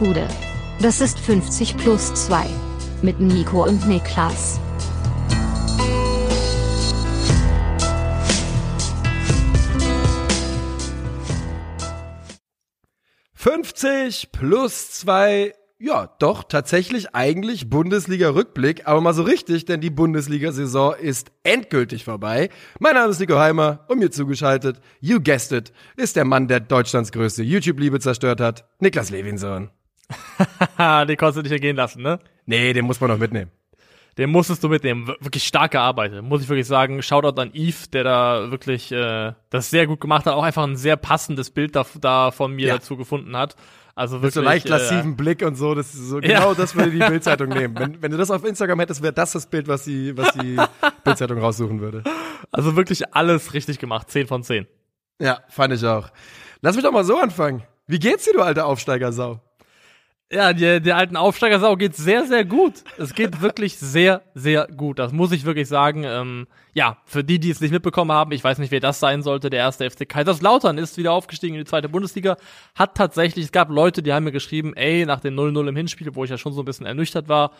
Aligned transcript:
Gude. 0.00 0.26
Das 0.80 1.02
ist 1.02 1.20
50 1.20 1.76
plus 1.76 2.14
2. 2.14 2.46
Mit 3.02 3.20
Nico 3.20 3.64
und 3.66 3.86
Niklas. 3.86 4.58
»50 13.36 14.28
plus 14.32 14.90
2 14.92 15.52
ja, 15.82 16.14
doch, 16.18 16.44
tatsächlich 16.44 17.14
eigentlich 17.14 17.70
Bundesliga-Rückblick, 17.70 18.86
aber 18.86 19.00
mal 19.00 19.14
so 19.14 19.22
richtig, 19.22 19.64
denn 19.64 19.80
die 19.80 19.88
Bundesliga-Saison 19.88 20.94
ist 20.94 21.32
endgültig 21.42 22.04
vorbei. 22.04 22.50
Mein 22.78 22.96
Name 22.96 23.10
ist 23.10 23.18
Nico 23.18 23.38
Heimer 23.38 23.86
und 23.88 23.98
mir 23.98 24.10
zugeschaltet, 24.10 24.80
you 25.00 25.20
guessed 25.22 25.52
it, 25.52 25.72
ist 25.96 26.16
der 26.16 26.26
Mann, 26.26 26.48
der 26.48 26.60
Deutschlands 26.60 27.12
größte 27.12 27.42
YouTube-Liebe 27.42 27.98
zerstört 27.98 28.42
hat, 28.42 28.66
Niklas 28.78 29.08
Levinson. 29.08 29.70
den 30.78 31.16
konntest 31.16 31.38
du 31.38 31.42
nicht 31.42 31.52
ergehen 31.52 31.76
lassen, 31.76 32.02
ne? 32.02 32.18
Nee, 32.46 32.72
den 32.72 32.84
muss 32.84 33.00
man 33.00 33.10
noch 33.10 33.18
mitnehmen. 33.18 33.50
Den 34.18 34.30
musstest 34.30 34.62
du 34.62 34.68
mitnehmen. 34.68 35.06
Wirklich 35.20 35.44
stark 35.44 35.70
gearbeitet, 35.70 36.22
muss 36.22 36.42
ich 36.42 36.48
wirklich 36.48 36.66
sagen. 36.66 37.02
Shoutout 37.02 37.40
an 37.40 37.52
Yves, 37.54 37.90
der 37.90 38.04
da 38.04 38.50
wirklich 38.50 38.90
äh, 38.92 39.32
das 39.50 39.70
sehr 39.70 39.86
gut 39.86 40.00
gemacht 40.00 40.26
hat, 40.26 40.34
auch 40.34 40.42
einfach 40.42 40.64
ein 40.64 40.76
sehr 40.76 40.96
passendes 40.96 41.50
Bild 41.50 41.76
da, 41.76 41.86
da 42.00 42.30
von 42.30 42.52
mir 42.52 42.68
ja. 42.68 42.74
dazu 42.74 42.96
gefunden 42.96 43.36
hat. 43.36 43.56
Also 43.94 44.16
wirklich, 44.16 44.26
Mit 44.26 44.34
so 44.34 44.40
leicht 44.42 44.68
lassiven 44.68 45.12
äh, 45.12 45.14
Blick 45.14 45.42
und 45.42 45.56
so, 45.56 45.74
das 45.74 45.94
ist 45.94 46.08
so 46.08 46.20
genau 46.20 46.50
ja. 46.50 46.54
das 46.54 46.74
würde 46.74 46.90
die 46.90 46.98
Bildzeitung 47.08 47.48
nehmen. 47.50 47.78
Wenn, 47.78 48.02
wenn 48.02 48.10
du 48.10 48.16
das 48.16 48.30
auf 48.30 48.44
Instagram 48.44 48.80
hättest, 48.80 49.02
wäre 49.02 49.12
das 49.12 49.32
das 49.32 49.46
Bild, 49.46 49.68
was 49.68 49.84
die, 49.84 50.16
was 50.16 50.32
die 50.32 50.56
Bildzeitung 51.04 51.38
raussuchen 51.38 51.80
würde. 51.80 52.04
Also 52.50 52.76
wirklich 52.76 53.14
alles 53.14 53.52
richtig 53.52 53.78
gemacht, 53.78 54.10
10 54.10 54.26
von 54.26 54.42
10. 54.42 54.66
Ja, 55.20 55.40
fand 55.48 55.74
ich 55.74 55.84
auch. 55.84 56.08
Lass 56.62 56.76
mich 56.76 56.84
doch 56.84 56.92
mal 56.92 57.04
so 57.04 57.18
anfangen. 57.18 57.62
Wie 57.86 57.98
geht's 57.98 58.24
dir, 58.24 58.32
du 58.32 58.42
alte 58.42 58.64
Aufsteigersau? 58.64 59.40
Ja, 60.32 60.52
der, 60.52 60.78
der 60.78 60.96
alten 60.96 61.16
Aufsteigersau 61.16 61.76
geht 61.76 61.96
sehr, 61.96 62.24
sehr 62.24 62.44
gut. 62.44 62.84
Es 62.98 63.14
geht 63.14 63.42
wirklich 63.42 63.78
sehr, 63.78 64.22
sehr 64.32 64.68
gut. 64.68 65.00
Das 65.00 65.12
muss 65.12 65.32
ich 65.32 65.44
wirklich 65.44 65.66
sagen. 65.66 66.04
Ähm, 66.04 66.46
ja, 66.72 66.98
für 67.04 67.24
die, 67.24 67.40
die 67.40 67.50
es 67.50 67.60
nicht 67.60 67.72
mitbekommen 67.72 68.12
haben, 68.12 68.30
ich 68.30 68.44
weiß 68.44 68.58
nicht, 68.58 68.70
wer 68.70 68.78
das 68.78 69.00
sein 69.00 69.24
sollte, 69.24 69.50
der 69.50 69.58
erste 69.58 69.90
FC 69.90 70.08
Kaiserslautern 70.08 70.78
ist 70.78 70.96
wieder 70.98 71.12
aufgestiegen 71.12 71.56
in 71.56 71.62
die 71.62 71.68
zweite 71.68 71.88
Bundesliga. 71.88 72.36
Hat 72.76 72.96
tatsächlich, 72.96 73.46
es 73.46 73.52
gab 73.52 73.70
Leute, 73.70 74.04
die 74.04 74.12
haben 74.12 74.22
mir 74.22 74.30
geschrieben, 74.30 74.72
ey, 74.74 75.04
nach 75.04 75.18
dem 75.18 75.34
0-0 75.34 75.68
im 75.68 75.74
Hinspiel, 75.74 76.14
wo 76.14 76.22
ich 76.22 76.30
ja 76.30 76.38
schon 76.38 76.52
so 76.52 76.62
ein 76.62 76.64
bisschen 76.64 76.86
ernüchtert 76.86 77.28
war, 77.28 77.50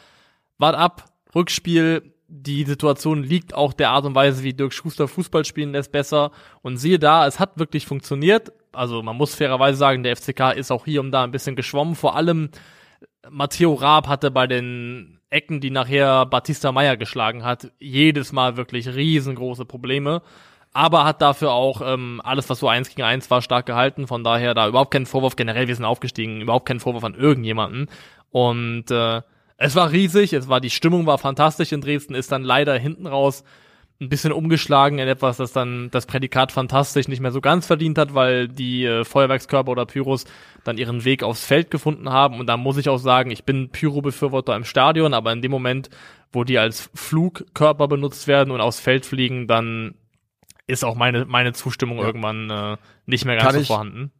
wart 0.57 0.77
ab, 0.77 1.07
Rückspiel, 1.35 2.15
die 2.29 2.63
Situation 2.63 3.25
liegt 3.25 3.53
auch 3.53 3.73
der 3.73 3.91
Art 3.91 4.05
und 4.05 4.15
Weise, 4.15 4.45
wie 4.45 4.53
Dirk 4.53 4.73
Schuster 4.73 5.09
Fußball 5.09 5.45
spielen 5.45 5.73
lässt, 5.73 5.91
besser. 5.91 6.31
Und 6.63 6.77
siehe 6.77 7.01
da, 7.01 7.27
es 7.27 7.41
hat 7.41 7.59
wirklich 7.59 7.87
funktioniert 7.87 8.53
also 8.73 9.03
man 9.03 9.17
muss 9.17 9.35
fairerweise 9.35 9.79
sagen, 9.79 10.03
der 10.03 10.17
FCK 10.17 10.53
ist 10.57 10.71
auch 10.71 10.85
hier 10.85 11.01
und 11.01 11.13
da 11.13 11.25
ein 11.25 11.31
bisschen 11.31 11.57
geschwommen. 11.57 11.95
Vor 11.95 12.17
allem 12.17 12.51
Matteo 13.29 13.75
Raab 13.75 14.09
hatte 14.09 14.31
bei 14.31 14.47
den 14.47 15.21
Ecken, 15.31 15.61
die 15.61 15.71
nachher 15.71 16.27
Batista 16.27 16.73
Meyer 16.73 16.97
geschlagen 16.97 17.45
hat, 17.45 17.71
jedes 17.79 18.33
Mal 18.33 18.57
wirklich 18.57 18.89
riesengroße 18.89 19.65
Probleme. 19.65 20.23
Aber 20.73 21.05
hat 21.05 21.21
dafür 21.21 21.51
auch 21.51 21.83
ähm, 21.85 22.21
alles, 22.23 22.49
was 22.49 22.61
so 22.61 22.69
eins 22.69 22.89
gegen 22.89 23.03
eins 23.03 23.31
war, 23.31 23.43
stark 23.43 23.67
gehalten. 23.67 24.07
Von 24.07 24.23
daher 24.23 24.55
da 24.55 24.69
überhaupt 24.69 24.93
kein 24.93 25.07
Vorwurf. 25.07 25.35
Generell, 25.35 25.67
wir 25.67 25.75
sind 25.75 25.85
aufgestiegen, 25.85 26.41
überhaupt 26.41 26.67
kein 26.67 26.79
Vorwurf 26.79 27.03
an 27.03 27.15
irgendjemanden. 27.15 27.89
Und 28.31 28.91
äh, 28.91 29.23
es 29.57 29.75
war 29.75 29.91
riesig, 29.91 30.33
es 30.33 30.49
war 30.49 30.61
die 30.61 30.71
Stimmung 30.71 31.07
war 31.07 31.19
fantastisch 31.19 31.73
in 31.73 31.81
Dresden, 31.81 32.15
ist 32.15 32.31
dann 32.31 32.45
leider 32.45 32.79
hinten 32.79 33.07
raus 33.07 33.45
ein 34.01 34.09
bisschen 34.09 34.33
umgeschlagen 34.33 34.99
in 34.99 35.09
etwas, 35.09 35.37
das 35.37 35.53
dann 35.53 35.91
das 35.91 36.07
Prädikat 36.07 36.53
fantastisch 36.53 37.07
nicht 37.07 37.21
mehr 37.21 37.33
so 37.33 37.43
ganz 37.43 37.67
verdient 37.67 37.99
hat, 37.99 38.15
weil 38.15 38.49
die 38.49 38.85
äh, 38.85 39.05
Feuerwerkskörper 39.05 39.71
oder 39.71 39.85
Pyros 39.85 40.25
dann 40.65 40.79
ihren 40.79 41.05
Weg 41.05 41.23
aufs 41.23 41.45
Feld 41.45 41.71
gefunden 41.71 42.09
haben. 42.09 42.41
Und 42.41 42.47
da 42.47 42.57
muss 42.57 42.79
ich 42.79 42.89
auch 42.89 42.99
sagen, 42.99 43.31
ich 43.31 43.45
bin 43.45 43.69
Pyro-Befürworter 43.69 44.57
im 44.57 44.65
Stadion, 44.65 45.13
aber 45.13 45.33
in 45.33 45.43
dem 45.43 45.51
Moment, 45.51 45.91
wo 46.33 46.45
die 46.45 46.59
als 46.59 46.91
Flugkörper 46.95 47.89
benutzt 47.89 48.27
werden 48.27 48.53
und 48.53 48.63
aufs 48.63 48.81
Feld 48.81 49.05
fliegen, 49.05 49.47
dann 49.47 49.95
ist 50.67 50.85
auch 50.85 50.95
meine, 50.95 51.27
meine 51.27 51.53
Zustimmung 51.53 51.99
ja. 51.99 52.05
irgendwann 52.05 52.51
äh, 52.51 52.77
nicht 53.05 53.27
mehr 53.27 53.37
ganz 53.37 53.53
Kann 53.53 53.61
so 53.61 53.65
vorhanden 53.65 54.13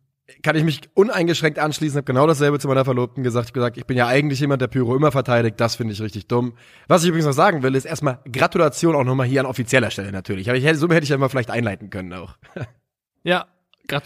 kann 0.43 0.57
ich 0.57 0.65
mich 0.65 0.81
uneingeschränkt 0.95 1.59
anschließen, 1.59 1.99
habe 1.99 2.05
genau 2.05 2.27
dasselbe 2.27 2.59
zu 2.59 2.69
meiner 2.69 2.85
Verlobten 2.85 3.23
gesagt. 3.23 3.49
Ich 3.49 3.53
gesagt, 3.53 3.77
ich 3.77 3.87
bin 3.87 3.97
ja 3.97 4.07
eigentlich 4.07 4.41
jemand, 4.41 4.63
der 4.63 4.69
Pyro 4.69 4.97
immer 4.97 5.13
verteidigt. 5.13 5.61
Das 5.61 5.77
finde 5.77 5.93
ich 5.93 6.01
richtig 6.01 6.27
dumm. 6.27 6.55
Was 6.89 7.03
ich 7.03 7.09
übrigens 7.09 7.27
noch 7.27 7.33
sagen 7.33 7.63
will, 7.63 7.75
ist 7.75 7.85
erstmal 7.85 8.19
Gratulation 8.31 8.95
auch 8.95 9.05
nochmal 9.05 9.27
hier 9.27 9.41
an 9.41 9.47
offizieller 9.47 9.91
Stelle 9.91 10.13
natürlich. 10.13 10.49
Aber 10.49 10.59
ich 10.59 10.65
hätte, 10.65 10.79
so 10.79 10.89
hätte 10.89 11.05
ich 11.05 11.11
ja 11.11 11.19
mal 11.19 11.29
vielleicht 11.29 11.51
einleiten 11.51 11.91
können 11.91 12.13
auch. 12.13 12.37
ja, 13.23 13.47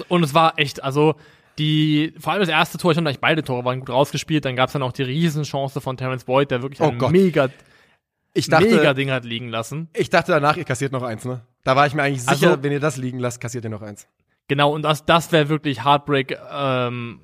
und 0.08 0.22
es 0.22 0.34
war 0.34 0.58
echt, 0.58 0.82
also 0.82 1.14
die, 1.58 2.14
vor 2.18 2.32
allem 2.32 2.40
das 2.40 2.48
erste 2.48 2.78
Tor, 2.78 2.90
ich 2.90 2.96
fand 2.96 3.06
eigentlich 3.06 3.20
beide 3.20 3.42
Tore 3.42 3.64
waren 3.64 3.80
gut 3.80 3.90
rausgespielt. 3.90 4.44
Dann 4.44 4.56
gab 4.56 4.68
es 4.68 4.72
dann 4.72 4.82
auch 4.82 4.92
die 4.92 5.02
Riesenchance 5.02 5.80
von 5.80 5.96
Terence 5.96 6.24
Boyd, 6.24 6.50
der 6.50 6.62
wirklich 6.62 6.80
oh 6.80 6.90
ein 6.90 6.98
Gott. 6.98 7.12
mega, 7.12 7.48
ich 8.32 8.48
dachte, 8.48 8.66
mega 8.66 8.94
Ding 8.94 9.10
hat 9.10 9.24
liegen 9.24 9.48
lassen. 9.48 9.88
Ich 9.94 10.10
dachte 10.10 10.32
danach, 10.32 10.56
ihr 10.56 10.64
kassiert 10.64 10.92
noch 10.92 11.02
eins, 11.02 11.24
ne? 11.24 11.42
Da 11.62 11.76
war 11.76 11.86
ich 11.86 11.94
mir 11.94 12.02
eigentlich 12.02 12.22
sicher, 12.22 12.50
also, 12.50 12.62
wenn 12.62 12.72
ihr 12.72 12.80
das 12.80 12.96
liegen 12.96 13.20
lasst, 13.20 13.40
kassiert 13.40 13.64
ihr 13.64 13.70
noch 13.70 13.82
eins. 13.82 14.08
Genau, 14.48 14.72
und 14.72 14.82
das, 14.82 15.04
das 15.04 15.32
wäre 15.32 15.48
wirklich 15.48 15.84
Heartbreak 15.84 16.38
ähm, 16.52 17.20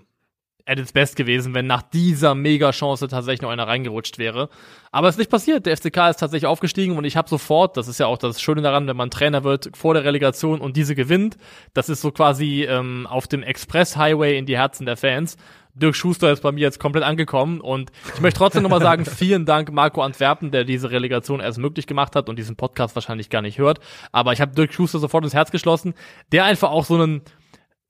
at 0.70 0.78
its 0.78 0.92
best 0.92 1.16
gewesen, 1.16 1.52
wenn 1.52 1.66
nach 1.66 1.82
dieser 1.82 2.34
Mega-Chance 2.34 3.08
tatsächlich 3.08 3.42
noch 3.42 3.50
einer 3.50 3.66
reingerutscht 3.66 4.18
wäre. 4.18 4.48
Aber 4.92 5.08
es 5.08 5.14
ist 5.14 5.18
nicht 5.18 5.30
passiert. 5.30 5.66
Der 5.66 5.76
FCK 5.76 6.10
ist 6.10 6.20
tatsächlich 6.20 6.46
aufgestiegen 6.46 6.96
und 6.96 7.04
ich 7.04 7.16
habe 7.16 7.28
sofort, 7.28 7.76
das 7.76 7.88
ist 7.88 7.98
ja 7.98 8.06
auch 8.06 8.18
das 8.18 8.40
Schöne 8.40 8.62
daran, 8.62 8.86
wenn 8.86 8.96
man 8.96 9.10
Trainer 9.10 9.44
wird 9.44 9.76
vor 9.76 9.94
der 9.94 10.04
Relegation 10.04 10.60
und 10.60 10.76
diese 10.76 10.94
gewinnt, 10.94 11.36
das 11.74 11.88
ist 11.88 12.00
so 12.00 12.12
quasi 12.12 12.64
ähm, 12.68 13.06
auf 13.08 13.26
dem 13.26 13.42
Express-Highway 13.42 14.38
in 14.38 14.46
die 14.46 14.56
Herzen 14.56 14.86
der 14.86 14.96
Fans. 14.96 15.36
Dirk 15.74 15.96
Schuster 15.96 16.32
ist 16.32 16.42
bei 16.42 16.52
mir 16.52 16.60
jetzt 16.60 16.80
komplett 16.80 17.04
angekommen 17.04 17.60
und 17.60 17.90
ich 18.14 18.20
möchte 18.20 18.38
trotzdem 18.38 18.62
nochmal 18.62 18.80
sagen, 18.80 19.04
vielen 19.06 19.46
Dank 19.46 19.72
Marco 19.72 20.02
Antwerpen, 20.02 20.50
der 20.50 20.64
diese 20.64 20.90
Relegation 20.90 21.40
erst 21.40 21.58
möglich 21.58 21.86
gemacht 21.86 22.16
hat 22.16 22.28
und 22.28 22.38
diesen 22.38 22.56
Podcast 22.56 22.94
wahrscheinlich 22.94 23.30
gar 23.30 23.42
nicht 23.42 23.58
hört. 23.58 23.80
Aber 24.12 24.32
ich 24.32 24.40
habe 24.40 24.54
Dirk 24.54 24.72
Schuster 24.72 24.98
sofort 24.98 25.24
ins 25.24 25.34
Herz 25.34 25.50
geschlossen, 25.50 25.94
der 26.32 26.44
einfach 26.44 26.70
auch 26.70 26.84
so 26.84 26.94
einen 26.94 27.22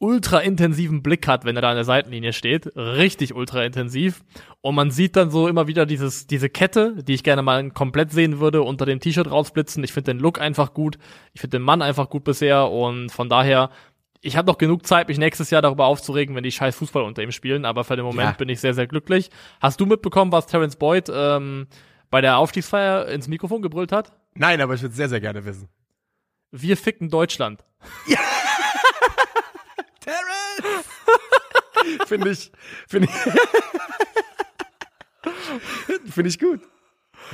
ultra 0.00 0.38
intensiven 0.38 1.02
Blick 1.02 1.28
hat, 1.28 1.44
wenn 1.44 1.56
er 1.56 1.62
da 1.62 1.70
an 1.70 1.76
der 1.76 1.84
Seitenlinie 1.84 2.32
steht. 2.32 2.74
Richtig 2.74 3.34
ultra 3.34 3.62
intensiv. 3.64 4.24
Und 4.62 4.74
man 4.74 4.90
sieht 4.90 5.14
dann 5.14 5.30
so 5.30 5.46
immer 5.46 5.66
wieder 5.66 5.84
dieses, 5.84 6.26
diese 6.26 6.48
Kette, 6.48 6.96
die 7.04 7.14
ich 7.14 7.22
gerne 7.22 7.42
mal 7.42 7.70
komplett 7.70 8.10
sehen 8.10 8.40
würde, 8.40 8.62
unter 8.62 8.86
dem 8.86 8.98
T-Shirt 8.98 9.30
rausblitzen. 9.30 9.84
Ich 9.84 9.92
finde 9.92 10.14
den 10.14 10.20
Look 10.20 10.40
einfach 10.40 10.72
gut. 10.72 10.98
Ich 11.34 11.42
finde 11.42 11.58
den 11.58 11.64
Mann 11.64 11.82
einfach 11.82 12.08
gut 12.08 12.24
bisher. 12.24 12.70
Und 12.70 13.12
von 13.12 13.28
daher 13.28 13.70
ich 14.22 14.36
habe 14.36 14.46
noch 14.46 14.58
genug 14.58 14.86
Zeit, 14.86 15.08
mich 15.08 15.18
nächstes 15.18 15.50
Jahr 15.50 15.62
darüber 15.62 15.86
aufzuregen, 15.86 16.34
wenn 16.34 16.42
die 16.42 16.52
scheiß 16.52 16.76
Fußball 16.76 17.02
unter 17.02 17.22
ihm 17.22 17.32
spielen, 17.32 17.64
aber 17.64 17.84
für 17.84 17.96
den 17.96 18.04
Moment 18.04 18.30
ja. 18.30 18.36
bin 18.36 18.48
ich 18.48 18.60
sehr, 18.60 18.74
sehr 18.74 18.86
glücklich. 18.86 19.30
Hast 19.60 19.80
du 19.80 19.86
mitbekommen, 19.86 20.30
was 20.30 20.46
Terence 20.46 20.76
Boyd 20.76 21.10
ähm, 21.12 21.66
bei 22.10 22.20
der 22.20 22.36
Aufstiegsfeier 22.36 23.08
ins 23.08 23.28
Mikrofon 23.28 23.62
gebrüllt 23.62 23.92
hat? 23.92 24.12
Nein, 24.34 24.60
aber 24.60 24.74
ich 24.74 24.82
würde 24.82 24.94
sehr, 24.94 25.08
sehr 25.08 25.20
gerne 25.20 25.44
wissen. 25.44 25.68
Wir 26.50 26.76
ficken 26.76 27.08
Deutschland. 27.08 27.64
Ja. 28.06 28.18
Terence! 30.00 30.86
finde 32.06 32.30
ich, 32.30 32.52
finde 32.86 33.08
ich, 33.08 33.14
finde 36.12 36.28
ich 36.28 36.38
gut. 36.38 36.60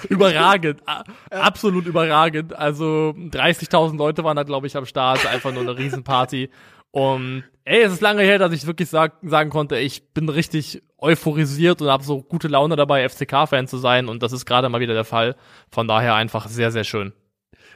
Überragend, 0.08 0.82
absolut 1.30 1.86
überragend. 1.86 2.54
Also 2.54 3.14
30.000 3.16 3.96
Leute 3.96 4.24
waren 4.24 4.36
da, 4.36 4.42
glaube 4.42 4.66
ich, 4.66 4.76
am 4.76 4.84
Start. 4.84 5.26
Einfach 5.26 5.52
nur 5.52 5.62
eine 5.62 5.78
Riesenparty. 5.78 6.50
Und 6.96 7.44
ey, 7.66 7.82
es 7.82 7.92
ist 7.92 8.00
lange 8.00 8.22
her, 8.22 8.38
dass 8.38 8.54
ich 8.54 8.66
wirklich 8.66 8.88
sag, 8.88 9.18
sagen 9.20 9.50
konnte, 9.50 9.76
ich 9.76 10.14
bin 10.14 10.30
richtig 10.30 10.82
euphorisiert 10.96 11.82
und 11.82 11.88
habe 11.88 12.02
so 12.02 12.22
gute 12.22 12.48
Laune 12.48 12.74
dabei, 12.74 13.06
FCK-Fan 13.06 13.66
zu 13.66 13.76
sein. 13.76 14.08
Und 14.08 14.22
das 14.22 14.32
ist 14.32 14.46
gerade 14.46 14.70
mal 14.70 14.80
wieder 14.80 14.94
der 14.94 15.04
Fall. 15.04 15.36
Von 15.70 15.86
daher 15.88 16.14
einfach 16.14 16.48
sehr, 16.48 16.72
sehr 16.72 16.84
schön. 16.84 17.12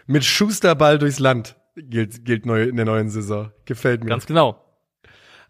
Mit 0.06 0.25
Schusterball 0.25 0.98
durchs 0.98 1.19
Land 1.19 1.56
gilt, 1.76 2.25
gilt 2.25 2.47
neu 2.47 2.62
in 2.62 2.76
der 2.76 2.86
neuen 2.86 3.10
Saison. 3.10 3.53
Gefällt 3.66 4.03
mir. 4.04 4.08
Ganz 4.08 4.25
genau. 4.25 4.58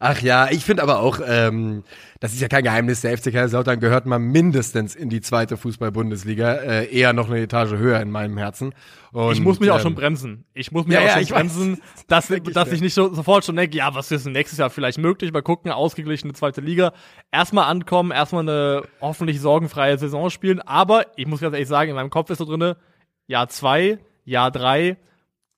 Ach 0.03 0.22
ja, 0.22 0.50
ich 0.50 0.65
finde 0.65 0.83
aber 0.83 1.00
auch, 1.00 1.21
ähm, 1.22 1.84
das 2.21 2.33
ist 2.33 2.41
ja 2.41 2.49
kein 2.49 2.65
Geheimnis, 2.65 3.03
der 3.03 3.19
FC 3.19 3.25
Kaiserslautern 3.25 3.81
gehört 3.81 4.06
mal 4.06 4.19
mindestens 4.19 4.94
in 4.94 5.11
die 5.11 5.20
zweite 5.20 5.58
Fußball-Bundesliga, 5.58 6.55
äh, 6.55 6.87
eher 6.87 7.12
noch 7.12 7.29
eine 7.29 7.38
Etage 7.41 7.73
höher 7.73 8.00
in 8.00 8.11
meinem 8.11 8.38
Herzen. 8.38 8.75
Und, 9.12 9.32
ich 9.35 9.43
muss 9.43 9.61
mich 9.61 9.69
ähm, 9.69 9.75
auch 9.75 9.81
schon 9.81 9.94
bremsen. 9.94 10.47
Ich 10.55 10.73
muss 10.73 10.87
mich 10.87 10.94
ja, 10.94 11.00
auch 11.00 11.05
ja, 11.05 11.26
schon 11.26 11.37
bremsen, 11.37 11.73
weiß. 11.73 12.06
dass, 12.06 12.29
das 12.29 12.41
dass 12.55 12.73
ich 12.73 12.81
nicht 12.81 12.94
so, 12.94 13.12
sofort 13.12 13.44
schon 13.44 13.56
denke, 13.56 13.76
ja, 13.76 13.94
was 13.94 14.11
ist 14.11 14.25
denn 14.25 14.32
nächstes 14.32 14.58
Jahr 14.58 14.70
vielleicht 14.70 14.97
möglich? 14.97 15.35
Mal 15.35 15.43
gucken, 15.43 15.70
ausgeglichene 15.70 16.32
zweite 16.32 16.62
Liga. 16.62 16.94
Erstmal 17.31 17.67
ankommen, 17.67 18.11
erstmal 18.11 18.49
eine 18.49 18.82
hoffentlich 19.03 19.38
sorgenfreie 19.38 19.99
Saison 19.99 20.31
spielen. 20.31 20.61
Aber 20.61 21.08
ich 21.17 21.26
muss 21.26 21.41
ganz 21.41 21.53
ehrlich 21.53 21.69
sagen, 21.69 21.91
in 21.91 21.96
meinem 21.96 22.08
Kopf 22.08 22.31
ist 22.31 22.38
so 22.38 22.46
drinne, 22.46 22.79
Jahr 23.26 23.49
zwei, 23.49 23.99
Jahr 24.25 24.50
drei, 24.50 24.96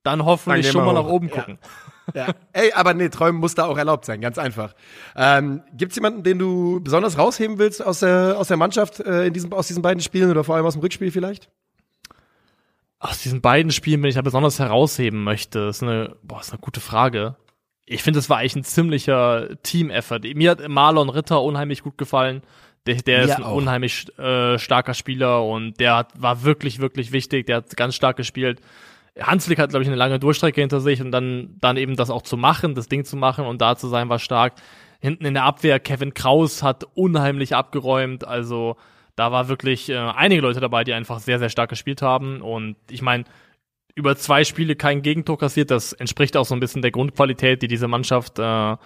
dann 0.03 0.25
hoffentlich 0.25 0.69
schon 0.69 0.85
mal 0.85 0.95
nach 0.95 1.06
oben 1.06 1.31
gucken. 1.31 1.59
Ja. 1.62 1.92
Ja. 2.14 2.35
Ey, 2.53 2.73
aber 2.73 2.94
nee, 2.94 3.09
Träumen 3.09 3.41
muss 3.41 3.55
da 3.55 3.64
auch 3.64 3.79
erlaubt 3.79 4.05
sein, 4.05 4.20
ganz 4.20 4.38
einfach. 4.38 4.75
Ähm, 5.17 5.62
Gibt 5.76 5.93
es 5.93 5.97
jemanden, 5.97 6.23
den 6.23 6.38
du 6.38 6.81
besonders 6.81 7.19
rausheben 7.19 7.59
willst 7.59 7.85
aus 7.85 8.00
der, 8.00 8.37
aus 8.38 8.49
der 8.49 8.56
Mannschaft 8.56 9.00
äh, 9.00 9.26
in 9.26 9.32
diesem, 9.32 9.53
aus 9.53 9.67
diesen 9.67 9.82
beiden 9.82 10.03
Spielen 10.03 10.31
oder 10.31 10.44
vor 10.44 10.56
allem 10.56 10.67
aus 10.67 10.75
dem 10.75 10.82
Rückspiel 10.82 11.11
vielleicht? 11.11 11.49
Aus 12.99 13.23
diesen 13.23 13.41
beiden 13.41 13.73
Spielen, 13.73 14.03
wenn 14.03 14.11
ich 14.11 14.14
da 14.14 14.23
besonders 14.23 14.59
herausheben 14.59 15.25
möchte, 15.25 15.61
ist 15.61 15.82
eine, 15.82 16.17
boah, 16.23 16.41
ist 16.41 16.53
eine 16.53 16.61
gute 16.61 16.81
Frage. 16.81 17.37
ich 17.87 18.03
finde, 18.03 18.20
es 18.20 18.31
war 18.31 18.38
eigentlich 18.38 18.56
ein 18.56 18.64
ziemlicher 18.64 19.49
Team-Effort. 19.62 20.20
Mir 20.35 20.53
hat 20.53 20.69
Marlon 20.69 21.09
Ritter 21.09 21.43
unheimlich 21.43 21.82
gut 21.82 21.99
gefallen. 21.99 22.43
Der, 22.87 22.97
der 22.97 23.23
ist 23.23 23.37
ein 23.37 23.44
auch. 23.44 23.55
unheimlich 23.55 24.06
äh, 24.19 24.59
starker 24.59 24.94
Spieler 24.94 25.44
und 25.44 25.79
der 25.79 25.97
hat, 25.97 26.20
war 26.20 26.43
wirklich, 26.43 26.81
wirklich 26.81 27.12
wichtig. 27.12 27.47
Der 27.47 27.59
hat 27.59 27.76
ganz 27.76 27.94
stark 27.94 28.17
gespielt. 28.17 28.61
Hanslik 29.20 29.59
hat, 29.59 29.70
glaube 29.70 29.82
ich, 29.82 29.88
eine 29.88 29.97
lange 29.97 30.19
Durchstrecke 30.19 30.61
hinter 30.61 30.81
sich 30.81 31.00
und 31.00 31.11
dann, 31.11 31.56
dann 31.61 31.76
eben 31.76 31.97
das 31.97 32.11
auch 32.11 32.23
zu 32.23 32.37
machen, 32.37 32.75
das 32.75 32.88
Ding 32.88 33.05
zu 33.05 33.17
machen 33.17 33.44
und 33.44 33.61
da 33.61 33.76
zu 33.76 33.88
sein, 33.88 34.09
war 34.09 34.19
stark. 34.19 34.55
Hinten 35.00 35.26
in 35.26 35.35
der 35.35 35.44
Abwehr, 35.44 35.81
Kevin 35.81 36.14
Kraus 36.14 36.62
hat 36.62 36.85
unheimlich 36.94 37.55
abgeräumt. 37.55 38.26
Also 38.26 38.76
da 39.17 39.32
war 39.32 39.49
wirklich 39.49 39.88
äh, 39.88 39.97
einige 39.97 40.41
Leute 40.41 40.61
dabei, 40.61 40.85
die 40.85 40.94
einfach 40.94 41.19
sehr, 41.19 41.38
sehr 41.38 41.50
stark 41.50 41.70
gespielt 41.70 42.00
haben. 42.00 42.41
Und 42.41 42.76
ich 42.91 43.03
meine, 43.03 43.25
über 43.94 44.17
zwei 44.17 44.44
Spiele 44.44 44.76
kein 44.76 45.03
Gegentor 45.03 45.38
kassiert, 45.38 45.70
das 45.70 45.93
entspricht 45.93 46.37
auch 46.37 46.47
so 46.47 46.55
ein 46.55 46.61
bisschen 46.61 46.82
der 46.82 46.93
Grundqualität, 46.93 47.61
die 47.62 47.69
diese 47.69 47.88
Mannschaft 47.88 48.38
äh, 48.38 48.76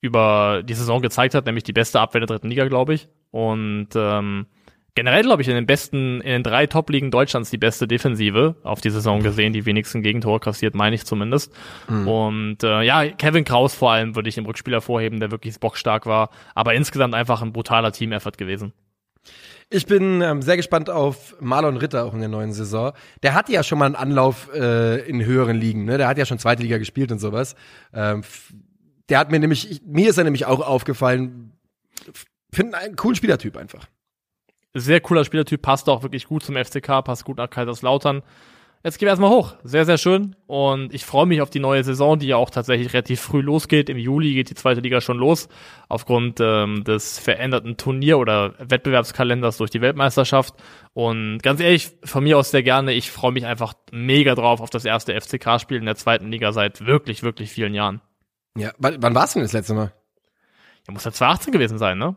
über 0.00 0.62
die 0.64 0.74
Saison 0.74 1.02
gezeigt 1.02 1.34
hat, 1.34 1.46
nämlich 1.46 1.64
die 1.64 1.72
beste 1.72 2.00
Abwehr 2.00 2.20
der 2.20 2.28
dritten 2.28 2.48
Liga, 2.48 2.66
glaube 2.66 2.94
ich. 2.94 3.08
Und 3.30 3.88
ähm, 3.94 4.46
generell, 4.94 5.22
glaube 5.22 5.42
ich, 5.42 5.48
in 5.48 5.54
den 5.54 5.66
besten, 5.66 6.20
in 6.20 6.30
den 6.30 6.42
drei 6.42 6.66
Top-Ligen 6.66 7.10
Deutschlands 7.10 7.50
die 7.50 7.58
beste 7.58 7.88
Defensive 7.88 8.56
auf 8.62 8.80
die 8.80 8.90
Saison 8.90 9.22
gesehen, 9.22 9.52
die 9.52 9.66
wenigsten 9.66 10.02
Gegentore 10.02 10.40
kassiert, 10.40 10.74
meine 10.74 10.94
ich 10.94 11.04
zumindest. 11.04 11.52
Und 11.88 12.62
äh, 12.62 12.82
ja, 12.82 13.06
Kevin 13.08 13.44
Kraus 13.44 13.74
vor 13.74 13.92
allem 13.92 14.14
würde 14.14 14.28
ich 14.28 14.38
im 14.38 14.46
Rückspiel 14.46 14.72
hervorheben, 14.72 15.20
der 15.20 15.30
wirklich 15.30 15.58
bockstark 15.58 16.06
war, 16.06 16.30
aber 16.54 16.74
insgesamt 16.74 17.14
einfach 17.14 17.42
ein 17.42 17.52
brutaler 17.52 17.92
Team-Effort 17.92 18.38
gewesen. 18.38 18.72
Ich 19.70 19.86
bin 19.86 20.20
ähm, 20.20 20.42
sehr 20.42 20.56
gespannt 20.56 20.90
auf 20.90 21.34
Marlon 21.40 21.78
Ritter 21.78 22.04
auch 22.04 22.14
in 22.14 22.20
der 22.20 22.28
neuen 22.28 22.52
Saison. 22.52 22.92
Der 23.22 23.34
hatte 23.34 23.50
ja 23.52 23.62
schon 23.62 23.78
mal 23.78 23.86
einen 23.86 23.96
Anlauf 23.96 24.48
äh, 24.54 25.00
in 25.08 25.24
höheren 25.24 25.56
Ligen, 25.56 25.84
ne? 25.86 25.98
Der 25.98 26.06
hat 26.06 26.18
ja 26.18 26.26
schon 26.26 26.38
zweite 26.38 26.62
Liga 26.62 26.78
gespielt 26.78 27.10
und 27.10 27.18
sowas. 27.18 27.56
Ähm, 27.92 28.22
der 29.08 29.18
hat 29.18 29.32
mir 29.32 29.40
nämlich, 29.40 29.70
ich, 29.70 29.82
mir 29.84 30.10
ist 30.10 30.18
er 30.18 30.24
nämlich 30.24 30.46
auch 30.46 30.60
aufgefallen. 30.60 31.52
Finden 32.52 32.74
einen 32.74 32.94
coolen 32.94 33.16
Spielertyp 33.16 33.56
einfach. 33.56 33.88
Sehr 34.74 35.00
cooler 35.00 35.24
Spielertyp, 35.24 35.62
passt 35.62 35.88
auch 35.88 36.02
wirklich 36.02 36.26
gut 36.26 36.42
zum 36.42 36.56
FCK, 36.56 37.04
passt 37.04 37.24
gut 37.24 37.38
nach 37.38 37.48
Kaiserslautern. 37.48 38.22
Jetzt 38.82 38.98
gehen 38.98 39.06
wir 39.06 39.12
erstmal 39.12 39.30
hoch. 39.30 39.54
Sehr, 39.64 39.86
sehr 39.86 39.96
schön. 39.96 40.36
Und 40.46 40.92
ich 40.92 41.06
freue 41.06 41.24
mich 41.24 41.40
auf 41.40 41.48
die 41.48 41.58
neue 41.58 41.82
Saison, 41.82 42.18
die 42.18 42.26
ja 42.26 42.36
auch 42.36 42.50
tatsächlich 42.50 42.92
relativ 42.92 43.18
früh 43.18 43.40
losgeht. 43.40 43.88
Im 43.88 43.96
Juli 43.96 44.34
geht 44.34 44.50
die 44.50 44.54
zweite 44.54 44.82
Liga 44.82 45.00
schon 45.00 45.16
los. 45.16 45.48
Aufgrund 45.88 46.38
ähm, 46.40 46.84
des 46.84 47.18
veränderten 47.18 47.78
Turnier- 47.78 48.18
oder 48.18 48.52
Wettbewerbskalenders 48.58 49.56
durch 49.56 49.70
die 49.70 49.80
Weltmeisterschaft. 49.80 50.54
Und 50.92 51.38
ganz 51.42 51.60
ehrlich, 51.60 51.92
von 52.04 52.24
mir 52.24 52.36
aus 52.36 52.50
sehr 52.50 52.62
gerne. 52.62 52.92
Ich 52.92 53.10
freue 53.10 53.32
mich 53.32 53.46
einfach 53.46 53.72
mega 53.90 54.34
drauf 54.34 54.60
auf 54.60 54.68
das 54.68 54.84
erste 54.84 55.18
FCK-Spiel 55.18 55.78
in 55.78 55.86
der 55.86 55.96
zweiten 55.96 56.30
Liga 56.30 56.52
seit 56.52 56.84
wirklich, 56.84 57.22
wirklich 57.22 57.50
vielen 57.50 57.72
Jahren. 57.72 58.02
Ja, 58.54 58.72
wann, 58.76 59.02
wann 59.02 59.14
war's 59.14 59.32
denn 59.32 59.40
das 59.40 59.54
letzte 59.54 59.72
Mal? 59.72 59.94
Ja, 60.86 60.92
muss 60.92 61.04
ja 61.04 61.12
2018 61.12 61.52
gewesen 61.54 61.78
sein, 61.78 61.96
ne? 61.96 62.16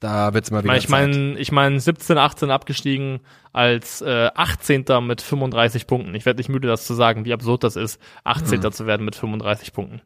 Da 0.00 0.32
wird's 0.32 0.50
mal 0.50 0.60
Ich 0.60 0.64
wieder. 0.64 0.72
meine, 0.72 0.80
ich 0.80 0.88
meine, 0.88 1.38
ich 1.38 1.52
mein 1.52 1.78
17, 1.80 2.16
18 2.18 2.50
abgestiegen 2.50 3.20
als 3.52 4.00
äh, 4.00 4.30
18. 4.34 4.86
mit 5.02 5.20
35 5.20 5.86
Punkten. 5.86 6.14
Ich 6.14 6.24
werde 6.24 6.38
nicht 6.38 6.48
müde, 6.48 6.68
das 6.68 6.86
zu 6.86 6.94
sagen, 6.94 7.26
wie 7.26 7.32
absurd 7.34 7.64
das 7.64 7.76
ist, 7.76 8.00
18. 8.24 8.72
zu 8.72 8.86
werden 8.86 9.04
mit 9.04 9.14
35 9.14 9.72
Punkten. 9.74 10.00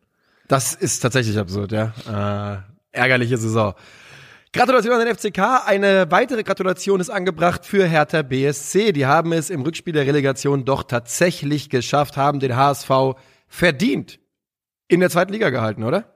Das 0.48 0.74
ist 0.74 0.98
tatsächlich 1.00 1.38
absurd, 1.38 1.72
ja. 1.72 1.92
Äh, 2.92 2.98
ärgerliche 2.98 3.38
Saison. 3.38 3.74
Gratulation 4.52 4.92
an 4.94 5.04
den 5.04 5.14
FCK. 5.14 5.66
Eine 5.66 6.10
weitere 6.10 6.42
Gratulation 6.42 7.00
ist 7.00 7.10
angebracht 7.10 7.64
für 7.64 7.86
Hertha 7.86 8.22
BSC. 8.22 8.92
Die 8.92 9.06
haben 9.06 9.32
es 9.32 9.48
im 9.50 9.62
Rückspiel 9.62 9.92
der 9.94 10.06
Relegation 10.06 10.64
doch 10.64 10.82
tatsächlich 10.84 11.70
geschafft, 11.70 12.16
haben 12.16 12.40
den 12.40 12.54
HSV 12.56 12.90
verdient 13.48 14.18
in 14.88 15.00
der 15.00 15.10
zweiten 15.10 15.32
Liga 15.32 15.50
gehalten, 15.50 15.82
oder? 15.82 16.13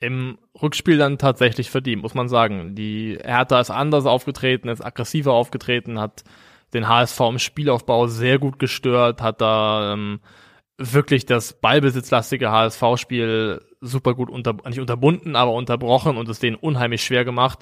Im 0.00 0.38
Rückspiel 0.60 0.96
dann 0.96 1.18
tatsächlich 1.18 1.70
verdient, 1.70 2.02
muss 2.02 2.14
man 2.14 2.28
sagen. 2.28 2.74
Die 2.74 3.18
Hertha 3.22 3.60
ist 3.60 3.70
anders 3.70 4.06
aufgetreten, 4.06 4.68
ist 4.68 4.84
aggressiver 4.84 5.32
aufgetreten, 5.34 6.00
hat 6.00 6.24
den 6.72 6.88
HSV 6.88 7.20
im 7.20 7.38
Spielaufbau 7.38 8.06
sehr 8.06 8.38
gut 8.38 8.58
gestört, 8.58 9.20
hat 9.20 9.40
da 9.40 9.92
ähm, 9.92 10.20
wirklich 10.78 11.26
das 11.26 11.52
ballbesitzlastige 11.52 12.50
HSV-Spiel 12.50 13.60
super 13.80 14.14
gut 14.14 14.30
unter, 14.30 14.56
nicht 14.66 14.80
unterbunden, 14.80 15.36
aber 15.36 15.52
unterbrochen 15.52 16.16
und 16.16 16.28
es 16.28 16.38
denen 16.38 16.56
unheimlich 16.56 17.04
schwer 17.04 17.24
gemacht. 17.24 17.60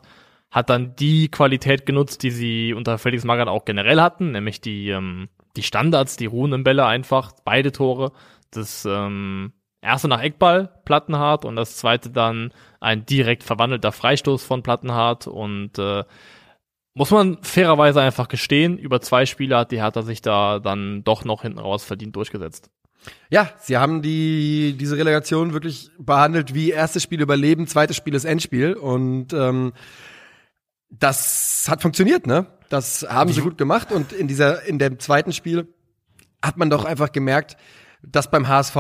Hat 0.50 0.70
dann 0.70 0.94
die 0.96 1.28
Qualität 1.30 1.84
genutzt, 1.84 2.22
die 2.22 2.30
sie 2.30 2.72
unter 2.72 2.98
Felix 2.98 3.24
Magath 3.24 3.48
auch 3.48 3.64
generell 3.64 4.00
hatten, 4.00 4.32
nämlich 4.32 4.60
die, 4.60 4.88
ähm, 4.90 5.28
die 5.56 5.62
Standards, 5.62 6.16
die 6.16 6.26
ruhenden 6.26 6.62
Bälle 6.62 6.86
einfach, 6.86 7.32
beide 7.44 7.72
Tore. 7.72 8.12
Das 8.50 8.86
ähm, 8.88 9.52
erste 9.80 10.08
nach 10.08 10.22
Eckball, 10.22 10.70
Plattenhardt, 10.84 11.44
und 11.44 11.56
das 11.56 11.76
zweite 11.76 12.10
dann 12.10 12.52
ein 12.80 13.06
direkt 13.06 13.42
verwandelter 13.42 13.92
Freistoß 13.92 14.44
von 14.44 14.62
Plattenhardt 14.62 15.26
und 15.26 15.78
äh, 15.78 16.04
muss 16.94 17.10
man 17.10 17.38
fairerweise 17.42 18.00
einfach 18.00 18.28
gestehen, 18.28 18.76
über 18.76 19.00
zwei 19.00 19.24
Spiele 19.24 19.56
hat 19.56 19.70
die 19.70 19.80
Hertha 19.80 20.02
sich 20.02 20.20
da 20.20 20.58
dann 20.58 21.04
doch 21.04 21.24
noch 21.24 21.42
hinten 21.42 21.60
raus 21.60 21.84
verdient 21.84 22.16
durchgesetzt. 22.16 22.70
Ja, 23.30 23.50
sie 23.60 23.76
haben 23.78 24.02
die 24.02 24.74
diese 24.76 24.96
Relegation 24.96 25.52
wirklich 25.52 25.90
behandelt 25.98 26.54
wie 26.54 26.70
erstes 26.70 27.04
Spiel 27.04 27.20
Überleben, 27.20 27.68
zweites 27.68 27.96
Spiel 27.96 28.14
ist 28.14 28.24
Endspiel 28.24 28.74
und 28.74 29.32
ähm, 29.32 29.72
das 30.90 31.66
hat 31.68 31.82
funktioniert, 31.82 32.26
ne? 32.26 32.46
Das 32.68 33.06
haben 33.08 33.32
sie 33.32 33.40
gut 33.42 33.58
gemacht 33.58 33.92
und 33.92 34.12
in 34.12 34.26
dieser 34.26 34.64
in 34.64 34.78
dem 34.78 34.98
zweiten 34.98 35.32
Spiel 35.32 35.72
hat 36.42 36.56
man 36.56 36.68
doch 36.68 36.84
einfach 36.84 37.12
gemerkt, 37.12 37.56
dass 38.02 38.30
beim 38.30 38.48
HSV 38.48 38.76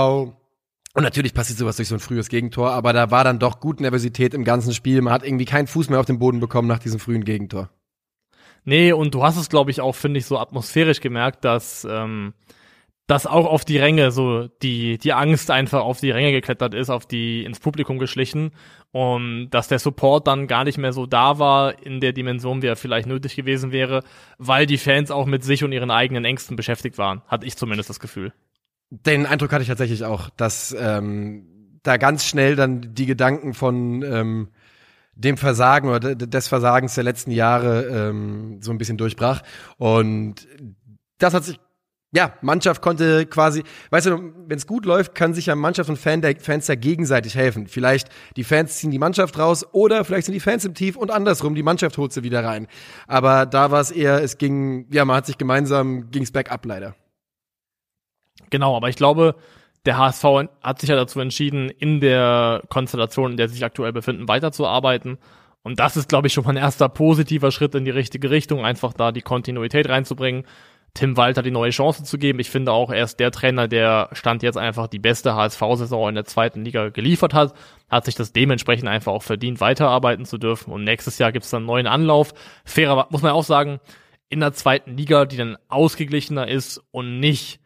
und 0.98 1.04
natürlich 1.04 1.32
passiert 1.32 1.60
sowas 1.60 1.76
durch 1.76 1.86
so 1.86 1.94
ein 1.94 2.00
frühes 2.00 2.28
Gegentor, 2.28 2.72
aber 2.72 2.92
da 2.92 3.12
war 3.12 3.22
dann 3.22 3.38
doch 3.38 3.60
gut 3.60 3.80
Nervosität 3.80 4.34
im 4.34 4.42
ganzen 4.42 4.74
Spiel. 4.74 5.00
Man 5.00 5.12
hat 5.12 5.24
irgendwie 5.24 5.44
keinen 5.44 5.68
Fuß 5.68 5.90
mehr 5.90 6.00
auf 6.00 6.06
den 6.06 6.18
Boden 6.18 6.40
bekommen 6.40 6.66
nach 6.66 6.80
diesem 6.80 6.98
frühen 6.98 7.24
Gegentor. 7.24 7.70
Nee, 8.64 8.90
und 8.90 9.14
du 9.14 9.22
hast 9.22 9.36
es, 9.36 9.48
glaube 9.48 9.70
ich, 9.70 9.80
auch, 9.80 9.94
finde 9.94 10.18
ich, 10.18 10.26
so 10.26 10.40
atmosphärisch 10.40 11.00
gemerkt, 11.00 11.44
dass 11.44 11.86
ähm, 11.88 12.34
dass 13.06 13.26
auch 13.26 13.46
auf 13.46 13.64
die 13.64 13.78
Ränge 13.78 14.10
so 14.10 14.48
die 14.60 14.98
die 14.98 15.12
Angst 15.12 15.52
einfach 15.52 15.82
auf 15.82 16.00
die 16.00 16.10
Ränge 16.10 16.32
geklettert 16.32 16.74
ist, 16.74 16.90
auf 16.90 17.06
die 17.06 17.44
ins 17.44 17.60
Publikum 17.60 18.00
geschlichen 18.00 18.50
und 18.90 19.50
dass 19.50 19.68
der 19.68 19.78
Support 19.78 20.26
dann 20.26 20.48
gar 20.48 20.64
nicht 20.64 20.78
mehr 20.78 20.92
so 20.92 21.06
da 21.06 21.38
war 21.38 21.80
in 21.80 22.00
der 22.00 22.12
Dimension, 22.12 22.60
wie 22.60 22.66
er 22.66 22.74
vielleicht 22.74 23.06
nötig 23.06 23.36
gewesen 23.36 23.70
wäre, 23.70 24.02
weil 24.36 24.66
die 24.66 24.78
Fans 24.78 25.12
auch 25.12 25.26
mit 25.26 25.44
sich 25.44 25.62
und 25.62 25.70
ihren 25.70 25.92
eigenen 25.92 26.24
Ängsten 26.24 26.56
beschäftigt 26.56 26.98
waren, 26.98 27.22
hatte 27.28 27.46
ich 27.46 27.56
zumindest 27.56 27.88
das 27.88 28.00
Gefühl. 28.00 28.32
Den 28.90 29.26
Eindruck 29.26 29.52
hatte 29.52 29.62
ich 29.62 29.68
tatsächlich 29.68 30.04
auch, 30.04 30.30
dass 30.30 30.74
ähm, 30.78 31.78
da 31.82 31.96
ganz 31.96 32.24
schnell 32.24 32.56
dann 32.56 32.94
die 32.94 33.06
Gedanken 33.06 33.52
von 33.54 34.02
ähm, 34.02 34.48
dem 35.14 35.36
Versagen 35.36 35.88
oder 35.88 36.14
de- 36.14 36.28
des 36.28 36.48
Versagens 36.48 36.94
der 36.94 37.04
letzten 37.04 37.30
Jahre 37.30 37.84
ähm, 37.86 38.60
so 38.62 38.70
ein 38.70 38.78
bisschen 38.78 38.96
durchbrach. 38.96 39.42
Und 39.76 40.46
das 41.18 41.34
hat 41.34 41.44
sich, 41.44 41.60
ja, 42.12 42.32
Mannschaft 42.40 42.80
konnte 42.80 43.26
quasi, 43.26 43.62
weißt 43.90 44.06
du, 44.06 44.32
wenn 44.46 44.56
es 44.56 44.66
gut 44.66 44.86
läuft, 44.86 45.14
kann 45.14 45.34
sich 45.34 45.46
ja 45.46 45.54
Mannschaft 45.54 45.90
und 45.90 45.98
Fan 45.98 46.22
der, 46.22 46.36
Fans 46.40 46.64
da 46.66 46.74
gegenseitig 46.74 47.34
helfen. 47.34 47.66
Vielleicht 47.66 48.08
die 48.36 48.44
Fans 48.44 48.76
ziehen 48.78 48.90
die 48.90 48.98
Mannschaft 48.98 49.38
raus 49.38 49.66
oder 49.72 50.04
vielleicht 50.04 50.26
sind 50.26 50.34
die 50.34 50.40
Fans 50.40 50.64
im 50.64 50.72
Tief 50.72 50.96
und 50.96 51.10
andersrum, 51.10 51.54
die 51.54 51.62
Mannschaft 51.62 51.98
holt 51.98 52.12
sie 52.12 52.22
wieder 52.22 52.42
rein. 52.42 52.66
Aber 53.06 53.44
da 53.44 53.70
war 53.70 53.80
es 53.80 53.90
eher, 53.90 54.22
es 54.22 54.38
ging, 54.38 54.86
ja, 54.90 55.04
man 55.04 55.16
hat 55.16 55.26
sich 55.26 55.36
gemeinsam, 55.36 56.10
ging's 56.10 56.32
bergab 56.32 56.64
leider. 56.64 56.94
Genau, 58.50 58.76
aber 58.76 58.88
ich 58.88 58.96
glaube, 58.96 59.34
der 59.86 59.98
HSV 59.98 60.24
hat 60.62 60.80
sich 60.80 60.90
ja 60.90 60.96
dazu 60.96 61.20
entschieden, 61.20 61.70
in 61.70 62.00
der 62.00 62.62
Konstellation, 62.68 63.32
in 63.32 63.36
der 63.36 63.48
sie 63.48 63.54
sich 63.54 63.64
aktuell 63.64 63.92
befinden, 63.92 64.28
weiterzuarbeiten. 64.28 65.18
Und 65.62 65.80
das 65.80 65.96
ist, 65.96 66.08
glaube 66.08 66.26
ich, 66.26 66.32
schon 66.32 66.44
mal 66.44 66.50
ein 66.50 66.56
erster 66.56 66.88
positiver 66.88 67.50
Schritt 67.50 67.74
in 67.74 67.84
die 67.84 67.90
richtige 67.90 68.30
Richtung, 68.30 68.64
einfach 68.64 68.92
da 68.92 69.12
die 69.12 69.22
Kontinuität 69.22 69.88
reinzubringen. 69.88 70.44
Tim 70.94 71.16
Walter 71.16 71.42
die 71.42 71.50
neue 71.50 71.70
Chance 71.70 72.02
zu 72.04 72.18
geben. 72.18 72.40
Ich 72.40 72.50
finde 72.50 72.72
auch, 72.72 72.90
er 72.90 73.04
ist 73.04 73.20
der 73.20 73.30
Trainer, 73.30 73.68
der 73.68 74.08
Stand 74.12 74.42
jetzt 74.42 74.56
einfach 74.56 74.88
die 74.88 74.98
beste 74.98 75.34
HSV-Saison 75.34 76.08
in 76.08 76.14
der 76.14 76.24
zweiten 76.24 76.64
Liga 76.64 76.88
geliefert 76.88 77.34
hat, 77.34 77.54
hat 77.88 78.06
sich 78.06 78.14
das 78.14 78.32
dementsprechend 78.32 78.88
einfach 78.88 79.12
auch 79.12 79.22
verdient, 79.22 79.60
weiterarbeiten 79.60 80.24
zu 80.24 80.38
dürfen. 80.38 80.72
Und 80.72 80.84
nächstes 80.84 81.18
Jahr 81.18 81.30
gibt 81.30 81.44
es 81.44 81.50
dann 81.50 81.58
einen 81.58 81.66
neuen 81.66 81.86
Anlauf. 81.86 82.32
Fairer 82.64 83.06
muss 83.10 83.22
man 83.22 83.32
auch 83.32 83.44
sagen, 83.44 83.80
in 84.28 84.40
der 84.40 84.54
zweiten 84.54 84.96
Liga, 84.96 85.24
die 85.24 85.36
dann 85.36 85.56
ausgeglichener 85.68 86.48
ist 86.48 86.82
und 86.90 87.20
nicht 87.20 87.60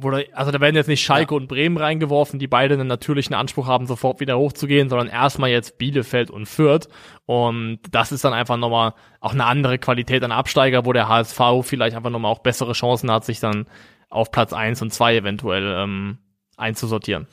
da, 0.00 0.20
also 0.32 0.52
da 0.52 0.60
werden 0.60 0.76
jetzt 0.76 0.86
nicht 0.86 1.02
Schalke 1.02 1.34
und 1.34 1.48
Bremen 1.48 1.76
reingeworfen, 1.76 2.38
die 2.38 2.46
beide 2.46 2.74
einen 2.74 2.86
natürlichen 2.86 3.34
Anspruch 3.34 3.66
haben, 3.66 3.86
sofort 3.86 4.20
wieder 4.20 4.38
hochzugehen, 4.38 4.88
sondern 4.88 5.08
erstmal 5.08 5.50
jetzt 5.50 5.76
Bielefeld 5.76 6.30
und 6.30 6.46
Fürth. 6.46 6.88
Und 7.26 7.80
das 7.90 8.12
ist 8.12 8.24
dann 8.24 8.32
einfach 8.32 8.56
nochmal 8.56 8.94
auch 9.20 9.32
eine 9.32 9.44
andere 9.44 9.78
Qualität 9.78 10.22
an 10.22 10.30
Absteiger, 10.30 10.86
wo 10.86 10.92
der 10.92 11.08
HSV 11.08 11.40
vielleicht 11.62 11.96
einfach 11.96 12.10
nochmal 12.10 12.30
auch 12.30 12.38
bessere 12.40 12.72
Chancen 12.72 13.10
hat, 13.10 13.24
sich 13.24 13.40
dann 13.40 13.66
auf 14.08 14.30
Platz 14.30 14.52
eins 14.52 14.80
und 14.82 14.92
zwei 14.92 15.16
eventuell 15.16 15.74
ähm, 15.76 16.18
einzusortieren. 16.56 17.26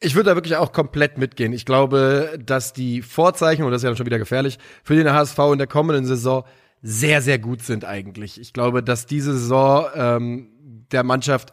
Ich 0.00 0.14
würde 0.14 0.30
da 0.30 0.36
wirklich 0.36 0.56
auch 0.56 0.72
komplett 0.72 1.16
mitgehen. 1.16 1.54
Ich 1.54 1.64
glaube, 1.64 2.38
dass 2.38 2.74
die 2.74 3.00
Vorzeichen, 3.00 3.64
und 3.64 3.70
das 3.70 3.80
ist 3.80 3.84
ja 3.84 3.90
dann 3.90 3.96
schon 3.96 4.06
wieder 4.06 4.18
gefährlich, 4.18 4.58
für 4.82 4.94
den 4.94 5.10
HSV 5.10 5.38
in 5.52 5.58
der 5.58 5.66
kommenden 5.66 6.04
Saison 6.04 6.44
sehr, 6.82 7.22
sehr 7.22 7.38
gut 7.38 7.62
sind 7.62 7.86
eigentlich. 7.86 8.38
Ich 8.38 8.52
glaube, 8.52 8.82
dass 8.82 9.06
diese 9.06 9.32
Saison 9.32 9.86
ähm, 9.94 10.50
der 10.92 11.02
Mannschaft 11.02 11.52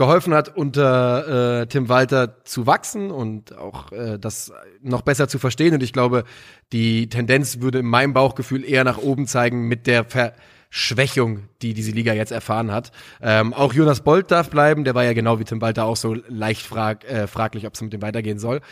geholfen 0.00 0.32
hat, 0.32 0.56
unter 0.56 1.60
äh, 1.60 1.66
Tim 1.66 1.90
Walter 1.90 2.42
zu 2.44 2.66
wachsen 2.66 3.10
und 3.10 3.56
auch 3.56 3.92
äh, 3.92 4.18
das 4.18 4.50
noch 4.82 5.02
besser 5.02 5.28
zu 5.28 5.38
verstehen. 5.38 5.74
Und 5.74 5.82
ich 5.82 5.92
glaube, 5.92 6.24
die 6.72 7.08
Tendenz 7.10 7.60
würde 7.60 7.80
in 7.80 7.86
meinem 7.86 8.14
Bauchgefühl 8.14 8.64
eher 8.64 8.82
nach 8.82 8.96
oben 8.96 9.26
zeigen 9.26 9.68
mit 9.68 9.86
der 9.86 10.06
Verschwächung, 10.06 11.48
die 11.60 11.74
diese 11.74 11.92
Liga 11.92 12.14
jetzt 12.14 12.32
erfahren 12.32 12.72
hat. 12.72 12.92
Ähm, 13.20 13.52
auch 13.52 13.74
Jonas 13.74 14.00
Bolt 14.00 14.30
darf 14.30 14.48
bleiben, 14.48 14.84
der 14.84 14.94
war 14.94 15.04
ja 15.04 15.12
genau 15.12 15.38
wie 15.38 15.44
Tim 15.44 15.60
Walter 15.60 15.84
auch 15.84 15.96
so 15.96 16.16
leicht 16.28 16.62
frag, 16.62 17.04
äh, 17.04 17.26
fraglich, 17.26 17.66
ob 17.66 17.74
es 17.74 17.82
mit 17.82 17.92
dem 17.92 18.00
weitergehen 18.00 18.38
soll. 18.38 18.62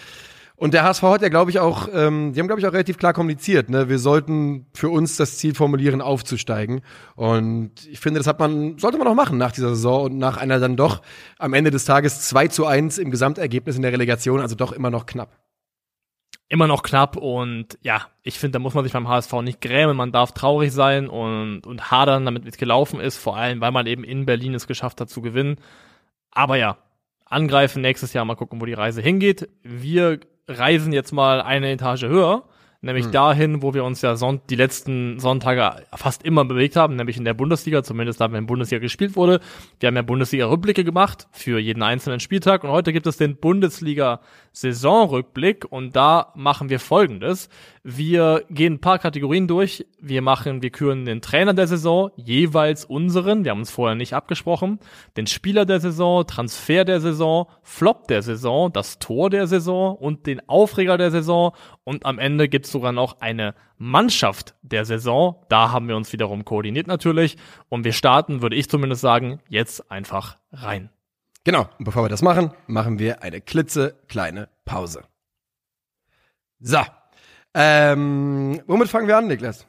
Und 0.59 0.75
der 0.75 0.83
HSV 0.83 1.03
hat 1.05 1.23
ja, 1.23 1.29
glaube 1.29 1.53
ich, 1.53 1.61
auch, 1.61 1.87
ähm, 1.95 2.33
die 2.33 2.41
haben, 2.41 2.49
glaube 2.49 2.61
ich, 2.61 2.67
auch 2.67 2.73
relativ 2.73 2.99
klar 2.99 3.13
kommuniziert, 3.13 3.71
ne? 3.71 3.89
Wir 3.89 4.01
sollten 4.01 4.67
für 4.75 4.89
uns 4.89 5.17
das 5.17 5.39
Ziel 5.39 5.55
formulieren, 5.55 6.01
aufzusteigen. 6.01 6.81
Und 7.15 7.87
ich 7.87 8.01
finde, 8.01 8.19
das 8.19 8.27
hat 8.27 8.41
man, 8.41 8.77
sollte 8.77 8.99
man 8.99 9.07
auch 9.07 9.15
machen 9.15 9.39
nach 9.39 9.53
dieser 9.53 9.69
Saison 9.69 10.07
und 10.07 10.19
nach 10.19 10.37
einer 10.37 10.59
dann 10.59 10.77
doch 10.77 11.01
am 11.39 11.55
Ende 11.55 11.71
des 11.71 11.85
Tages 11.85 12.23
2 12.23 12.49
zu 12.49 12.67
1 12.67 12.99
im 12.99 13.13
Gesamtergebnis 13.13 13.77
in 13.77 13.83
der 13.83 13.93
Relegation, 13.93 14.41
also 14.41 14.57
doch 14.57 14.73
immer 14.73 14.91
noch 14.91 15.07
knapp. 15.07 15.39
Immer 16.49 16.67
noch 16.67 16.83
knapp 16.83 17.17
und 17.17 17.79
ja, 17.83 18.09
ich 18.25 18.41
finde, 18.41 18.55
da 18.55 18.59
muss 18.59 18.75
man 18.75 18.83
sich 18.83 18.93
beim 18.93 19.07
HSV 19.07 19.33
nicht 19.43 19.61
grämen, 19.61 19.97
man 19.97 20.11
darf 20.11 20.33
traurig 20.33 20.73
sein 20.73 21.09
und, 21.09 21.69
und 21.69 21.93
hadern, 21.93 22.25
damit 22.25 22.49
es 22.49 22.57
gelaufen 22.57 22.99
ist, 22.99 23.17
vor 23.17 23.37
allem, 23.37 23.61
weil 23.61 23.71
man 23.71 23.87
eben 23.87 24.03
in 24.03 24.27
Berlin 24.27 24.55
es 24.55 24.67
geschafft 24.67 25.01
hat 25.01 25.09
zu 25.09 25.23
gewinnen. 25.23 25.57
Aber 26.33 26.57
ja, 26.57 26.79
angreifen 27.27 27.81
nächstes 27.81 28.13
Jahr, 28.13 28.25
mal 28.25 28.35
gucken, 28.35 28.61
wo 28.61 28.65
die 28.65 28.73
Reise 28.73 29.01
hingeht. 29.01 29.49
Wir 29.63 30.19
reisen 30.49 30.93
jetzt 30.93 31.13
mal 31.13 31.41
eine 31.41 31.71
Etage 31.71 32.05
höher, 32.05 32.45
nämlich 32.81 33.07
hm. 33.07 33.13
dahin, 33.13 33.63
wo 33.63 33.75
wir 33.75 33.85
uns 33.85 34.03
ja 34.03 34.17
son 34.17 34.41
die 34.51 34.57
letzten 34.57 35.21
Sonntage 35.21 35.85
fast 35.95 36.25
immer 36.25 36.45
bewegt 36.45 36.77
haben, 36.77 36.97
nämlich 36.97 37.17
in 37.17 37.25
der 37.25 37.35
Bundesliga, 37.35 37.83
zumindest 37.83 38.21
da, 38.21 38.33
wenn 38.33 38.47
Bundesliga 38.47 38.81
gespielt 38.81 39.17
wurde. 39.17 39.41
Wir 39.81 39.89
haben 39.89 39.97
ja 39.97 40.03
Bundesliga-Rückblicke 40.03 40.85
gemacht 40.85 41.29
für 41.31 41.59
jeden 41.59 41.83
einzelnen 41.83 42.21
Spieltag 42.21 42.65
und 42.65 42.71
heute 42.71 42.93
gibt 42.93 43.07
es 43.07 43.17
den 43.17 43.37
Bundesliga-Saisonrückblick 44.59 45.65
und 45.71 45.95
da 45.95 46.33
machen 46.35 46.69
wir 46.69 46.81
folgendes. 46.81 47.49
Wir 47.83 48.45
gehen 48.51 48.75
ein 48.75 48.81
paar 48.81 48.99
Kategorien 48.99 49.49
durch. 49.49 49.87
Wir 50.01 50.23
machen, 50.23 50.63
wir 50.63 50.71
küren 50.71 51.05
den 51.05 51.21
Trainer 51.21 51.55
der 51.55 51.67
Saison, 51.67 52.11
jeweils 52.17 52.85
unseren, 52.85 53.45
wir 53.45 53.53
haben 53.53 53.61
uns 53.61 53.71
vorher 53.71 53.95
nicht 53.95 54.15
abgesprochen, 54.15 54.79
den 55.17 55.27
Spieler 55.27 55.65
der 55.65 55.81
Saison, 55.81 56.27
Transfer 56.27 56.85
der 56.85 57.01
Saison, 57.01 57.47
Flop 57.63 58.09
der 58.09 58.23
Saison, 58.23 58.73
das 58.73 58.99
Tor 58.99 59.31
der 59.31 59.47
Saison 59.47 59.97
und 59.97 60.27
den 60.27 60.47
Aufreger 60.49 60.99
der 60.99 61.11
Saison 61.11 61.53
und 61.85 62.05
am 62.05 62.19
Ende 62.19 62.49
gibt's 62.49 62.73
sogar 62.73 62.93
noch 62.93 63.21
eine 63.21 63.55
Mannschaft 63.79 64.55
der 64.63 64.85
Saison. 64.85 65.37
Da 65.49 65.71
haben 65.71 65.89
wir 65.89 65.97
uns 65.97 66.13
wiederum 66.13 66.45
koordiniert 66.45 66.87
natürlich 66.87 67.37
und 67.69 67.85
wir 67.85 67.93
starten, 67.93 68.43
würde 68.43 68.57
ich 68.57 68.69
zumindest 68.69 69.03
sagen, 69.03 69.41
jetzt 69.49 69.91
einfach 69.91 70.37
rein. 70.53 70.91
Genau, 71.49 71.67
und 71.79 71.87
bevor 71.87 72.05
wir 72.05 72.11
das 72.11 72.21
machen, 72.21 72.51
machen 72.67 72.99
wir 72.99 73.23
eine 73.23 73.41
klitzekleine 73.41 74.51
Pause. 74.67 75.05
So, 76.61 76.81
ähm, 77.55 78.61
womit 78.67 78.89
fangen 78.89 79.09
wir 79.09 79.17
an, 79.17 79.29
Niklas? 79.29 79.67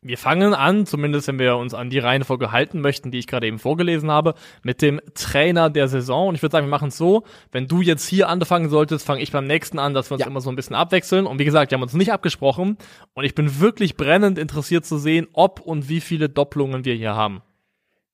Wir 0.00 0.16
fangen 0.16 0.54
an, 0.54 0.86
zumindest 0.86 1.28
wenn 1.28 1.38
wir 1.38 1.58
uns 1.58 1.74
an 1.74 1.90
die 1.90 1.98
Reihenfolge 1.98 2.52
halten 2.52 2.80
möchten, 2.80 3.10
die 3.10 3.18
ich 3.18 3.26
gerade 3.26 3.46
eben 3.46 3.58
vorgelesen 3.58 4.10
habe, 4.10 4.32
mit 4.62 4.80
dem 4.80 4.98
Trainer 5.12 5.68
der 5.68 5.88
Saison. 5.88 6.28
Und 6.28 6.36
ich 6.36 6.42
würde 6.42 6.52
sagen, 6.52 6.68
wir 6.68 6.70
machen 6.70 6.88
es 6.88 6.96
so, 6.96 7.22
wenn 7.52 7.66
du 7.66 7.82
jetzt 7.82 8.08
hier 8.08 8.30
anfangen 8.30 8.70
solltest, 8.70 9.04
fange 9.04 9.20
ich 9.20 9.30
beim 9.30 9.46
nächsten 9.46 9.78
an, 9.78 9.92
dass 9.92 10.08
wir 10.10 10.14
uns 10.14 10.22
ja. 10.22 10.26
immer 10.26 10.40
so 10.40 10.48
ein 10.48 10.56
bisschen 10.56 10.74
abwechseln. 10.74 11.26
Und 11.26 11.38
wie 11.38 11.44
gesagt, 11.44 11.70
wir 11.70 11.76
haben 11.76 11.82
uns 11.82 11.92
nicht 11.92 12.14
abgesprochen. 12.14 12.78
Und 13.12 13.24
ich 13.24 13.34
bin 13.34 13.60
wirklich 13.60 13.98
brennend 13.98 14.38
interessiert 14.38 14.86
zu 14.86 14.96
sehen, 14.96 15.26
ob 15.34 15.60
und 15.60 15.90
wie 15.90 16.00
viele 16.00 16.30
Doppelungen 16.30 16.86
wir 16.86 16.94
hier 16.94 17.14
haben. 17.14 17.42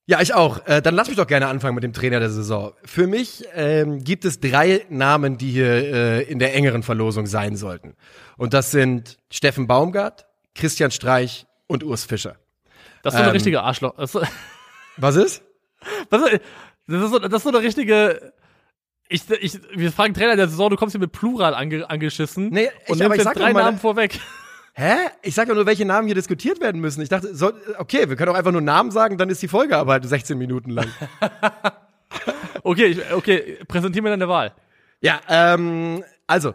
Ja, 0.06 0.20
ich 0.20 0.34
auch. 0.34 0.66
Äh, 0.66 0.82
dann 0.82 0.94
lass 0.94 1.08
mich 1.08 1.16
doch 1.16 1.26
gerne 1.26 1.46
anfangen 1.46 1.74
mit 1.74 1.82
dem 1.82 1.94
Trainer 1.94 2.20
der 2.20 2.28
Saison. 2.28 2.72
Für 2.84 3.06
mich 3.06 3.44
ähm, 3.54 4.04
gibt 4.04 4.26
es 4.26 4.38
drei 4.38 4.84
Namen, 4.90 5.38
die 5.38 5.50
hier 5.50 5.66
äh, 5.66 6.22
in 6.24 6.38
der 6.38 6.54
engeren 6.54 6.82
Verlosung 6.82 7.26
sein 7.26 7.56
sollten. 7.56 7.94
Und 8.36 8.52
das 8.52 8.70
sind 8.70 9.18
Steffen 9.30 9.66
Baumgart, 9.66 10.26
Christian 10.54 10.90
Streich 10.90 11.46
und 11.66 11.82
Urs 11.84 12.04
Fischer. 12.04 12.36
Das 13.02 13.14
ist 13.14 13.18
so 13.18 13.22
eine 13.22 13.30
ähm, 13.30 13.32
richtige 13.32 13.62
Arschloch. 13.62 13.98
Ist 13.98 14.18
was 14.96 15.16
ist? 15.16 15.42
Was 16.08 16.22
ist? 16.22 16.40
Das 16.86 17.02
ist 17.02 17.10
so, 17.10 17.18
das 17.18 17.32
ist 17.32 17.42
so 17.42 17.48
eine 17.48 17.60
richtige. 17.60 18.32
Ich, 19.08 19.28
ich, 19.28 19.58
wir 19.74 19.90
fragen 19.90 20.14
Trainer 20.14 20.36
der 20.36 20.48
Saison, 20.48 20.70
du 20.70 20.76
kommst 20.76 20.92
hier 20.92 21.00
mit 21.00 21.12
Plural 21.12 21.54
ange, 21.54 21.88
angeschissen 21.88 22.48
nee, 22.50 22.70
ich, 22.84 22.90
und 22.90 22.98
nimmst 22.98 23.18
jetzt 23.18 23.36
drei 23.36 23.52
Namen 23.52 23.78
vorweg. 23.78 24.20
Hä? 24.76 24.94
Ich 25.22 25.34
sag 25.34 25.48
ja 25.48 25.54
nur, 25.54 25.66
welche 25.66 25.84
Namen 25.84 26.06
hier 26.06 26.16
diskutiert 26.16 26.60
werden 26.60 26.80
müssen. 26.80 27.00
Ich 27.00 27.08
dachte, 27.08 27.34
so, 27.34 27.52
okay, 27.78 28.08
wir 28.08 28.16
können 28.16 28.32
auch 28.32 28.36
einfach 28.36 28.50
nur 28.50 28.60
Namen 28.60 28.90
sagen, 28.90 29.16
dann 29.18 29.30
ist 29.30 29.40
die 29.40 29.48
Folge 29.48 29.76
aber 29.76 29.92
halt 29.92 30.04
16 30.04 30.36
Minuten 30.36 30.70
lang. 30.70 30.88
okay, 32.64 32.86
ich, 32.86 33.12
okay, 33.12 33.58
präsentier 33.68 34.02
mir 34.02 34.10
deine 34.10 34.28
Wahl. 34.28 34.52
Ja, 35.00 35.20
ähm, 35.28 36.02
also, 36.26 36.54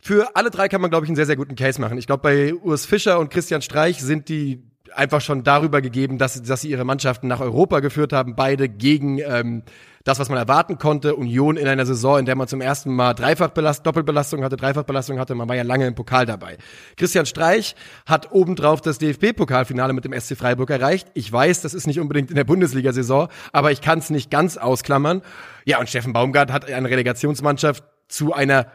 für 0.00 0.34
alle 0.36 0.50
drei 0.50 0.68
kann 0.68 0.80
man, 0.80 0.90
glaube 0.90 1.04
ich, 1.04 1.10
einen 1.10 1.16
sehr, 1.16 1.26
sehr 1.26 1.36
guten 1.36 1.54
Case 1.54 1.80
machen. 1.80 1.98
Ich 1.98 2.06
glaube, 2.06 2.22
bei 2.22 2.54
Urs 2.54 2.86
Fischer 2.86 3.18
und 3.18 3.30
Christian 3.30 3.60
Streich 3.60 4.00
sind 4.00 4.30
die 4.30 4.71
einfach 4.94 5.20
schon 5.20 5.44
darüber 5.44 5.80
gegeben, 5.80 6.18
dass, 6.18 6.42
dass 6.42 6.60
sie 6.62 6.70
ihre 6.70 6.84
Mannschaften 6.84 7.28
nach 7.28 7.40
Europa 7.40 7.80
geführt 7.80 8.12
haben, 8.12 8.34
beide 8.34 8.68
gegen 8.68 9.18
ähm, 9.18 9.62
das, 10.04 10.18
was 10.18 10.28
man 10.28 10.38
erwarten 10.38 10.78
konnte. 10.78 11.14
Union 11.14 11.56
in 11.56 11.66
einer 11.66 11.86
Saison, 11.86 12.18
in 12.18 12.26
der 12.26 12.34
man 12.34 12.48
zum 12.48 12.60
ersten 12.60 12.94
Mal 12.94 13.14
Dreifachbelastung, 13.14 13.84
Doppelbelastung 13.84 14.42
hatte, 14.42 14.56
Dreifachbelastung 14.56 15.18
hatte. 15.18 15.34
Man 15.34 15.48
war 15.48 15.56
ja 15.56 15.62
lange 15.62 15.86
im 15.86 15.94
Pokal 15.94 16.26
dabei. 16.26 16.58
Christian 16.96 17.26
Streich 17.26 17.76
hat 18.06 18.32
obendrauf 18.32 18.80
das 18.80 18.98
DFB-Pokalfinale 18.98 19.92
mit 19.92 20.04
dem 20.04 20.18
SC 20.18 20.36
Freiburg 20.36 20.70
erreicht. 20.70 21.08
Ich 21.14 21.30
weiß, 21.30 21.62
das 21.62 21.74
ist 21.74 21.86
nicht 21.86 22.00
unbedingt 22.00 22.30
in 22.30 22.36
der 22.36 22.44
Bundesliga-Saison, 22.44 23.28
aber 23.52 23.70
ich 23.70 23.80
kann 23.80 23.98
es 23.98 24.10
nicht 24.10 24.30
ganz 24.30 24.56
ausklammern. 24.56 25.22
Ja, 25.64 25.78
und 25.78 25.88
Steffen 25.88 26.12
Baumgart 26.12 26.52
hat 26.52 26.70
eine 26.70 26.90
Relegationsmannschaft 26.90 27.84
zu 28.08 28.32
einer 28.32 28.66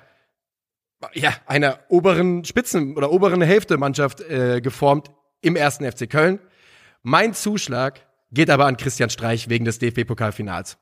ja, 1.14 1.32
einer 1.46 1.80
oberen 1.90 2.44
Spitzen- 2.44 2.96
oder 2.98 3.12
oberen 3.12 3.42
Hälfte 3.42 3.78
Mannschaft 3.78 4.22
äh, 4.22 4.62
geformt 4.62 5.12
im 5.42 5.56
ersten 5.56 5.90
FC 5.90 6.10
Köln. 6.10 6.40
Mein 7.04 7.34
Zuschlag 7.34 8.06
geht 8.32 8.50
aber 8.50 8.66
an 8.66 8.78
Christian 8.78 9.10
Streich 9.10 9.50
wegen 9.50 9.66
des 9.66 9.80
DFB-Pokalfinals. 9.80 10.78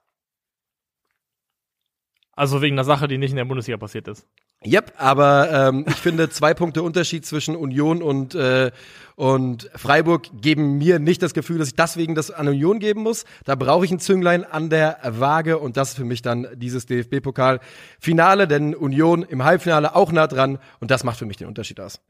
Also 2.33 2.61
wegen 2.61 2.75
einer 2.75 2.83
Sache, 2.83 3.07
die 3.07 3.17
nicht 3.17 3.31
in 3.31 3.37
der 3.37 3.45
Bundesliga 3.45 3.77
passiert 3.77 4.07
ist. 4.07 4.27
Yep, 4.65 4.93
aber 4.97 5.69
ähm, 5.69 5.85
ich 5.87 5.95
finde, 5.95 6.29
zwei 6.31 6.53
Punkte 6.53 6.81
Unterschied 6.81 7.25
zwischen 7.25 7.55
Union 7.55 8.01
und, 8.01 8.35
äh, 8.35 8.71
und 9.15 9.69
Freiburg 9.75 10.41
geben 10.41 10.77
mir 10.77 10.99
nicht 10.99 11.21
das 11.21 11.33
Gefühl, 11.33 11.59
dass 11.59 11.69
ich 11.69 11.75
deswegen 11.75 12.15
das 12.15 12.31
an 12.31 12.47
Union 12.47 12.79
geben 12.79 13.03
muss. 13.03 13.25
Da 13.45 13.55
brauche 13.55 13.85
ich 13.85 13.91
ein 13.91 13.99
Zünglein 13.99 14.43
an 14.43 14.69
der 14.69 14.99
Waage 15.03 15.59
und 15.59 15.77
das 15.77 15.89
ist 15.89 15.97
für 15.97 16.03
mich 16.03 16.21
dann 16.21 16.47
dieses 16.55 16.85
DFB-Pokal-Finale, 16.87 18.47
denn 18.47 18.73
Union 18.73 19.23
im 19.23 19.43
Halbfinale 19.43 19.95
auch 19.95 20.11
nah 20.11 20.27
dran 20.27 20.57
und 20.79 20.91
das 20.91 21.03
macht 21.03 21.19
für 21.19 21.25
mich 21.25 21.37
den 21.37 21.47
Unterschied 21.47 21.79
aus. 21.79 22.01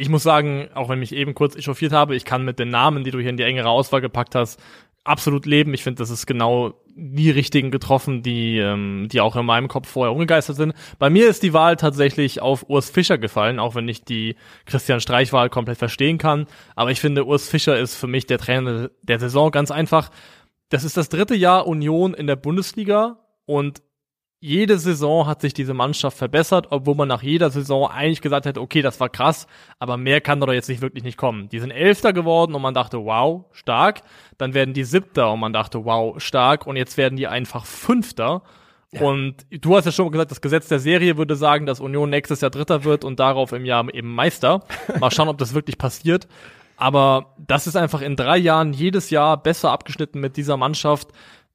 Ich 0.00 0.08
muss 0.08 0.22
sagen, 0.22 0.68
auch 0.72 0.88
wenn 0.88 0.98
mich 0.98 1.14
eben 1.14 1.34
kurz 1.34 1.56
echauffiert 1.56 1.92
habe, 1.92 2.16
ich 2.16 2.24
kann 2.24 2.42
mit 2.42 2.58
den 2.58 2.70
Namen, 2.70 3.04
die 3.04 3.10
du 3.10 3.20
hier 3.20 3.28
in 3.28 3.36
die 3.36 3.42
engere 3.42 3.68
Auswahl 3.68 4.00
gepackt 4.00 4.34
hast, 4.34 4.58
absolut 5.04 5.44
leben. 5.44 5.74
Ich 5.74 5.82
finde, 5.82 5.98
das 5.98 6.08
ist 6.08 6.26
genau 6.26 6.72
die 6.94 7.30
richtigen 7.30 7.70
getroffen, 7.70 8.22
die, 8.22 8.56
ähm, 8.56 9.08
die 9.12 9.20
auch 9.20 9.36
in 9.36 9.44
meinem 9.44 9.68
Kopf 9.68 9.90
vorher 9.90 10.12
umgegeistert 10.12 10.56
sind. 10.56 10.72
Bei 10.98 11.10
mir 11.10 11.28
ist 11.28 11.42
die 11.42 11.52
Wahl 11.52 11.76
tatsächlich 11.76 12.40
auf 12.40 12.70
Urs 12.70 12.88
Fischer 12.88 13.18
gefallen, 13.18 13.58
auch 13.58 13.74
wenn 13.74 13.88
ich 13.88 14.02
die 14.02 14.36
Christian 14.64 15.02
Streich-Wahl 15.02 15.50
komplett 15.50 15.76
verstehen 15.76 16.16
kann. 16.16 16.46
Aber 16.76 16.90
ich 16.90 17.00
finde, 17.00 17.26
Urs 17.26 17.50
Fischer 17.50 17.78
ist 17.78 17.94
für 17.94 18.06
mich 18.06 18.26
der 18.26 18.38
Trainer 18.38 18.88
der 19.02 19.20
Saison 19.20 19.50
ganz 19.50 19.70
einfach. 19.70 20.10
Das 20.70 20.82
ist 20.82 20.96
das 20.96 21.10
dritte 21.10 21.34
Jahr 21.34 21.66
Union 21.66 22.14
in 22.14 22.26
der 22.26 22.36
Bundesliga 22.36 23.18
und 23.44 23.82
jede 24.40 24.78
Saison 24.78 25.26
hat 25.26 25.42
sich 25.42 25.52
diese 25.52 25.74
Mannschaft 25.74 26.16
verbessert, 26.16 26.68
obwohl 26.70 26.94
man 26.94 27.08
nach 27.08 27.22
jeder 27.22 27.50
Saison 27.50 27.90
eigentlich 27.90 28.22
gesagt 28.22 28.46
hätte, 28.46 28.62
okay, 28.62 28.80
das 28.80 28.98
war 28.98 29.10
krass, 29.10 29.46
aber 29.78 29.98
mehr 29.98 30.22
kann 30.22 30.40
doch 30.40 30.50
jetzt 30.50 30.70
nicht 30.70 30.80
wirklich 30.80 31.04
nicht 31.04 31.18
kommen. 31.18 31.50
Die 31.50 31.58
sind 31.58 31.70
Elfter 31.70 32.14
geworden 32.14 32.54
und 32.54 32.62
man 32.62 32.72
dachte, 32.72 33.04
wow, 33.04 33.44
stark. 33.52 34.00
Dann 34.38 34.54
werden 34.54 34.72
die 34.72 34.84
Siebter 34.84 35.30
und 35.32 35.40
man 35.40 35.52
dachte, 35.52 35.84
wow, 35.84 36.18
stark. 36.20 36.66
Und 36.66 36.76
jetzt 36.76 36.96
werden 36.96 37.16
die 37.16 37.26
einfach 37.26 37.66
Fünfter. 37.66 38.42
Ja. 38.92 39.02
Und 39.02 39.46
du 39.50 39.76
hast 39.76 39.84
ja 39.84 39.92
schon 39.92 40.10
gesagt, 40.10 40.30
das 40.30 40.40
Gesetz 40.40 40.68
der 40.68 40.80
Serie 40.80 41.18
würde 41.18 41.36
sagen, 41.36 41.66
dass 41.66 41.78
Union 41.78 42.08
nächstes 42.08 42.40
Jahr 42.40 42.50
Dritter 42.50 42.84
wird 42.84 43.04
und 43.04 43.20
darauf 43.20 43.52
im 43.52 43.66
Jahr 43.66 43.92
eben 43.92 44.14
Meister. 44.14 44.64
Mal 44.98 45.10
schauen, 45.10 45.28
ob 45.28 45.36
das 45.36 45.52
wirklich 45.52 45.76
passiert. 45.76 46.26
Aber 46.80 47.34
das 47.36 47.66
ist 47.66 47.76
einfach 47.76 48.00
in 48.00 48.16
drei 48.16 48.38
Jahren 48.38 48.72
jedes 48.72 49.10
Jahr 49.10 49.36
besser 49.36 49.70
abgeschnitten 49.70 50.18
mit 50.18 50.38
dieser 50.38 50.56
Mannschaft. 50.56 51.08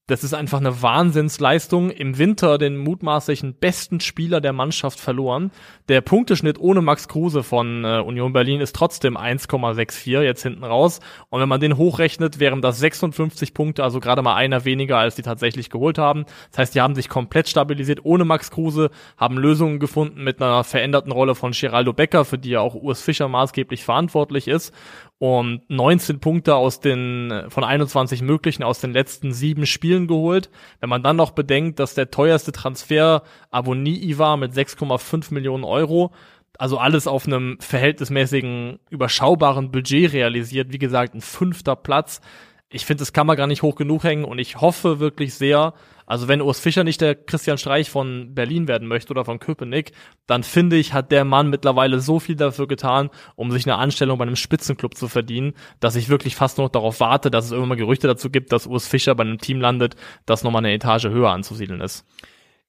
Das 0.07 0.23
ist 0.23 0.35
einfach 0.35 0.59
eine 0.59 0.83
Wahnsinnsleistung. 0.83 1.89
Im 1.89 2.19
Winter 2.19 2.59
den 2.59 2.77
mutmaßlichen 2.77 3.55
besten 3.55 3.99
Spieler 3.99 4.39
der 4.39 4.53
Mannschaft 4.53 4.99
verloren. 4.99 5.49
Der 5.89 6.01
Punkteschnitt 6.01 6.59
ohne 6.59 6.81
Max 6.81 7.07
Kruse 7.07 7.41
von 7.41 7.83
äh, 7.83 8.01
Union 8.01 8.31
Berlin 8.31 8.61
ist 8.61 8.75
trotzdem 8.75 9.17
1,64 9.17 10.21
jetzt 10.21 10.43
hinten 10.43 10.63
raus. 10.63 10.99
Und 11.29 11.41
wenn 11.41 11.49
man 11.49 11.59
den 11.59 11.77
hochrechnet, 11.77 12.39
wären 12.39 12.61
das 12.61 12.77
56 12.77 13.55
Punkte, 13.55 13.83
also 13.83 13.99
gerade 13.99 14.21
mal 14.21 14.35
einer 14.35 14.63
weniger, 14.63 14.99
als 14.99 15.15
die 15.15 15.23
tatsächlich 15.23 15.71
geholt 15.71 15.97
haben. 15.97 16.25
Das 16.51 16.59
heißt, 16.59 16.75
die 16.75 16.81
haben 16.81 16.93
sich 16.93 17.09
komplett 17.09 17.49
stabilisiert 17.49 18.01
ohne 18.03 18.25
Max 18.25 18.51
Kruse, 18.51 18.91
haben 19.17 19.39
Lösungen 19.39 19.79
gefunden 19.79 20.23
mit 20.23 20.39
einer 20.39 20.63
veränderten 20.63 21.11
Rolle 21.11 21.33
von 21.33 21.51
Geraldo 21.51 21.93
Becker, 21.93 22.25
für 22.25 22.37
die 22.37 22.51
ja 22.51 22.59
auch 22.59 22.75
Urs 22.75 23.01
Fischer 23.01 23.27
maßgeblich 23.27 23.83
verantwortlich 23.83 24.47
ist. 24.47 24.71
Und 25.17 25.61
19 25.69 26.19
Punkte 26.19 26.55
aus 26.55 26.81
den, 26.81 27.45
von 27.47 27.63
21 27.63 28.21
möglichen 28.21 28.63
aus 28.63 28.79
den 28.79 28.91
letzten 28.91 29.31
sieben 29.31 29.65
Spielen 29.65 30.07
geholt. 30.07 30.49
Wenn 30.79 30.89
man 30.89 31.03
dann 31.03 31.15
noch 31.15 31.31
bedenkt, 31.31 31.79
dass 31.79 31.93
der 31.93 32.11
teuerste 32.11 32.51
Transfer 32.51 33.23
Abonii 33.49 34.17
war 34.17 34.37
mit 34.37 34.53
6,5 34.53 35.33
Millionen 35.33 35.63
Euro, 35.63 36.11
also 36.57 36.77
alles 36.77 37.07
auf 37.07 37.27
einem 37.27 37.57
verhältnismäßigen, 37.59 38.79
überschaubaren 38.89 39.71
Budget 39.71 40.13
realisiert. 40.13 40.71
Wie 40.71 40.79
gesagt, 40.79 41.13
ein 41.13 41.21
fünfter 41.21 41.75
Platz. 41.75 42.21
Ich 42.69 42.85
finde, 42.85 43.01
das 43.01 43.13
kann 43.13 43.27
man 43.27 43.37
gar 43.37 43.47
nicht 43.47 43.61
hoch 43.61 43.75
genug 43.75 44.03
hängen 44.03 44.25
und 44.25 44.39
ich 44.39 44.59
hoffe 44.59 44.99
wirklich 44.99 45.33
sehr, 45.33 45.73
also 46.05 46.27
wenn 46.27 46.41
Urs 46.41 46.59
Fischer 46.59 46.83
nicht 46.83 47.01
der 47.01 47.15
Christian 47.15 47.57
Streich 47.57 47.89
von 47.89 48.33
Berlin 48.35 48.67
werden 48.67 48.87
möchte 48.87 49.11
oder 49.11 49.25
von 49.25 49.39
Köpenick, 49.39 49.91
dann 50.27 50.43
finde 50.43 50.77
ich, 50.77 50.93
hat 50.93 51.11
der 51.11 51.25
Mann 51.25 51.49
mittlerweile 51.49 51.99
so 51.99 52.19
viel 52.19 52.35
dafür 52.35 52.67
getan, 52.67 53.09
um 53.35 53.51
sich 53.51 53.65
eine 53.65 53.77
Anstellung 53.77 54.17
bei 54.17 54.23
einem 54.23 54.35
Spitzenclub 54.35 54.95
zu 54.95 55.07
verdienen, 55.07 55.53
dass 55.79 55.95
ich 55.95 56.09
wirklich 56.09 56.35
fast 56.35 56.57
nur 56.57 56.67
noch 56.67 56.71
darauf 56.71 56.99
warte, 56.99 57.31
dass 57.31 57.45
es 57.45 57.51
irgendwann 57.51 57.69
mal 57.69 57.75
Gerüchte 57.75 58.07
dazu 58.07 58.29
gibt, 58.29 58.51
dass 58.51 58.67
Urs 58.67 58.87
Fischer 58.87 59.15
bei 59.15 59.23
einem 59.23 59.39
Team 59.39 59.59
landet, 59.59 59.95
das 60.25 60.43
nochmal 60.43 60.65
eine 60.65 60.73
Etage 60.73 61.05
höher 61.05 61.31
anzusiedeln 61.31 61.81
ist. 61.81 62.05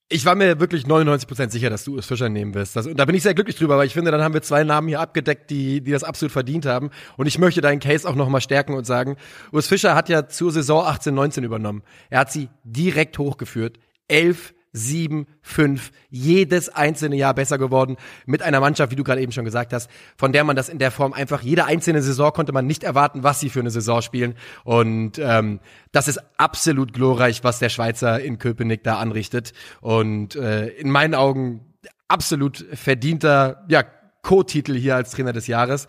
Ich 0.09 0.25
war 0.25 0.37
mir 0.37 0.61
wirklich 0.61 0.85
99% 0.85 1.51
sicher, 1.51 1.69
dass 1.69 1.83
du 1.83 1.97
Urs 1.97 2.07
Fischer 2.07 2.29
nehmen 2.29 2.55
wirst. 2.55 2.77
Das, 2.77 2.87
und 2.87 2.97
da 2.97 3.05
bin 3.07 3.17
ich 3.17 3.25
sehr 3.25 3.35
glücklich 3.35 3.57
drüber, 3.57 3.77
weil 3.77 3.89
ich 3.89 3.93
finde, 3.93 4.13
dann 4.13 4.23
haben 4.23 4.35
wir 4.35 4.43
zwei 4.43 4.63
Namen 4.63 4.87
hier 4.87 5.01
abgedeckt, 5.01 5.51
die, 5.51 5.81
die 5.81 5.91
das 5.91 6.05
absolut 6.05 6.31
verdient 6.31 6.65
haben. 6.65 6.91
Und 7.17 7.27
ich 7.27 7.41
möchte 7.41 7.61
deinen 7.61 7.81
Case 7.81 8.09
auch 8.09 8.15
nochmal 8.15 8.41
stärken 8.41 8.75
und 8.75 8.87
sagen, 8.87 9.17
Urs 9.51 9.67
Fischer 9.67 9.97
hat 9.97 10.09
ja 10.09 10.29
zur 10.29 10.53
Saison 10.53 10.85
18, 10.85 11.13
19 11.13 11.43
übernommen. 11.43 11.83
Er 12.09 12.21
hat 12.21 12.31
sie 12.31 12.49
direkt 12.63 13.19
hochgeführt. 13.19 13.81
Elf 14.07 14.55
sieben, 14.73 15.27
fünf, 15.41 15.91
jedes 16.11 16.69
einzelne 16.69 17.17
Jahr 17.17 17.35
besser 17.35 17.59
geworden 17.59 17.97
mit 18.27 18.43
einer 18.43 18.61
Mannschaft, 18.61 18.93
wie 18.93 18.97
du 18.97 19.05
gerade 19.05 19.21
eben 19.21 19.33
schon 19.33 19.45
gesagt 19.45 19.73
hast, 19.73 19.91
von 20.17 20.33
der 20.33 20.45
man 20.45 20.57
das 20.57 20.69
in 20.69 20.79
der 20.79 20.91
Form 20.91 21.13
einfach 21.13 21.43
jede 21.43 21.65
einzelne 21.65 22.03
Saison 22.03 22.33
konnte 22.33 22.53
man 22.53 22.67
nicht 22.67 22.85
erwarten, 22.85 23.23
was 23.23 23.41
sie 23.41 23.49
für 23.49 23.61
eine 23.61 23.71
Saison 23.71 24.03
spielen. 24.03 24.35
Und 24.65 25.19
ähm, 25.19 25.61
das 25.93 26.09
ist 26.09 26.21
absolut 26.37 26.93
glorreich, 26.93 27.43
was 27.43 27.59
der 27.59 27.71
Schweizer 27.71 28.21
in 28.21 28.39
Köpenick 28.39 28.85
da 28.85 28.99
anrichtet. 28.99 29.53
Und 29.81 30.37
äh, 30.37 30.69
in 30.69 30.91
meinen 30.91 31.15
Augen 31.15 31.75
absolut 32.09 32.65
verdienter 32.75 33.65
ja, 33.69 33.85
Co-Titel 34.23 34.75
hier 34.75 34.97
als 34.97 35.13
Trainer 35.13 35.33
des 35.33 35.47
Jahres. 35.47 35.87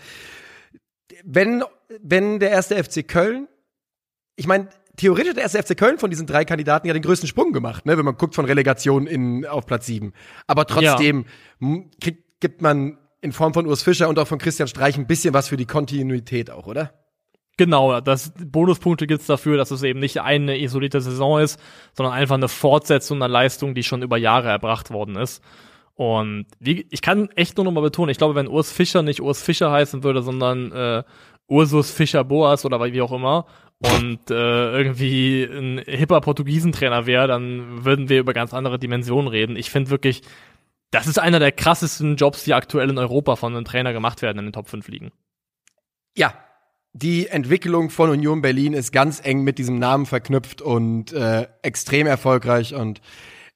Wenn, 1.24 1.64
wenn 2.02 2.40
der 2.40 2.52
erste 2.52 2.82
FC 2.82 3.08
Köln, 3.08 3.48
ich 4.36 4.48
meine, 4.48 4.70
theoretisch 4.98 5.30
hat 5.30 5.38
der 5.38 5.44
erste 5.44 5.64
FC 5.64 5.78
Köln 5.78 5.98
von 5.98 6.10
diesen 6.10 6.28
drei 6.28 6.44
Kandidaten 6.44 6.88
ja 6.88 6.94
den 6.94 7.02
größten 7.02 7.28
Sprung 7.28 7.54
gemacht, 7.54 7.86
ne, 7.86 7.98
wenn 7.98 8.06
man 8.06 8.18
guckt 8.18 8.36
von 8.36 8.46
Relegation 8.46 9.08
in, 9.08 9.46
auf 9.46 9.66
Platz 9.66 9.86
sieben. 9.86 10.14
Aber 10.48 10.66
trotzdem 10.66 11.26
ja. 11.62 11.80
kriegt, 12.02 12.40
gibt 12.40 12.62
man 12.62 12.98
in 13.22 13.32
Form 13.32 13.54
von 13.54 13.66
Urs 13.66 13.84
Fischer 13.84 14.10
und 14.10 14.20
auch 14.20 14.28
von 14.28 14.38
Christian 14.38 14.68
Streich 14.68 14.98
ein 14.98 15.08
bisschen 15.08 15.34
was 15.34 15.48
für 15.48 15.58
die 15.58 15.66
Kontinuität 15.66 16.52
auch, 16.52 16.68
oder? 16.68 16.94
Genau, 17.58 18.02
das 18.02 18.34
Bonuspunkte 18.38 19.08
gibt's 19.08 19.26
dafür, 19.26 19.58
dass 19.58 19.72
es 19.72 19.82
eben 19.82 20.00
nicht 20.00 20.22
eine 20.22 20.60
isolierte 20.60 21.02
Saison 21.02 21.40
ist, 21.40 21.60
sondern 21.94 22.14
einfach 22.14 22.36
eine 22.36 22.50
Fortsetzung 22.50 23.18
einer 23.18 23.28
Leistung, 23.28 23.74
die 23.74 23.82
schon 23.82 24.04
über 24.04 24.18
Jahre 24.18 24.50
erbracht 24.50 24.92
worden 24.92 25.16
ist. 25.16 25.44
Und 25.96 26.46
wie, 26.60 26.86
ich 26.92 27.02
kann 27.02 27.30
echt 27.32 27.58
nur 27.58 27.66
noch 27.66 27.72
mal 27.72 27.82
betonen, 27.82 28.12
ich 28.12 28.20
glaube, 28.20 28.36
wenn 28.36 28.48
Urs 28.48 28.72
Fischer 28.72 29.02
nicht 29.02 29.22
Urs 29.22 29.42
Fischer 29.42 29.72
heißen 29.72 30.04
würde, 30.04 30.22
sondern 30.22 30.72
äh, 30.72 31.04
Ursus 31.48 31.92
Fischer 31.92 32.24
Boas 32.24 32.66
oder 32.66 32.84
wie 32.92 33.02
auch 33.02 33.12
immer, 33.12 33.46
und 33.80 34.32
äh, 34.32 34.72
irgendwie 34.72 35.44
ein 35.44 35.78
hipper 35.86 36.20
Portugiesentrainer 36.22 37.06
wäre, 37.06 37.28
dann 37.28 37.86
würden 37.86 38.10
wir 38.10 38.20
über 38.20 38.34
ganz 38.34 38.54
andere 38.54 38.80
Dimensionen 38.80 39.28
reden. 39.28 39.56
Ich 39.56 39.70
finde 39.70 39.92
wirklich, 39.92 40.24
das 40.90 41.06
ist 41.06 41.20
einer 41.20 41.40
der 41.40 41.52
krassesten 41.52 42.16
Jobs, 42.16 42.44
die 42.44 42.56
aktuell 42.56 42.90
in 42.90 42.98
Europa 42.98 43.36
von 43.36 43.56
einem 43.56 43.66
Trainer 43.66 43.94
gemacht 43.94 44.22
werden 44.22 44.40
in 44.40 44.46
den 44.46 44.54
Top 44.54 44.68
5 44.68 44.88
Ligen. 44.88 45.12
Ja, 46.16 46.34
die 46.94 47.28
Entwicklung 47.28 47.92
von 47.92 48.10
Union 48.10 48.42
Berlin 48.42 48.74
ist 48.74 48.92
ganz 48.92 49.24
eng 49.24 49.44
mit 49.44 49.60
diesem 49.60 49.78
Namen 49.78 50.08
verknüpft 50.08 50.64
und 50.64 51.14
äh, 51.14 51.48
extrem 51.62 52.08
erfolgreich 52.08 52.74
und 52.74 53.02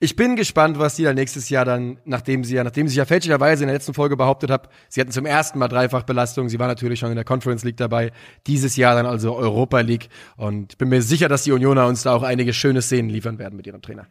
ich 0.03 0.15
bin 0.15 0.35
gespannt, 0.35 0.79
was 0.79 0.95
die 0.95 1.03
da 1.03 1.13
nächstes 1.13 1.49
Jahr 1.49 1.63
dann, 1.63 1.99
nachdem 2.05 2.43
sie 2.43 2.55
ja, 2.55 2.63
nachdem 2.63 2.87
sie 2.87 2.97
ja 2.97 3.05
fälschlicherweise 3.05 3.63
in 3.63 3.67
der 3.67 3.75
letzten 3.75 3.93
Folge 3.93 4.17
behauptet 4.17 4.49
hat, 4.49 4.67
sie 4.89 4.99
hatten 4.99 5.11
zum 5.11 5.27
ersten 5.27 5.59
Mal 5.59 5.67
Dreifachbelastung, 5.67 6.49
sie 6.49 6.57
war 6.57 6.67
natürlich 6.67 6.99
schon 6.99 7.11
in 7.11 7.15
der 7.15 7.23
Conference 7.23 7.63
League 7.63 7.77
dabei, 7.77 8.11
dieses 8.47 8.75
Jahr 8.75 8.95
dann 8.95 9.05
also 9.05 9.35
Europa 9.35 9.79
League 9.81 10.09
und 10.37 10.79
bin 10.79 10.89
mir 10.89 11.03
sicher, 11.03 11.29
dass 11.29 11.43
die 11.43 11.51
Unioner 11.51 11.85
uns 11.85 12.01
da 12.01 12.15
auch 12.15 12.23
einige 12.23 12.51
schöne 12.51 12.81
Szenen 12.81 13.11
liefern 13.11 13.37
werden 13.37 13.55
mit 13.55 13.67
ihrem 13.67 13.83
Trainer. 13.83 14.07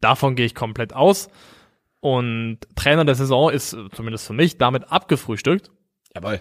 Davon 0.00 0.36
gehe 0.36 0.46
ich 0.46 0.54
komplett 0.54 0.94
aus. 0.94 1.28
Und 1.98 2.58
Trainer 2.76 3.04
der 3.04 3.16
Saison 3.16 3.50
ist, 3.50 3.76
zumindest 3.94 4.28
für 4.28 4.32
mich, 4.32 4.58
damit 4.58 4.92
abgefrühstückt. 4.92 5.72
Jawohl. 6.14 6.40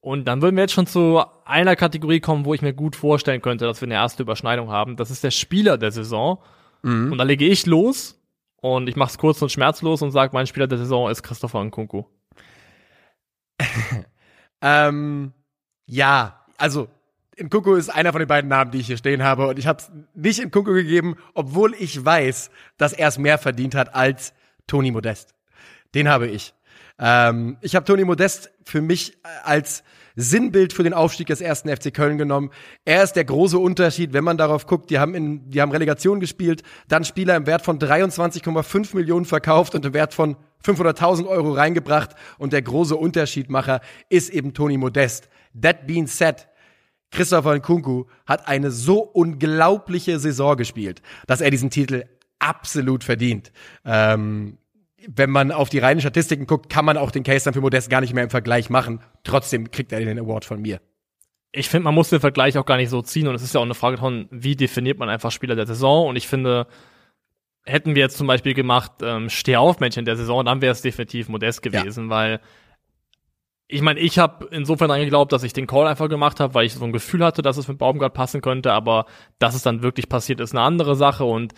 Und 0.00 0.24
dann 0.26 0.40
würden 0.40 0.56
wir 0.56 0.62
jetzt 0.62 0.72
schon 0.72 0.86
zu 0.86 1.22
einer 1.44 1.76
Kategorie 1.76 2.20
kommen, 2.20 2.46
wo 2.46 2.54
ich 2.54 2.62
mir 2.62 2.72
gut 2.72 2.96
vorstellen 2.96 3.42
könnte, 3.42 3.66
dass 3.66 3.82
wir 3.82 3.86
eine 3.86 3.94
erste 3.94 4.22
Überschneidung 4.22 4.70
haben. 4.70 4.96
Das 4.96 5.10
ist 5.10 5.22
der 5.22 5.30
Spieler 5.30 5.76
der 5.76 5.90
Saison. 5.90 6.38
Mhm. 6.84 7.12
Und 7.12 7.18
da 7.18 7.24
lege 7.24 7.46
ich 7.46 7.66
los 7.66 8.20
und 8.56 8.88
ich 8.88 8.96
mache 8.96 9.10
es 9.10 9.18
kurz 9.18 9.40
und 9.42 9.50
schmerzlos 9.50 10.02
und 10.02 10.10
sage, 10.10 10.34
mein 10.34 10.46
Spieler 10.46 10.66
der 10.66 10.78
Saison 10.78 11.10
ist 11.10 11.22
Christopher 11.22 11.64
Nkunku. 11.64 12.04
ähm, 14.60 15.32
ja, 15.86 16.44
also 16.58 16.88
Nkunku 17.40 17.74
ist 17.74 17.88
einer 17.88 18.12
von 18.12 18.20
den 18.20 18.28
beiden 18.28 18.48
Namen, 18.48 18.70
die 18.70 18.80
ich 18.80 18.86
hier 18.86 18.98
stehen 18.98 19.22
habe 19.22 19.48
und 19.48 19.58
ich 19.58 19.66
habe 19.66 19.78
es 19.78 19.90
nicht 20.14 20.40
in 20.40 20.48
Nkunku 20.48 20.72
gegeben, 20.72 21.16
obwohl 21.32 21.74
ich 21.74 22.04
weiß, 22.04 22.50
dass 22.76 22.92
er 22.92 23.08
es 23.08 23.18
mehr 23.18 23.38
verdient 23.38 23.74
hat 23.74 23.94
als 23.94 24.34
Toni 24.66 24.90
Modest. 24.90 25.34
Den 25.94 26.08
habe 26.08 26.26
ich. 26.26 26.52
Ähm, 26.98 27.56
ich 27.62 27.74
habe 27.74 27.86
Toni 27.86 28.04
Modest 28.04 28.50
für 28.64 28.82
mich 28.82 29.16
als 29.42 29.84
Sinnbild 30.16 30.72
für 30.72 30.82
den 30.82 30.94
Aufstieg 30.94 31.26
des 31.26 31.40
ersten 31.40 31.68
FC 31.68 31.92
Köln 31.92 32.18
genommen. 32.18 32.50
Er 32.84 33.02
ist 33.02 33.14
der 33.14 33.24
große 33.24 33.58
Unterschied, 33.58 34.12
wenn 34.12 34.24
man 34.24 34.36
darauf 34.36 34.66
guckt. 34.66 34.90
Die 34.90 34.98
haben 34.98 35.14
in, 35.14 35.50
die 35.50 35.60
haben 35.60 35.72
Relegation 35.72 36.20
gespielt, 36.20 36.62
dann 36.88 37.04
Spieler 37.04 37.36
im 37.36 37.46
Wert 37.46 37.62
von 37.62 37.78
23,5 37.78 38.94
Millionen 38.96 39.24
verkauft 39.24 39.74
und 39.74 39.84
im 39.84 39.94
Wert 39.94 40.14
von 40.14 40.36
500.000 40.64 41.26
Euro 41.26 41.52
reingebracht. 41.52 42.10
Und 42.38 42.52
der 42.52 42.62
große 42.62 42.96
Unterschiedmacher 42.96 43.80
ist 44.08 44.30
eben 44.30 44.54
Toni 44.54 44.76
Modest. 44.76 45.28
That 45.60 45.86
being 45.86 46.06
said, 46.06 46.48
Christopher 47.10 47.54
Nkunku 47.56 48.06
hat 48.26 48.48
eine 48.48 48.70
so 48.70 49.00
unglaubliche 49.00 50.18
Saison 50.18 50.56
gespielt, 50.56 51.00
dass 51.26 51.40
er 51.40 51.50
diesen 51.50 51.70
Titel 51.70 52.04
absolut 52.38 53.04
verdient. 53.04 53.52
Ähm, 53.84 54.58
wenn 55.08 55.30
man 55.30 55.52
auf 55.52 55.68
die 55.68 55.78
reinen 55.78 56.00
Statistiken 56.00 56.46
guckt, 56.46 56.68
kann 56.68 56.84
man 56.84 56.96
auch 56.96 57.10
den 57.10 57.22
Case 57.22 57.44
dann 57.44 57.54
für 57.54 57.60
Modest 57.60 57.90
gar 57.90 58.00
nicht 58.00 58.14
mehr 58.14 58.24
im 58.24 58.30
Vergleich 58.30 58.70
machen. 58.70 59.00
Trotzdem 59.22 59.70
kriegt 59.70 59.92
er 59.92 60.00
den 60.00 60.18
Award 60.18 60.44
von 60.44 60.60
mir. 60.60 60.80
Ich 61.52 61.68
finde, 61.68 61.84
man 61.84 61.94
muss 61.94 62.10
den 62.10 62.20
Vergleich 62.20 62.58
auch 62.58 62.66
gar 62.66 62.76
nicht 62.76 62.90
so 62.90 63.00
ziehen 63.02 63.28
und 63.28 63.34
es 63.34 63.42
ist 63.42 63.54
ja 63.54 63.60
auch 63.60 63.64
eine 63.64 63.74
Frage 63.74 63.98
von, 63.98 64.26
wie 64.30 64.56
definiert 64.56 64.98
man 64.98 65.08
einfach 65.08 65.30
Spieler 65.30 65.54
der 65.54 65.66
Saison 65.66 66.08
und 66.08 66.16
ich 66.16 66.26
finde, 66.26 66.66
hätten 67.64 67.94
wir 67.94 68.02
jetzt 68.02 68.16
zum 68.16 68.26
Beispiel 68.26 68.54
gemacht, 68.54 68.92
ähm, 69.02 69.30
Steh 69.30 69.56
auf 69.56 69.78
Männchen 69.78 70.04
der 70.04 70.16
Saison, 70.16 70.44
dann 70.44 70.60
wäre 70.60 70.72
es 70.72 70.82
definitiv 70.82 71.28
Modest 71.28 71.62
gewesen, 71.62 72.04
ja. 72.04 72.10
weil 72.10 72.40
ich 73.66 73.80
meine, 73.80 74.00
ich 74.00 74.18
habe 74.18 74.48
insofern 74.50 74.90
angeglaubt, 74.90 75.32
dass 75.32 75.42
ich 75.42 75.52
den 75.52 75.66
Call 75.66 75.86
einfach 75.86 76.08
gemacht 76.08 76.38
habe, 76.38 76.54
weil 76.54 76.66
ich 76.66 76.74
so 76.74 76.84
ein 76.84 76.92
Gefühl 76.92 77.24
hatte, 77.24 77.40
dass 77.40 77.56
es 77.56 77.66
mit 77.66 77.78
Baumgart 77.78 78.12
passen 78.12 78.40
könnte, 78.40 78.72
aber 78.72 79.06
dass 79.38 79.54
es 79.54 79.62
dann 79.62 79.82
wirklich 79.82 80.08
passiert, 80.08 80.40
ist 80.40 80.52
eine 80.52 80.60
andere 80.60 80.96
Sache 80.96 81.24
und 81.24 81.54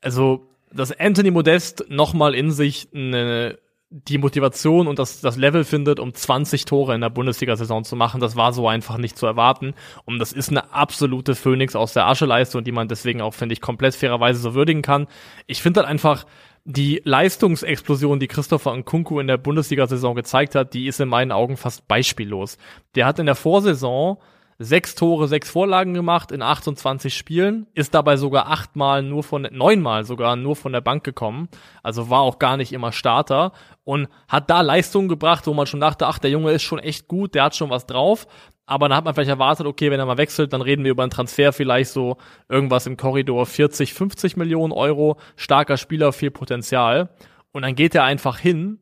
also 0.00 0.49
dass 0.72 0.98
Anthony 0.98 1.30
Modest 1.30 1.84
nochmal 1.88 2.34
in 2.34 2.50
sich 2.50 2.88
eine, 2.94 3.58
die 3.90 4.18
Motivation 4.18 4.86
und 4.86 4.98
das, 5.00 5.20
das 5.20 5.36
Level 5.36 5.64
findet, 5.64 5.98
um 5.98 6.14
20 6.14 6.64
Tore 6.64 6.94
in 6.94 7.00
der 7.00 7.10
Bundesliga-Saison 7.10 7.82
zu 7.82 7.96
machen, 7.96 8.20
das 8.20 8.36
war 8.36 8.52
so 8.52 8.68
einfach 8.68 8.98
nicht 8.98 9.18
zu 9.18 9.26
erwarten. 9.26 9.74
Und 10.04 10.20
das 10.20 10.32
ist 10.32 10.50
eine 10.50 10.72
absolute 10.72 11.34
Phoenix 11.34 11.74
aus 11.74 11.92
der 11.92 12.06
Ascheleiste 12.06 12.62
die 12.62 12.72
man 12.72 12.88
deswegen 12.88 13.20
auch, 13.20 13.34
finde 13.34 13.52
ich, 13.52 13.60
komplett 13.60 13.96
fairerweise 13.96 14.40
so 14.40 14.54
würdigen 14.54 14.82
kann. 14.82 15.08
Ich 15.46 15.60
finde 15.60 15.80
halt 15.80 15.88
einfach, 15.88 16.24
die 16.64 17.00
Leistungsexplosion, 17.04 18.20
die 18.20 18.28
Christopher 18.28 18.76
Nkunku 18.76 19.18
in 19.18 19.26
der 19.26 19.38
Bundesliga-Saison 19.38 20.14
gezeigt 20.14 20.54
hat, 20.54 20.74
die 20.74 20.86
ist 20.86 21.00
in 21.00 21.08
meinen 21.08 21.32
Augen 21.32 21.56
fast 21.56 21.88
beispiellos. 21.88 22.58
Der 22.94 23.06
hat 23.06 23.18
in 23.18 23.26
der 23.26 23.34
Vorsaison 23.34 24.18
sechs 24.62 24.94
Tore, 24.94 25.26
sechs 25.26 25.48
Vorlagen 25.48 25.94
gemacht 25.94 26.30
in 26.30 26.42
28 26.42 27.16
Spielen, 27.16 27.66
ist 27.72 27.94
dabei 27.94 28.18
sogar 28.18 28.48
achtmal 28.48 29.02
nur 29.02 29.22
von, 29.22 29.48
neunmal 29.50 30.04
sogar 30.04 30.36
nur 30.36 30.54
von 30.54 30.72
der 30.72 30.82
Bank 30.82 31.02
gekommen, 31.02 31.48
also 31.82 32.10
war 32.10 32.20
auch 32.20 32.38
gar 32.38 32.58
nicht 32.58 32.74
immer 32.74 32.92
Starter 32.92 33.52
und 33.84 34.08
hat 34.28 34.50
da 34.50 34.60
Leistungen 34.60 35.08
gebracht, 35.08 35.46
wo 35.46 35.54
man 35.54 35.66
schon 35.66 35.80
dachte, 35.80 36.06
ach, 36.06 36.18
der 36.18 36.30
Junge 36.30 36.52
ist 36.52 36.62
schon 36.62 36.78
echt 36.78 37.08
gut, 37.08 37.34
der 37.34 37.44
hat 37.44 37.56
schon 37.56 37.70
was 37.70 37.86
drauf, 37.86 38.26
aber 38.66 38.90
dann 38.90 38.98
hat 38.98 39.06
man 39.06 39.14
vielleicht 39.14 39.30
erwartet, 39.30 39.66
okay, 39.66 39.90
wenn 39.90 39.98
er 39.98 40.04
mal 40.04 40.18
wechselt, 40.18 40.52
dann 40.52 40.60
reden 40.60 40.84
wir 40.84 40.90
über 40.90 41.04
einen 41.04 41.10
Transfer 41.10 41.54
vielleicht 41.54 41.90
so 41.90 42.18
irgendwas 42.50 42.86
im 42.86 42.98
Korridor 42.98 43.46
40, 43.46 43.94
50 43.94 44.36
Millionen 44.36 44.74
Euro, 44.74 45.16
starker 45.36 45.78
Spieler, 45.78 46.12
viel 46.12 46.30
Potenzial. 46.30 47.08
Und 47.50 47.62
dann 47.62 47.74
geht 47.74 47.94
er 47.94 48.04
einfach 48.04 48.38
hin 48.38 48.78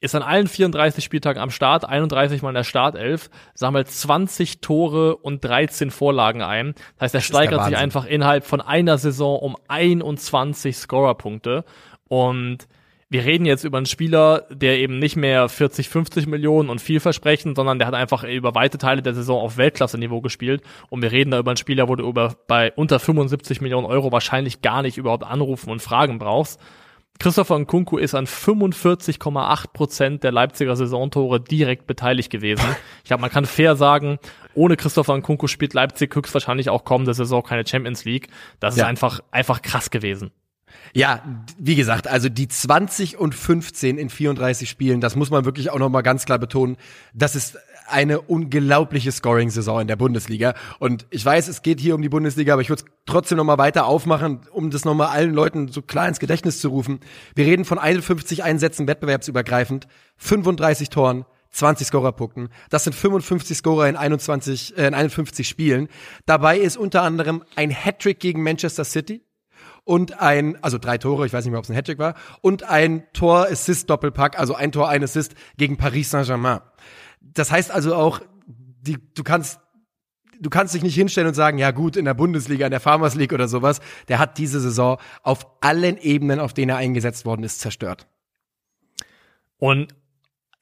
ist 0.00 0.14
an 0.14 0.22
allen 0.22 0.48
34 0.48 1.04
Spieltagen 1.04 1.40
am 1.40 1.50
Start, 1.50 1.84
31 1.84 2.42
Mal 2.42 2.50
in 2.50 2.54
der 2.54 2.64
Startelf, 2.64 3.30
sammelt 3.54 3.88
20 3.88 4.60
Tore 4.60 5.16
und 5.16 5.44
13 5.44 5.90
Vorlagen 5.90 6.42
ein. 6.42 6.74
Das 6.96 7.06
heißt, 7.06 7.14
er 7.16 7.20
steigert 7.20 7.64
sich 7.66 7.76
einfach 7.76 8.06
innerhalb 8.06 8.44
von 8.44 8.60
einer 8.60 8.98
Saison 8.98 9.38
um 9.38 9.56
21 9.68 10.76
Scorerpunkte. 10.76 11.64
Und 12.08 12.66
wir 13.12 13.24
reden 13.24 13.44
jetzt 13.44 13.64
über 13.64 13.76
einen 13.76 13.86
Spieler, 13.86 14.46
der 14.50 14.78
eben 14.78 15.00
nicht 15.00 15.16
mehr 15.16 15.48
40, 15.48 15.88
50 15.88 16.28
Millionen 16.28 16.70
und 16.70 16.80
vielversprechend, 16.80 17.56
sondern 17.56 17.78
der 17.78 17.88
hat 17.88 17.94
einfach 17.94 18.22
über 18.22 18.54
weite 18.54 18.78
Teile 18.78 19.02
der 19.02 19.14
Saison 19.14 19.40
auf 19.40 19.56
Weltklasse-Niveau 19.56 20.20
gespielt. 20.20 20.62
Und 20.90 21.02
wir 21.02 21.10
reden 21.10 21.32
da 21.32 21.40
über 21.40 21.50
einen 21.50 21.56
Spieler, 21.56 21.88
wo 21.88 21.96
du 21.96 22.08
über, 22.08 22.36
bei 22.46 22.72
unter 22.72 23.00
75 23.00 23.60
Millionen 23.60 23.86
Euro 23.86 24.12
wahrscheinlich 24.12 24.62
gar 24.62 24.82
nicht 24.82 24.96
überhaupt 24.96 25.24
anrufen 25.24 25.70
und 25.70 25.82
fragen 25.82 26.20
brauchst. 26.20 26.60
Christopher 27.20 27.58
Nkunku 27.58 27.98
ist 27.98 28.14
an 28.14 28.26
45,8 28.26 29.66
Prozent 29.74 30.24
der 30.24 30.32
Leipziger 30.32 30.74
Saisontore 30.74 31.38
direkt 31.38 31.86
beteiligt 31.86 32.30
gewesen. 32.30 32.64
Ich 33.02 33.08
glaube, 33.10 33.22
man 33.22 33.30
kann 33.30 33.44
fair 33.44 33.74
sagen, 33.74 34.18
ohne 34.54 34.76
Christopher 34.76 35.16
Nkunku 35.16 35.48
spielt 35.48 35.74
Leipzig 35.74 36.14
höchstwahrscheinlich 36.14 36.70
auch 36.70 36.84
kommende 36.84 37.12
Saison 37.12 37.42
keine 37.42 37.66
Champions 37.66 38.04
League. 38.04 38.28
Das 38.60 38.76
ja. 38.76 38.84
ist 38.84 38.88
einfach, 38.88 39.20
einfach 39.32 39.62
krass 39.62 39.90
gewesen. 39.90 40.30
Ja, 40.92 41.22
wie 41.58 41.74
gesagt, 41.74 42.06
also 42.06 42.28
die 42.28 42.48
20 42.48 43.18
und 43.18 43.34
15 43.34 43.98
in 43.98 44.10
34 44.10 44.68
Spielen, 44.68 45.00
das 45.00 45.16
muss 45.16 45.30
man 45.30 45.44
wirklich 45.44 45.70
auch 45.70 45.78
noch 45.78 45.88
mal 45.88 46.02
ganz 46.02 46.24
klar 46.24 46.38
betonen. 46.38 46.76
Das 47.14 47.34
ist 47.36 47.58
eine 47.90 48.20
unglaubliche 48.20 49.12
Scoring-Saison 49.12 49.80
in 49.80 49.86
der 49.86 49.96
Bundesliga. 49.96 50.54
Und 50.78 51.06
ich 51.10 51.24
weiß, 51.24 51.48
es 51.48 51.62
geht 51.62 51.80
hier 51.80 51.94
um 51.94 52.02
die 52.02 52.08
Bundesliga, 52.08 52.52
aber 52.52 52.62
ich 52.62 52.68
würde 52.68 52.84
es 52.84 52.90
trotzdem 53.06 53.38
noch 53.38 53.44
mal 53.44 53.58
weiter 53.58 53.86
aufmachen, 53.86 54.40
um 54.52 54.70
das 54.70 54.84
noch 54.84 54.94
mal 54.94 55.08
allen 55.08 55.34
Leuten 55.34 55.68
so 55.68 55.82
klar 55.82 56.08
ins 56.08 56.20
Gedächtnis 56.20 56.60
zu 56.60 56.68
rufen. 56.68 57.00
Wir 57.34 57.46
reden 57.46 57.64
von 57.64 57.78
51 57.78 58.42
Einsätzen 58.42 58.86
wettbewerbsübergreifend, 58.86 59.86
35 60.16 60.90
Toren, 60.90 61.24
20 61.50 61.88
Scorerpunkten. 61.88 62.48
Das 62.70 62.84
sind 62.84 62.94
55 62.94 63.56
Scorer 63.56 63.88
in 63.88 63.96
21, 63.96 64.78
äh, 64.78 64.86
in 64.86 64.94
51 64.94 65.48
Spielen. 65.48 65.88
Dabei 66.26 66.58
ist 66.58 66.76
unter 66.76 67.02
anderem 67.02 67.42
ein 67.56 67.70
Hattrick 67.70 68.20
gegen 68.20 68.42
Manchester 68.42 68.84
City, 68.84 69.22
und 69.84 70.20
ein, 70.20 70.62
also 70.62 70.78
drei 70.78 70.98
Tore, 70.98 71.26
ich 71.26 71.32
weiß 71.32 71.44
nicht 71.44 71.50
mehr, 71.50 71.58
ob 71.58 71.64
es 71.64 71.70
ein 71.70 71.76
Hattrick 71.76 71.98
war, 71.98 72.14
und 72.42 72.62
ein 72.62 73.04
Tor-Assist-Doppelpack, 73.12 74.38
also 74.38 74.54
ein 74.54 74.72
Tor, 74.72 74.88
ein 74.88 75.02
Assist 75.02 75.34
gegen 75.56 75.76
Paris 75.76 76.10
Saint-Germain. 76.10 76.60
Das 77.20 77.50
heißt 77.50 77.70
also 77.70 77.94
auch, 77.94 78.20
die, 78.46 78.98
du 79.14 79.22
kannst 79.22 79.60
du 80.40 80.50
kannst 80.50 80.74
dich 80.74 80.82
nicht 80.82 80.94
hinstellen 80.94 81.28
und 81.28 81.34
sagen, 81.34 81.58
ja 81.58 81.70
gut, 81.70 81.96
in 81.96 82.06
der 82.06 82.14
Bundesliga, 82.14 82.66
in 82.66 82.70
der 82.70 82.80
Farmers 82.80 83.14
League 83.14 83.32
oder 83.32 83.46
sowas, 83.46 83.80
der 84.08 84.18
hat 84.18 84.38
diese 84.38 84.58
Saison 84.60 84.98
auf 85.22 85.46
allen 85.60 85.98
Ebenen, 85.98 86.40
auf 86.40 86.54
denen 86.54 86.70
er 86.70 86.78
eingesetzt 86.78 87.26
worden 87.26 87.44
ist, 87.44 87.60
zerstört. 87.60 88.06
Und 89.58 89.94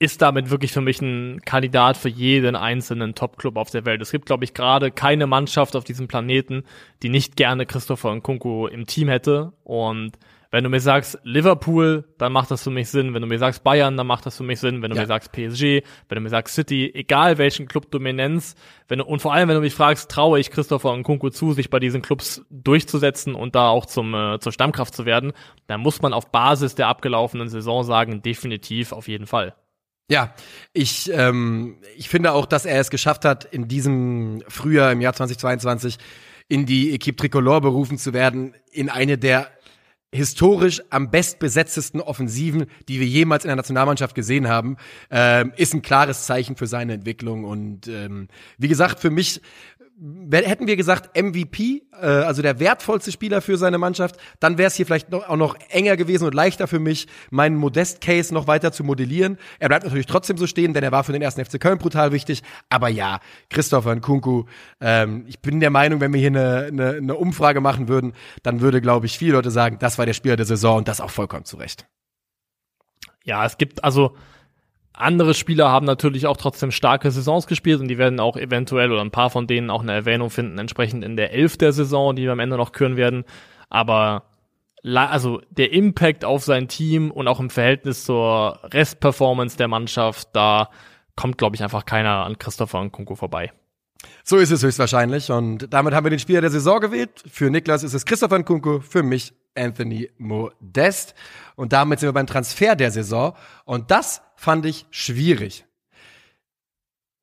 ist 0.00 0.22
damit 0.22 0.50
wirklich 0.50 0.72
für 0.72 0.80
mich 0.80 1.00
ein 1.00 1.40
Kandidat 1.44 1.96
für 1.96 2.08
jeden 2.08 2.54
einzelnen 2.54 3.14
Top-Club 3.14 3.56
auf 3.56 3.70
der 3.70 3.84
Welt. 3.84 4.00
Es 4.00 4.12
gibt, 4.12 4.26
glaube 4.26 4.44
ich, 4.44 4.54
gerade 4.54 4.92
keine 4.92 5.26
Mannschaft 5.26 5.74
auf 5.74 5.82
diesem 5.82 6.06
Planeten, 6.06 6.62
die 7.02 7.08
nicht 7.08 7.36
gerne 7.36 7.66
Christopher 7.66 8.14
Nkunku 8.14 8.68
im 8.68 8.86
Team 8.86 9.08
hätte. 9.08 9.52
Und 9.64 10.12
wenn 10.50 10.64
du 10.64 10.70
mir 10.70 10.80
sagst 10.80 11.18
Liverpool, 11.24 12.04
dann 12.16 12.32
macht 12.32 12.50
das 12.50 12.62
für 12.62 12.70
mich 12.70 12.88
Sinn. 12.88 13.12
Wenn 13.12 13.20
du 13.20 13.28
mir 13.28 13.38
sagst 13.38 13.62
Bayern, 13.64 13.96
dann 13.96 14.06
macht 14.06 14.24
das 14.24 14.36
für 14.36 14.44
mich 14.44 14.60
Sinn. 14.60 14.80
Wenn 14.82 14.90
du 14.90 14.96
ja. 14.96 15.02
mir 15.02 15.06
sagst 15.06 15.30
PSG, 15.32 15.82
wenn 16.08 16.16
du 16.16 16.20
mir 16.20 16.30
sagst 16.30 16.54
City, 16.54 16.90
egal 16.94 17.36
welchen 17.36 17.68
Club 17.68 17.90
du 17.90 18.00
mir 18.00 18.14
nennst, 18.14 18.56
wenn 18.88 19.00
du, 19.00 19.04
und 19.04 19.20
vor 19.20 19.34
allem, 19.34 19.48
wenn 19.48 19.56
du 19.56 19.60
mich 19.60 19.74
fragst, 19.74 20.10
traue 20.10 20.40
ich 20.40 20.50
Christopher 20.50 20.96
Nkunku 20.96 21.28
zu, 21.30 21.52
sich 21.52 21.68
bei 21.68 21.78
diesen 21.78 22.00
Clubs 22.00 22.42
durchzusetzen 22.50 23.34
und 23.34 23.54
da 23.54 23.68
auch 23.68 23.84
zum 23.84 24.14
äh, 24.14 24.38
zur 24.40 24.52
Stammkraft 24.52 24.94
zu 24.94 25.04
werden, 25.04 25.32
dann 25.66 25.80
muss 25.80 26.00
man 26.00 26.14
auf 26.14 26.30
Basis 26.30 26.74
der 26.74 26.88
abgelaufenen 26.88 27.48
Saison 27.48 27.84
sagen, 27.84 28.22
definitiv 28.22 28.92
auf 28.92 29.06
jeden 29.06 29.26
Fall. 29.26 29.54
Ja, 30.10 30.34
ich, 30.72 31.10
ähm, 31.12 31.82
ich 31.94 32.08
finde 32.08 32.32
auch, 32.32 32.46
dass 32.46 32.64
er 32.64 32.80
es 32.80 32.88
geschafft 32.88 33.26
hat, 33.26 33.44
in 33.44 33.68
diesem 33.68 34.42
Frühjahr, 34.48 34.92
im 34.92 35.02
Jahr 35.02 35.12
2022, 35.12 35.98
in 36.48 36.64
die 36.64 36.94
Equipe 36.94 37.16
Tricolore 37.16 37.60
berufen 37.60 37.98
zu 37.98 38.14
werden, 38.14 38.54
in 38.72 38.88
eine 38.88 39.18
der 39.18 39.50
historisch 40.12 40.82
am 40.90 41.10
bestbesetztesten 41.10 42.00
Offensiven, 42.00 42.66
die 42.88 42.98
wir 43.00 43.06
jemals 43.06 43.44
in 43.44 43.48
der 43.48 43.56
Nationalmannschaft 43.56 44.14
gesehen 44.14 44.48
haben, 44.48 44.76
ähm, 45.10 45.52
ist 45.56 45.74
ein 45.74 45.82
klares 45.82 46.24
Zeichen 46.24 46.56
für 46.56 46.66
seine 46.66 46.94
Entwicklung. 46.94 47.44
Und 47.44 47.88
ähm, 47.88 48.28
wie 48.56 48.68
gesagt, 48.68 49.00
für 49.00 49.10
mich 49.10 49.42
hätten 50.32 50.66
wir 50.66 50.76
gesagt 50.76 51.20
MVP, 51.20 51.82
äh, 52.00 52.06
also 52.06 52.42
der 52.42 52.60
wertvollste 52.60 53.10
Spieler 53.10 53.40
für 53.40 53.56
seine 53.56 53.78
Mannschaft, 53.78 54.16
dann 54.38 54.56
wäre 54.56 54.68
es 54.68 54.74
hier 54.74 54.86
vielleicht 54.86 55.10
noch, 55.10 55.28
auch 55.28 55.36
noch 55.36 55.56
enger 55.70 55.96
gewesen 55.96 56.24
und 56.24 56.34
leichter 56.34 56.68
für 56.68 56.78
mich, 56.78 57.08
meinen 57.30 57.56
Modest-Case 57.56 58.32
noch 58.32 58.46
weiter 58.46 58.70
zu 58.70 58.84
modellieren. 58.84 59.38
Er 59.58 59.68
bleibt 59.68 59.84
natürlich 59.84 60.06
trotzdem 60.06 60.36
so 60.36 60.46
stehen, 60.46 60.72
denn 60.72 60.84
er 60.84 60.92
war 60.92 61.04
für 61.04 61.12
den 61.12 61.22
ersten 61.22 61.44
FC 61.44 61.60
Köln 61.60 61.78
brutal 61.78 62.12
wichtig. 62.12 62.42
Aber 62.68 62.88
ja, 62.88 63.18
Christopher 63.50 63.94
Nkunku, 63.94 64.44
ähm, 64.80 65.24
ich 65.26 65.40
bin 65.40 65.60
der 65.60 65.70
Meinung, 65.70 66.00
wenn 66.00 66.12
wir 66.12 66.20
hier 66.20 66.28
eine, 66.28 66.66
eine, 66.66 66.90
eine 66.96 67.14
Umfrage 67.16 67.60
machen 67.60 67.88
würden, 67.88 68.12
dann 68.42 68.60
würde, 68.60 68.80
glaube 68.80 69.06
ich, 69.06 69.18
viele 69.18 69.32
Leute 69.32 69.50
sagen, 69.50 69.78
das 69.80 69.98
war 69.98 70.06
der 70.06 70.14
Spieler 70.14 70.36
der 70.36 70.46
Saison 70.46 70.78
und 70.78 70.88
das 70.88 71.00
auch 71.00 71.10
vollkommen 71.10 71.44
zu 71.44 71.56
Recht. 71.56 71.86
Ja, 73.24 73.44
es 73.44 73.58
gibt 73.58 73.82
also 73.84 74.16
andere 75.00 75.34
Spieler 75.34 75.70
haben 75.70 75.86
natürlich 75.86 76.26
auch 76.26 76.36
trotzdem 76.36 76.70
starke 76.70 77.10
Saisons 77.10 77.46
gespielt 77.46 77.80
und 77.80 77.88
die 77.88 77.98
werden 77.98 78.20
auch 78.20 78.36
eventuell 78.36 78.92
oder 78.92 79.00
ein 79.00 79.10
paar 79.10 79.30
von 79.30 79.46
denen 79.46 79.70
auch 79.70 79.82
eine 79.82 79.92
Erwähnung 79.92 80.30
finden, 80.30 80.58
entsprechend 80.58 81.04
in 81.04 81.16
der 81.16 81.32
Elf 81.32 81.56
der 81.56 81.72
Saison, 81.72 82.16
die 82.16 82.24
wir 82.24 82.32
am 82.32 82.40
Ende 82.40 82.56
noch 82.56 82.72
küren 82.72 82.96
werden. 82.96 83.24
Aber 83.70 84.24
also 84.84 85.40
der 85.50 85.72
Impact 85.72 86.24
auf 86.24 86.44
sein 86.44 86.68
Team 86.68 87.10
und 87.10 87.28
auch 87.28 87.40
im 87.40 87.50
Verhältnis 87.50 88.04
zur 88.04 88.60
Restperformance 88.64 89.56
der 89.56 89.68
Mannschaft, 89.68 90.28
da 90.32 90.70
kommt, 91.16 91.38
glaube 91.38 91.56
ich, 91.56 91.62
einfach 91.62 91.84
keiner 91.84 92.24
an 92.24 92.38
Christopher 92.38 92.80
und 92.80 92.92
Kunko 92.92 93.14
vorbei. 93.14 93.52
So 94.24 94.36
ist 94.38 94.50
es 94.50 94.62
höchstwahrscheinlich. 94.62 95.30
Und 95.30 95.72
damit 95.72 95.94
haben 95.94 96.04
wir 96.04 96.10
den 96.10 96.18
Spieler 96.18 96.40
der 96.40 96.50
Saison 96.50 96.80
gewählt. 96.80 97.22
Für 97.30 97.50
Niklas 97.50 97.82
ist 97.82 97.94
es 97.94 98.04
Christopher 98.04 98.38
Nkunku, 98.38 98.80
für 98.80 99.02
mich 99.02 99.34
Anthony 99.54 100.10
Modest. 100.18 101.14
Und 101.56 101.72
damit 101.72 102.00
sind 102.00 102.08
wir 102.08 102.12
beim 102.12 102.26
Transfer 102.26 102.76
der 102.76 102.90
Saison. 102.90 103.34
Und 103.64 103.90
das 103.90 104.22
fand 104.36 104.66
ich 104.66 104.86
schwierig. 104.90 105.64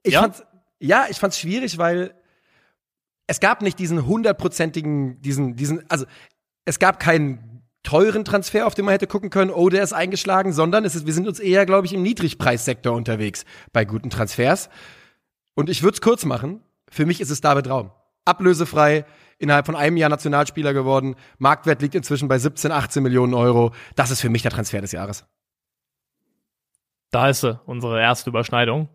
Ich 0.03 0.13
ja? 0.13 0.21
fand's, 0.21 0.43
ja, 0.79 1.05
ich 1.09 1.17
fand's 1.17 1.39
schwierig, 1.39 1.77
weil 1.77 2.13
es 3.27 3.39
gab 3.39 3.61
nicht 3.61 3.79
diesen 3.79 4.05
hundertprozentigen, 4.05 5.21
diesen, 5.21 5.55
diesen, 5.55 5.89
also 5.89 6.05
es 6.65 6.79
gab 6.79 6.99
keinen 6.99 7.63
teuren 7.83 8.25
Transfer, 8.25 8.67
auf 8.67 8.75
den 8.75 8.85
man 8.85 8.93
hätte 8.93 9.07
gucken 9.07 9.29
können, 9.29 9.51
oh, 9.51 9.69
der 9.69 9.83
ist 9.83 9.93
eingeschlagen, 9.93 10.53
sondern 10.53 10.85
es 10.85 10.95
ist, 10.95 11.05
wir 11.05 11.13
sind 11.13 11.27
uns 11.27 11.39
eher, 11.39 11.65
glaube 11.65 11.85
ich, 11.85 11.93
im 11.93 12.01
Niedrigpreissektor 12.01 12.93
unterwegs 12.93 13.45
bei 13.71 13.85
guten 13.85 14.09
Transfers. 14.09 14.69
Und 15.53 15.69
ich 15.69 15.83
würde 15.83 15.95
es 15.95 16.01
kurz 16.01 16.25
machen. 16.25 16.61
Für 16.89 17.05
mich 17.05 17.21
ist 17.21 17.29
es 17.29 17.41
David 17.41 17.69
Raum. 17.69 17.91
Ablösefrei, 18.25 19.05
innerhalb 19.37 19.65
von 19.65 19.75
einem 19.75 19.97
Jahr 19.97 20.09
Nationalspieler 20.09 20.73
geworden. 20.73 21.15
Marktwert 21.37 21.81
liegt 21.81 21.95
inzwischen 21.95 22.27
bei 22.27 22.39
17, 22.39 22.71
18 22.71 23.03
Millionen 23.03 23.33
Euro. 23.33 23.73
Das 23.95 24.11
ist 24.11 24.21
für 24.21 24.29
mich 24.29 24.41
der 24.41 24.51
Transfer 24.51 24.81
des 24.81 24.91
Jahres. 24.91 25.25
Da 27.11 27.29
ist 27.29 27.41
sie, 27.41 27.59
unsere 27.65 28.01
erste 28.01 28.29
Überschneidung. 28.29 28.89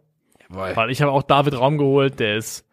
Jawohl. 0.49 0.77
Weil 0.77 0.91
ich 0.91 1.01
habe 1.01 1.13
auch 1.13 1.23
David 1.23 1.55
Raum 1.55 1.79
geholt, 1.79 2.19
der 2.21 2.37
ist 2.37 2.67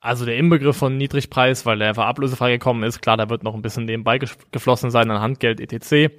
also 0.00 0.24
der 0.24 0.36
Inbegriff 0.36 0.76
von 0.76 0.96
Niedrigpreis, 0.96 1.66
weil 1.66 1.78
der 1.78 1.88
einfach 1.88 2.06
ablösefrei 2.06 2.52
gekommen 2.52 2.82
ist. 2.82 3.02
Klar, 3.02 3.18
da 3.18 3.28
wird 3.28 3.42
noch 3.42 3.54
ein 3.54 3.62
bisschen 3.62 3.84
nebenbei 3.84 4.18
geflossen 4.18 4.90
sein 4.90 5.10
an 5.10 5.20
Handgeld 5.20 5.60
etc. 5.60 6.14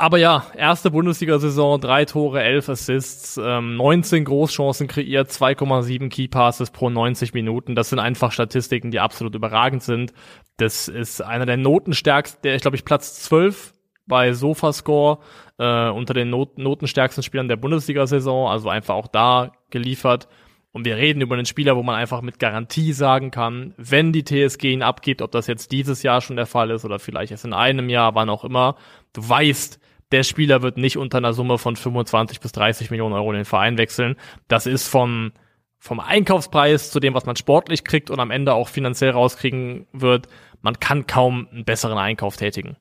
Aber 0.00 0.18
ja, 0.18 0.46
erste 0.56 0.92
Bundesliga-Saison, 0.92 1.80
drei 1.80 2.04
Tore, 2.04 2.40
elf 2.40 2.68
Assists, 2.68 3.36
ähm, 3.42 3.76
19 3.76 4.24
Großchancen 4.24 4.86
kreiert, 4.86 5.28
2,7 5.28 6.08
Keypasses 6.08 6.70
pro 6.70 6.88
90 6.88 7.34
Minuten. 7.34 7.74
Das 7.74 7.90
sind 7.90 7.98
einfach 7.98 8.30
Statistiken, 8.30 8.92
die 8.92 9.00
absolut 9.00 9.34
überragend 9.34 9.82
sind. 9.82 10.12
Das 10.56 10.86
ist 10.86 11.20
einer 11.20 11.46
der 11.46 11.56
notenstärksten, 11.56 12.42
der, 12.42 12.54
ich 12.54 12.62
glaube 12.62 12.76
ich, 12.76 12.84
Platz 12.84 13.22
12 13.24 13.74
bei 14.06 14.32
Sofascore 14.32 15.18
äh, 15.58 15.88
unter 15.88 16.14
den 16.14 16.30
Not 16.30 16.58
notenstärksten 16.58 17.24
Spielern 17.24 17.48
der 17.48 17.56
Bundesliga-Saison, 17.56 18.48
also 18.48 18.68
einfach 18.68 18.94
auch 18.94 19.08
da 19.08 19.50
geliefert. 19.70 20.28
Und 20.70 20.84
wir 20.84 20.96
reden 20.96 21.22
über 21.22 21.34
einen 21.34 21.44
Spieler, 21.44 21.76
wo 21.76 21.82
man 21.82 21.96
einfach 21.96 22.22
mit 22.22 22.38
Garantie 22.38 22.92
sagen 22.92 23.32
kann, 23.32 23.74
wenn 23.76 24.12
die 24.12 24.22
TSG 24.22 24.64
ihn 24.66 24.82
abgibt, 24.82 25.22
ob 25.22 25.32
das 25.32 25.48
jetzt 25.48 25.72
dieses 25.72 26.04
Jahr 26.04 26.20
schon 26.20 26.36
der 26.36 26.46
Fall 26.46 26.70
ist 26.70 26.84
oder 26.84 27.00
vielleicht 27.00 27.32
erst 27.32 27.46
in 27.46 27.52
einem 27.52 27.88
Jahr, 27.88 28.14
wann 28.14 28.30
auch 28.30 28.44
immer, 28.44 28.76
du 29.12 29.28
weißt, 29.28 29.80
der 30.12 30.22
Spieler 30.22 30.62
wird 30.62 30.78
nicht 30.78 30.96
unter 30.96 31.18
einer 31.18 31.32
Summe 31.32 31.58
von 31.58 31.76
25 31.76 32.40
bis 32.40 32.52
30 32.52 32.90
Millionen 32.90 33.14
Euro 33.14 33.30
in 33.30 33.36
den 33.36 33.44
Verein 33.44 33.78
wechseln. 33.78 34.16
Das 34.48 34.66
ist 34.66 34.88
vom, 34.88 35.32
vom 35.78 36.00
Einkaufspreis 36.00 36.90
zu 36.90 37.00
dem, 37.00 37.14
was 37.14 37.26
man 37.26 37.36
sportlich 37.36 37.84
kriegt 37.84 38.10
und 38.10 38.20
am 38.20 38.30
Ende 38.30 38.54
auch 38.54 38.68
finanziell 38.68 39.10
rauskriegen 39.10 39.86
wird. 39.92 40.28
Man 40.62 40.80
kann 40.80 41.06
kaum 41.06 41.48
einen 41.52 41.64
besseren 41.64 41.98
Einkauf 41.98 42.36
tätigen. 42.36 42.76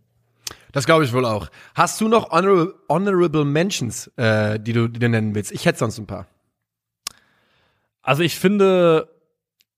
Das 0.71 0.85
glaube 0.85 1.05
ich 1.05 1.13
wohl 1.13 1.25
auch. 1.25 1.49
Hast 1.75 1.99
du 2.01 2.07
noch 2.07 2.31
Honorable, 2.31 2.73
honorable 2.89 3.45
Mentions, 3.45 4.07
äh, 4.17 4.59
die, 4.59 4.73
du, 4.73 4.87
die 4.87 4.99
du 4.99 5.09
nennen 5.09 5.35
willst? 5.35 5.51
Ich 5.51 5.65
hätte 5.65 5.79
sonst 5.79 5.97
ein 5.97 6.07
paar. 6.07 6.27
Also 8.01 8.23
ich 8.23 8.35
finde, 8.35 9.09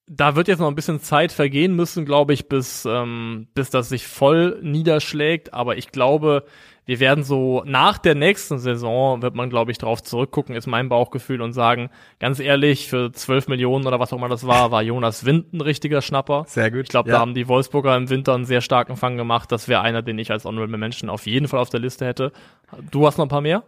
da 0.07 0.35
wird 0.35 0.47
jetzt 0.47 0.59
noch 0.59 0.67
ein 0.67 0.75
bisschen 0.75 1.01
Zeit 1.01 1.31
vergehen 1.31 1.75
müssen, 1.75 2.05
glaube 2.05 2.33
ich, 2.33 2.47
bis, 2.49 2.85
ähm, 2.85 3.47
bis 3.53 3.69
das 3.69 3.89
sich 3.89 4.07
voll 4.07 4.59
niederschlägt. 4.61 5.53
Aber 5.53 5.77
ich 5.77 5.91
glaube, 5.91 6.45
wir 6.89 6.99
werden 6.99 7.23
so 7.23 7.61
nach 7.67 7.99
der 7.99 8.15
nächsten 8.15 8.57
Saison, 8.57 9.21
wird 9.21 9.35
man, 9.35 9.51
glaube 9.51 9.69
ich, 9.71 9.77
drauf 9.77 10.01
zurückgucken, 10.01 10.55
ist 10.55 10.65
mein 10.65 10.89
Bauchgefühl 10.89 11.39
und 11.43 11.53
sagen, 11.53 11.91
ganz 12.19 12.39
ehrlich, 12.39 12.89
für 12.89 13.11
12 13.11 13.47
Millionen 13.47 13.85
oder 13.85 13.99
was 13.99 14.11
auch 14.11 14.17
immer 14.17 14.27
das 14.27 14.47
war, 14.47 14.71
war 14.71 14.81
Jonas 14.81 15.23
Wind 15.23 15.53
ein 15.53 15.61
richtiger 15.61 16.01
Schnapper. 16.01 16.45
Sehr 16.47 16.71
gut. 16.71 16.81
Ich 16.81 16.89
glaube, 16.89 17.09
Ja. 17.09 17.17
da 17.17 17.21
haben 17.21 17.35
die 17.35 17.47
Wolfsburger 17.47 17.95
im 17.95 18.09
Winter 18.09 18.33
einen 18.33 18.45
sehr 18.45 18.61
starken 18.61 18.97
Fang 18.97 19.17
gemacht. 19.17 19.51
Das 19.51 19.67
wäre 19.67 19.81
einer, 19.81 20.01
den 20.01 20.17
ich 20.17 20.31
als 20.31 20.45
Honorable 20.45 20.79
Menschen 20.79 21.09
auf 21.09 21.27
jeden 21.27 21.47
Fall 21.47 21.59
auf 21.59 21.69
der 21.69 21.79
Liste 21.79 22.07
hätte. 22.07 22.31
Du 22.89 23.05
hast 23.05 23.19
noch 23.19 23.25
ein 23.25 23.29
paar 23.29 23.41
mehr? 23.41 23.61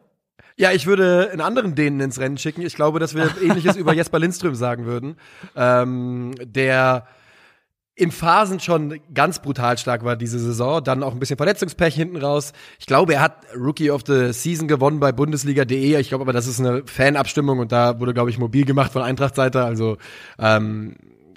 Ja, 0.58 0.72
ich 0.72 0.88
würde 0.88 1.30
einen 1.32 1.42
anderen 1.42 1.76
denen 1.76 2.00
ins 2.00 2.20
Rennen 2.20 2.40
schicken. 2.40 2.62
Ich 2.64 2.76
glaube, 2.76 3.00
dass 3.00 3.14
wir 3.14 3.30
Ähnliches 3.44 3.78
über 3.78 3.94
Jesper 3.94 4.18
Lindström 4.18 4.56
sagen 4.56 4.86
würden, 4.86 5.16
ähm, 5.56 6.34
der 6.42 7.06
in 7.96 8.12
Phasen 8.12 8.60
schon 8.60 9.00
ganz 9.14 9.42
brutal 9.42 9.78
stark 9.78 10.04
war 10.04 10.16
diese 10.16 10.40
Saison, 10.40 10.84
dann 10.84 11.04
auch 11.04 11.12
ein 11.12 11.20
bisschen 11.20 11.38
Verletzungspech 11.38 11.94
hinten 11.94 12.18
raus. 12.18 12.54
Ich 12.80 12.86
glaube, 12.86 13.16
er 13.16 13.22
hat 13.22 13.46
Rookie 13.56 13.92
of 13.92 14.02
the 14.08 14.32
Season 14.34 14.68
gewonnen 14.68 15.00
bei 15.00 15.12
Bundesliga.de. 15.12 16.00
Ich 16.00 16.10
glaube 16.10 16.24
aber, 16.24 16.34
das 16.34 16.48
ist 16.48 16.60
eine 16.60 16.84
Fanabstimmung 16.86 17.60
und 17.60 17.72
da 17.72 18.00
wurde, 18.00 18.14
glaube 18.14 18.30
ich, 18.30 18.38
mobil 18.38 18.66
gemacht 18.66 18.94
von 18.94 19.02
Eintracht-Seite. 19.02 19.64
Also 19.64 19.98
ähm, 20.40 20.96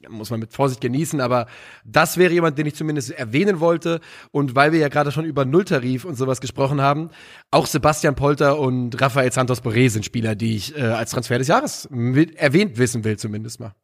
muss 0.09 0.31
man 0.31 0.41
mit 0.41 0.53
Vorsicht 0.53 0.81
genießen, 0.81 1.21
aber 1.21 1.47
das 1.85 2.19
wäre 2.19 2.33
jemand, 2.33 2.57
den 2.59 2.67
ich 2.67 2.75
zumindest 2.75 3.11
erwähnen 3.11 3.61
wollte. 3.61 4.01
Und 4.31 4.55
weil 4.55 4.73
wir 4.73 4.79
ja 4.79 4.89
gerade 4.89 5.13
schon 5.13 5.25
über 5.25 5.45
Nulltarif 5.45 6.05
und 6.05 6.15
sowas 6.15 6.41
gesprochen 6.41 6.81
haben, 6.81 7.11
auch 7.51 7.67
Sebastian 7.67 8.15
Polter 8.15 8.59
und 8.59 9.01
Rafael 9.01 9.33
Santos 9.33 9.63
Boré 9.63 9.91
sind 9.91 10.05
Spieler, 10.05 10.35
die 10.35 10.57
ich 10.57 10.77
äh, 10.77 10.83
als 10.83 11.11
Transfer 11.11 11.39
des 11.39 11.49
Jahres 11.49 11.89
erwähnt 12.37 12.79
wissen 12.79 13.05
will, 13.05 13.19
zumindest 13.19 13.61
mal. 13.61 13.75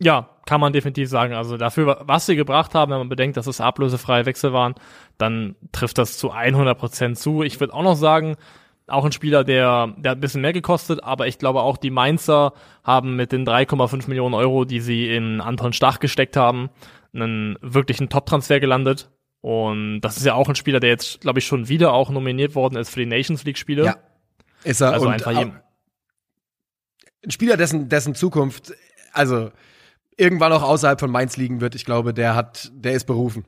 Ja, 0.00 0.30
kann 0.46 0.60
man 0.60 0.72
definitiv 0.72 1.08
sagen. 1.08 1.34
Also 1.34 1.56
dafür, 1.56 2.02
was 2.02 2.26
sie 2.26 2.36
gebracht 2.36 2.74
haben, 2.74 2.92
wenn 2.92 2.98
man 2.98 3.08
bedenkt, 3.08 3.36
dass 3.36 3.46
es 3.46 3.60
ablösefreie 3.60 4.26
Wechsel 4.26 4.52
waren, 4.52 4.74
dann 5.18 5.56
trifft 5.72 5.98
das 5.98 6.16
zu 6.18 6.30
100 6.30 6.78
Prozent 6.78 7.18
zu. 7.18 7.42
Ich 7.42 7.58
würde 7.58 7.74
auch 7.74 7.82
noch 7.82 7.96
sagen, 7.96 8.36
auch 8.86 9.04
ein 9.04 9.12
Spieler, 9.12 9.44
der, 9.44 9.94
der 9.98 10.12
hat 10.12 10.18
ein 10.18 10.20
bisschen 10.20 10.40
mehr 10.40 10.52
gekostet, 10.52 11.02
aber 11.02 11.26
ich 11.26 11.38
glaube 11.38 11.62
auch 11.62 11.76
die 11.76 11.90
Mainzer 11.90 12.52
haben 12.84 13.16
mit 13.16 13.32
den 13.32 13.46
3,5 13.46 14.08
Millionen 14.08 14.34
Euro, 14.34 14.64
die 14.64 14.80
sie 14.80 15.14
in 15.14 15.40
Anton 15.40 15.72
Stach 15.72 15.98
gesteckt 15.98 16.36
haben, 16.36 16.70
einen 17.12 17.58
wirklichen 17.60 18.08
Top-Transfer 18.08 18.60
gelandet. 18.60 19.10
Und 19.40 20.00
das 20.00 20.16
ist 20.16 20.24
ja 20.24 20.34
auch 20.34 20.48
ein 20.48 20.54
Spieler, 20.54 20.80
der 20.80 20.90
jetzt, 20.90 21.20
glaube 21.20 21.38
ich, 21.40 21.46
schon 21.46 21.68
wieder 21.68 21.92
auch 21.92 22.10
nominiert 22.10 22.54
worden 22.54 22.76
ist 22.76 22.90
für 22.90 23.00
die 23.00 23.06
Nations 23.06 23.44
League-Spiele. 23.44 23.84
Ja. 23.84 23.96
Ist 24.64 24.80
er 24.80 24.92
Also 24.92 25.06
und 25.06 25.12
einfach 25.12 25.36
ein 25.36 25.60
Spieler, 27.28 27.56
dessen, 27.56 27.88
dessen 27.88 28.14
Zukunft, 28.14 28.72
also 29.12 29.50
irgendwann 30.18 30.52
auch 30.52 30.62
außerhalb 30.62 31.00
von 31.00 31.10
Mainz 31.10 31.36
liegen 31.38 31.62
wird. 31.62 31.74
Ich 31.74 31.86
glaube, 31.86 32.12
der 32.12 32.34
hat, 32.34 32.70
der 32.74 32.92
ist 32.92 33.06
berufen. 33.06 33.46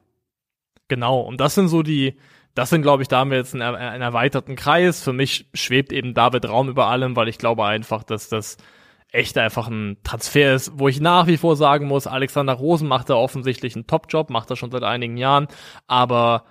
Genau, 0.89 1.21
und 1.21 1.41
das 1.41 1.55
sind 1.55 1.69
so 1.69 1.83
die, 1.83 2.17
das 2.55 2.71
sind, 2.71 2.83
glaube 2.83 3.03
ich, 3.03 3.09
da 3.09 3.19
haben 3.19 3.31
wir 3.31 3.39
jetzt 3.39 3.55
einen, 3.55 3.63
einen 3.63 4.03
erweiterten 4.03 4.57
Kreis. 4.57 5.03
Für 5.03 5.13
mich 5.13 5.49
schwebt 5.55 5.93
eben 5.93 6.15
David 6.15 6.49
Raum 6.49 6.69
über 6.69 6.87
allem, 6.87 7.15
weil 7.17 7.29
ich 7.29 7.39
glaube 7.39 7.65
einfach, 7.65 8.03
dass 8.03 8.29
das 8.29 8.57
echt 9.13 9.39
einfach 9.39 9.69
ein 9.69 9.99
Transfer 10.05 10.55
ist, 10.55 10.73
wo 10.79 10.89
ich 10.89 11.01
nach 11.01 11.27
wie 11.27 11.37
vor 11.37 11.57
sagen 11.57 11.87
muss, 11.87 12.07
Alexander 12.07 12.55
Rosen 12.55 12.89
macht 12.89 13.11
da 13.11 13.15
offensichtlich 13.15 13.75
einen 13.75 13.87
Top-Job, 13.87 14.31
macht 14.31 14.51
er 14.51 14.57
schon 14.57 14.71
seit 14.71 14.85
einigen 14.85 15.17
Jahren, 15.17 15.49
aber 15.89 16.45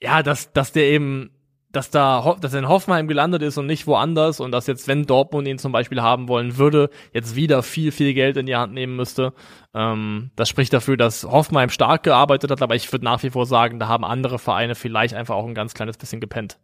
ja, 0.00 0.22
dass, 0.22 0.52
dass 0.52 0.70
der 0.70 0.84
eben, 0.84 1.30
dass 1.78 1.90
da, 1.90 2.36
dass 2.40 2.54
er 2.54 2.58
in 2.58 2.68
Hoffenheim 2.68 3.06
gelandet 3.06 3.40
ist 3.40 3.56
und 3.56 3.66
nicht 3.66 3.86
woanders 3.86 4.40
und 4.40 4.50
dass 4.50 4.66
jetzt, 4.66 4.88
wenn 4.88 5.06
Dortmund 5.06 5.46
ihn 5.46 5.58
zum 5.58 5.70
Beispiel 5.70 6.02
haben 6.02 6.26
wollen 6.26 6.58
würde, 6.58 6.90
jetzt 7.12 7.36
wieder 7.36 7.62
viel, 7.62 7.92
viel 7.92 8.14
Geld 8.14 8.36
in 8.36 8.46
die 8.46 8.56
Hand 8.56 8.74
nehmen 8.74 8.96
müsste. 8.96 9.32
Ähm, 9.74 10.32
das 10.34 10.48
spricht 10.48 10.72
dafür, 10.72 10.96
dass 10.96 11.22
Hoffenheim 11.22 11.70
stark 11.70 12.02
gearbeitet 12.02 12.50
hat, 12.50 12.62
aber 12.62 12.74
ich 12.74 12.90
würde 12.90 13.04
nach 13.04 13.22
wie 13.22 13.30
vor 13.30 13.46
sagen, 13.46 13.78
da 13.78 13.86
haben 13.86 14.04
andere 14.04 14.40
Vereine 14.40 14.74
vielleicht 14.74 15.14
einfach 15.14 15.36
auch 15.36 15.46
ein 15.46 15.54
ganz 15.54 15.72
kleines 15.72 15.96
bisschen 15.96 16.20
gepennt. 16.20 16.58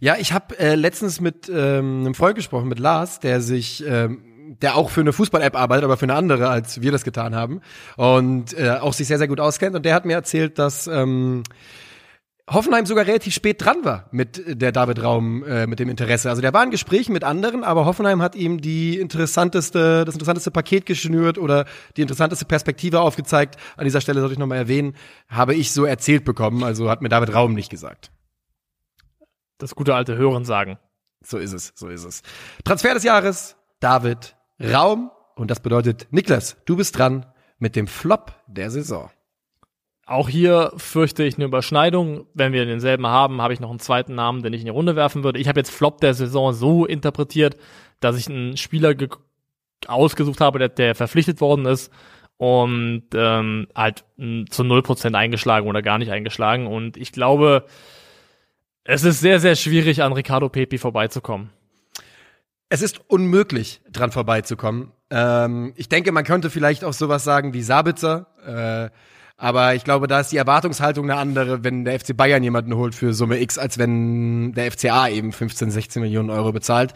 Ja, 0.00 0.16
ich 0.18 0.32
habe 0.32 0.58
äh, 0.58 0.74
letztens 0.74 1.20
mit 1.20 1.48
ähm, 1.48 2.00
einem 2.00 2.14
Freund 2.14 2.34
gesprochen, 2.34 2.68
mit 2.68 2.80
Lars, 2.80 3.20
der 3.20 3.40
sich, 3.40 3.84
ähm, 3.86 4.56
der 4.60 4.76
auch 4.76 4.90
für 4.90 5.02
eine 5.02 5.12
Fußball-App 5.12 5.54
arbeitet, 5.54 5.84
aber 5.84 5.96
für 5.96 6.06
eine 6.06 6.14
andere, 6.14 6.48
als 6.48 6.82
wir 6.82 6.90
das 6.90 7.04
getan 7.04 7.36
haben 7.36 7.60
und 7.96 8.58
äh, 8.58 8.70
auch 8.70 8.92
sich 8.92 9.06
sehr, 9.06 9.18
sehr 9.18 9.28
gut 9.28 9.38
auskennt. 9.38 9.76
Und 9.76 9.84
der 9.84 9.94
hat 9.94 10.04
mir 10.04 10.14
erzählt, 10.14 10.58
dass 10.58 10.88
ähm, 10.88 11.44
Hoffenheim 12.50 12.86
sogar 12.86 13.06
relativ 13.06 13.34
spät 13.34 13.62
dran 13.62 13.84
war 13.84 14.08
mit 14.10 14.42
der 14.46 14.72
David 14.72 15.02
Raum, 15.02 15.44
äh, 15.44 15.66
mit 15.66 15.78
dem 15.78 15.88
Interesse. 15.88 16.30
Also 16.30 16.40
der 16.40 16.54
war 16.54 16.64
in 16.64 16.70
Gesprächen 16.70 17.12
mit 17.12 17.22
anderen, 17.22 17.62
aber 17.62 17.84
Hoffenheim 17.84 18.22
hat 18.22 18.34
ihm 18.34 18.60
die 18.60 18.98
interessanteste, 18.98 20.04
das 20.04 20.14
interessanteste 20.14 20.50
Paket 20.50 20.86
geschnürt 20.86 21.38
oder 21.38 21.66
die 21.96 22.02
interessanteste 22.02 22.46
Perspektive 22.46 23.00
aufgezeigt. 23.00 23.56
An 23.76 23.84
dieser 23.84 24.00
Stelle 24.00 24.20
sollte 24.20 24.32
ich 24.32 24.38
nochmal 24.38 24.58
erwähnen, 24.58 24.94
habe 25.28 25.54
ich 25.54 25.72
so 25.72 25.84
erzählt 25.84 26.24
bekommen, 26.24 26.64
also 26.64 26.88
hat 26.90 27.02
mir 27.02 27.10
David 27.10 27.34
Raum 27.34 27.54
nicht 27.54 27.70
gesagt. 27.70 28.10
Das 29.58 29.74
gute 29.74 29.94
alte 29.94 30.16
Hören 30.16 30.44
sagen. 30.44 30.78
So 31.20 31.36
ist 31.36 31.52
es, 31.52 31.72
so 31.74 31.88
ist 31.88 32.04
es. 32.04 32.22
Transfer 32.64 32.94
des 32.94 33.02
Jahres, 33.02 33.56
David 33.80 34.36
Raum. 34.60 35.10
Und 35.34 35.50
das 35.50 35.60
bedeutet, 35.60 36.08
Niklas, 36.10 36.56
du 36.64 36.76
bist 36.76 36.96
dran 36.98 37.26
mit 37.58 37.76
dem 37.76 37.86
Flop 37.86 38.34
der 38.46 38.70
Saison. 38.70 39.10
Auch 40.08 40.28
hier 40.30 40.72
fürchte 40.78 41.22
ich 41.24 41.36
eine 41.36 41.44
Überschneidung. 41.44 42.26
Wenn 42.32 42.54
wir 42.54 42.64
denselben 42.64 43.06
haben, 43.06 43.42
habe 43.42 43.52
ich 43.52 43.60
noch 43.60 43.68
einen 43.68 43.78
zweiten 43.78 44.14
Namen, 44.14 44.42
den 44.42 44.54
ich 44.54 44.60
in 44.62 44.64
die 44.66 44.70
Runde 44.70 44.96
werfen 44.96 45.22
würde. 45.22 45.38
Ich 45.38 45.48
habe 45.48 45.60
jetzt 45.60 45.70
Flop 45.70 46.00
der 46.00 46.14
Saison 46.14 46.54
so 46.54 46.86
interpretiert, 46.86 47.56
dass 48.00 48.16
ich 48.16 48.26
einen 48.28 48.56
Spieler 48.56 48.94
ge- 48.94 49.10
ausgesucht 49.86 50.40
habe, 50.40 50.58
der, 50.58 50.70
der 50.70 50.94
verpflichtet 50.94 51.42
worden 51.42 51.66
ist 51.66 51.92
und 52.38 53.02
ähm, 53.14 53.66
halt 53.74 54.04
zu 54.16 54.62
0% 54.62 55.14
eingeschlagen 55.14 55.68
oder 55.68 55.82
gar 55.82 55.98
nicht 55.98 56.10
eingeschlagen. 56.10 56.66
Und 56.66 56.96
ich 56.96 57.12
glaube, 57.12 57.66
es 58.84 59.04
ist 59.04 59.20
sehr, 59.20 59.40
sehr 59.40 59.56
schwierig, 59.56 60.02
an 60.02 60.14
Ricardo 60.14 60.48
Pepi 60.48 60.78
vorbeizukommen. 60.78 61.50
Es 62.70 62.80
ist 62.80 63.00
unmöglich, 63.08 63.82
dran 63.92 64.10
vorbeizukommen. 64.10 64.92
Ähm, 65.10 65.74
ich 65.76 65.90
denke, 65.90 66.12
man 66.12 66.24
könnte 66.24 66.48
vielleicht 66.48 66.82
auch 66.82 66.92
sowas 66.94 67.24
sagen 67.24 67.52
wie 67.52 67.62
Sabitzer. 67.62 68.26
Äh, 68.90 68.90
aber 69.38 69.76
ich 69.76 69.84
glaube, 69.84 70.08
da 70.08 70.18
ist 70.20 70.32
die 70.32 70.36
Erwartungshaltung 70.36 71.08
eine 71.08 71.18
andere, 71.18 71.62
wenn 71.62 71.84
der 71.84 71.98
FC 71.98 72.16
Bayern 72.16 72.42
jemanden 72.42 72.74
holt 72.74 72.94
für 72.94 73.14
Summe 73.14 73.40
X, 73.40 73.56
als 73.56 73.78
wenn 73.78 74.52
der 74.52 74.70
FCA 74.70 75.08
eben 75.08 75.32
15, 75.32 75.70
16 75.70 76.02
Millionen 76.02 76.28
Euro 76.28 76.50
bezahlt. 76.52 76.92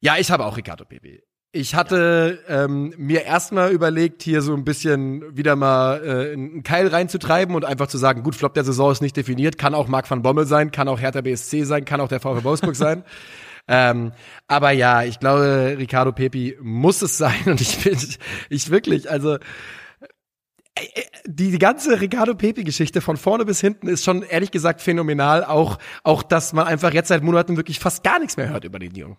Ja, 0.00 0.16
ich 0.18 0.32
habe 0.32 0.44
auch 0.44 0.56
Ricardo 0.56 0.84
Pepe. 0.84 1.22
Ich 1.52 1.76
hatte 1.76 2.40
ähm, 2.48 2.92
mir 2.96 3.22
erstmal 3.22 3.70
überlegt, 3.70 4.24
hier 4.24 4.42
so 4.42 4.52
ein 4.52 4.64
bisschen 4.64 5.36
wieder 5.36 5.54
mal 5.54 6.04
äh, 6.04 6.32
einen 6.32 6.64
Keil 6.64 6.88
reinzutreiben 6.88 7.54
und 7.54 7.64
einfach 7.64 7.86
zu 7.86 7.98
sagen, 7.98 8.24
gut, 8.24 8.34
Flop 8.34 8.54
der 8.54 8.64
Saison 8.64 8.90
ist 8.90 9.00
nicht 9.00 9.16
definiert, 9.16 9.56
kann 9.56 9.72
auch 9.74 9.86
Marc 9.86 10.10
van 10.10 10.22
Bommel 10.22 10.46
sein, 10.46 10.72
kann 10.72 10.88
auch 10.88 10.98
Hertha 11.00 11.20
BSC 11.20 11.62
sein, 11.62 11.84
kann 11.84 12.00
auch 12.00 12.08
der 12.08 12.18
VfB 12.18 12.42
Wolfsburg 12.44 12.76
sein. 12.76 13.04
Ähm, 13.66 14.12
aber 14.46 14.72
ja, 14.72 15.04
ich 15.04 15.20
glaube, 15.20 15.76
Ricardo 15.78 16.12
Pepi 16.12 16.58
muss 16.60 17.00
es 17.00 17.16
sein 17.16 17.40
und 17.46 17.62
ich 17.62 17.82
bin, 17.82 17.96
ich 18.50 18.70
wirklich, 18.70 19.10
also 19.10 19.38
die, 21.26 21.58
ganze 21.58 22.00
Ricardo 22.00 22.34
Pepi-Geschichte 22.34 23.00
von 23.00 23.16
vorne 23.16 23.44
bis 23.44 23.60
hinten 23.60 23.86
ist 23.86 24.04
schon 24.04 24.22
ehrlich 24.22 24.50
gesagt 24.50 24.80
phänomenal. 24.80 25.44
Auch, 25.44 25.78
auch, 26.02 26.22
dass 26.22 26.52
man 26.52 26.66
einfach 26.66 26.92
jetzt 26.92 27.08
seit 27.08 27.22
Monaten 27.22 27.56
wirklich 27.56 27.78
fast 27.78 28.02
gar 28.02 28.18
nichts 28.18 28.36
mehr 28.36 28.48
hört 28.48 28.64
über 28.64 28.78
den 28.78 28.94
Jungen. 28.94 29.16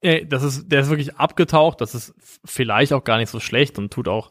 Ey, 0.00 0.26
das 0.26 0.42
ist, 0.42 0.68
der 0.70 0.80
ist 0.80 0.90
wirklich 0.90 1.16
abgetaucht. 1.16 1.80
Das 1.80 1.94
ist 1.94 2.14
vielleicht 2.44 2.92
auch 2.92 3.04
gar 3.04 3.18
nicht 3.18 3.30
so 3.30 3.40
schlecht 3.40 3.78
und 3.78 3.92
tut 3.92 4.08
auch 4.08 4.30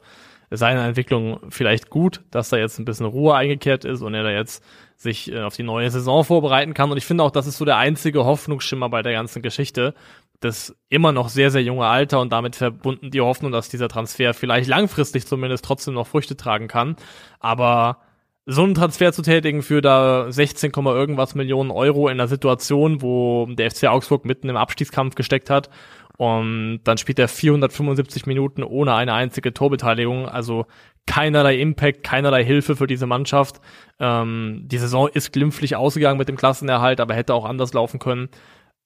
seiner 0.49 0.85
Entwicklung 0.85 1.39
vielleicht 1.49 1.89
gut, 1.89 2.21
dass 2.31 2.49
da 2.49 2.57
jetzt 2.57 2.79
ein 2.79 2.85
bisschen 2.85 3.05
Ruhe 3.05 3.35
eingekehrt 3.35 3.83
ist 3.83 4.01
und 4.01 4.13
er 4.13 4.23
da 4.23 4.29
jetzt 4.29 4.63
sich 4.95 5.31
äh, 5.31 5.41
auf 5.41 5.55
die 5.55 5.63
neue 5.63 5.91
Saison 5.91 6.23
vorbereiten 6.23 6.73
kann. 6.73 6.89
Und 6.89 6.97
ich 6.97 7.05
finde 7.05 7.23
auch, 7.23 7.31
das 7.31 7.47
ist 7.47 7.57
so 7.57 7.65
der 7.65 7.77
einzige 7.77 8.25
Hoffnungsschimmer 8.25 8.89
bei 8.89 9.01
der 9.01 9.13
ganzen 9.13 9.41
Geschichte. 9.41 9.93
Das 10.39 10.75
immer 10.89 11.11
noch 11.11 11.29
sehr, 11.29 11.49
sehr 11.49 11.63
junge 11.63 11.87
Alter 11.87 12.19
und 12.21 12.31
damit 12.31 12.55
verbunden 12.55 13.09
die 13.09 13.21
Hoffnung, 13.21 13.51
dass 13.51 13.69
dieser 13.69 13.87
Transfer 13.87 14.33
vielleicht 14.33 14.69
langfristig 14.69 15.25
zumindest 15.25 15.65
trotzdem 15.65 15.95
noch 15.95 16.07
Früchte 16.07 16.37
tragen 16.37 16.67
kann. 16.67 16.95
Aber 17.39 17.99
so 18.45 18.63
einen 18.63 18.75
Transfer 18.75 19.11
zu 19.11 19.23
tätigen 19.23 19.61
für 19.61 19.81
da 19.81 20.31
16, 20.31 20.71
Komma 20.71 20.93
irgendwas 20.93 21.35
Millionen 21.35 21.71
Euro 21.71 22.07
in 22.07 22.13
einer 22.13 22.27
Situation, 22.27 23.01
wo 23.01 23.45
der 23.47 23.71
FC 23.71 23.85
Augsburg 23.85 24.25
mitten 24.25 24.47
im 24.47 24.57
Abstiegskampf 24.57 25.15
gesteckt 25.15 25.49
hat 25.49 25.69
und 26.17 26.79
dann 26.83 26.97
spielt 26.97 27.19
er 27.19 27.27
475 27.27 28.25
Minuten 28.25 28.63
ohne 28.63 28.95
eine 28.95 29.13
einzige 29.13 29.53
Torbeteiligung, 29.53 30.27
also 30.27 30.65
keinerlei 31.05 31.57
Impact, 31.59 32.03
keinerlei 32.03 32.43
Hilfe 32.43 32.75
für 32.75 32.87
diese 32.87 33.05
Mannschaft. 33.05 33.61
Ähm, 33.99 34.63
die 34.65 34.79
Saison 34.79 35.07
ist 35.07 35.31
glimpflich 35.31 35.75
ausgegangen 35.75 36.17
mit 36.17 36.27
dem 36.27 36.35
Klassenerhalt, 36.35 36.99
aber 36.99 37.13
hätte 37.13 37.35
auch 37.35 37.45
anders 37.45 37.73
laufen 37.73 37.99
können. 37.99 38.29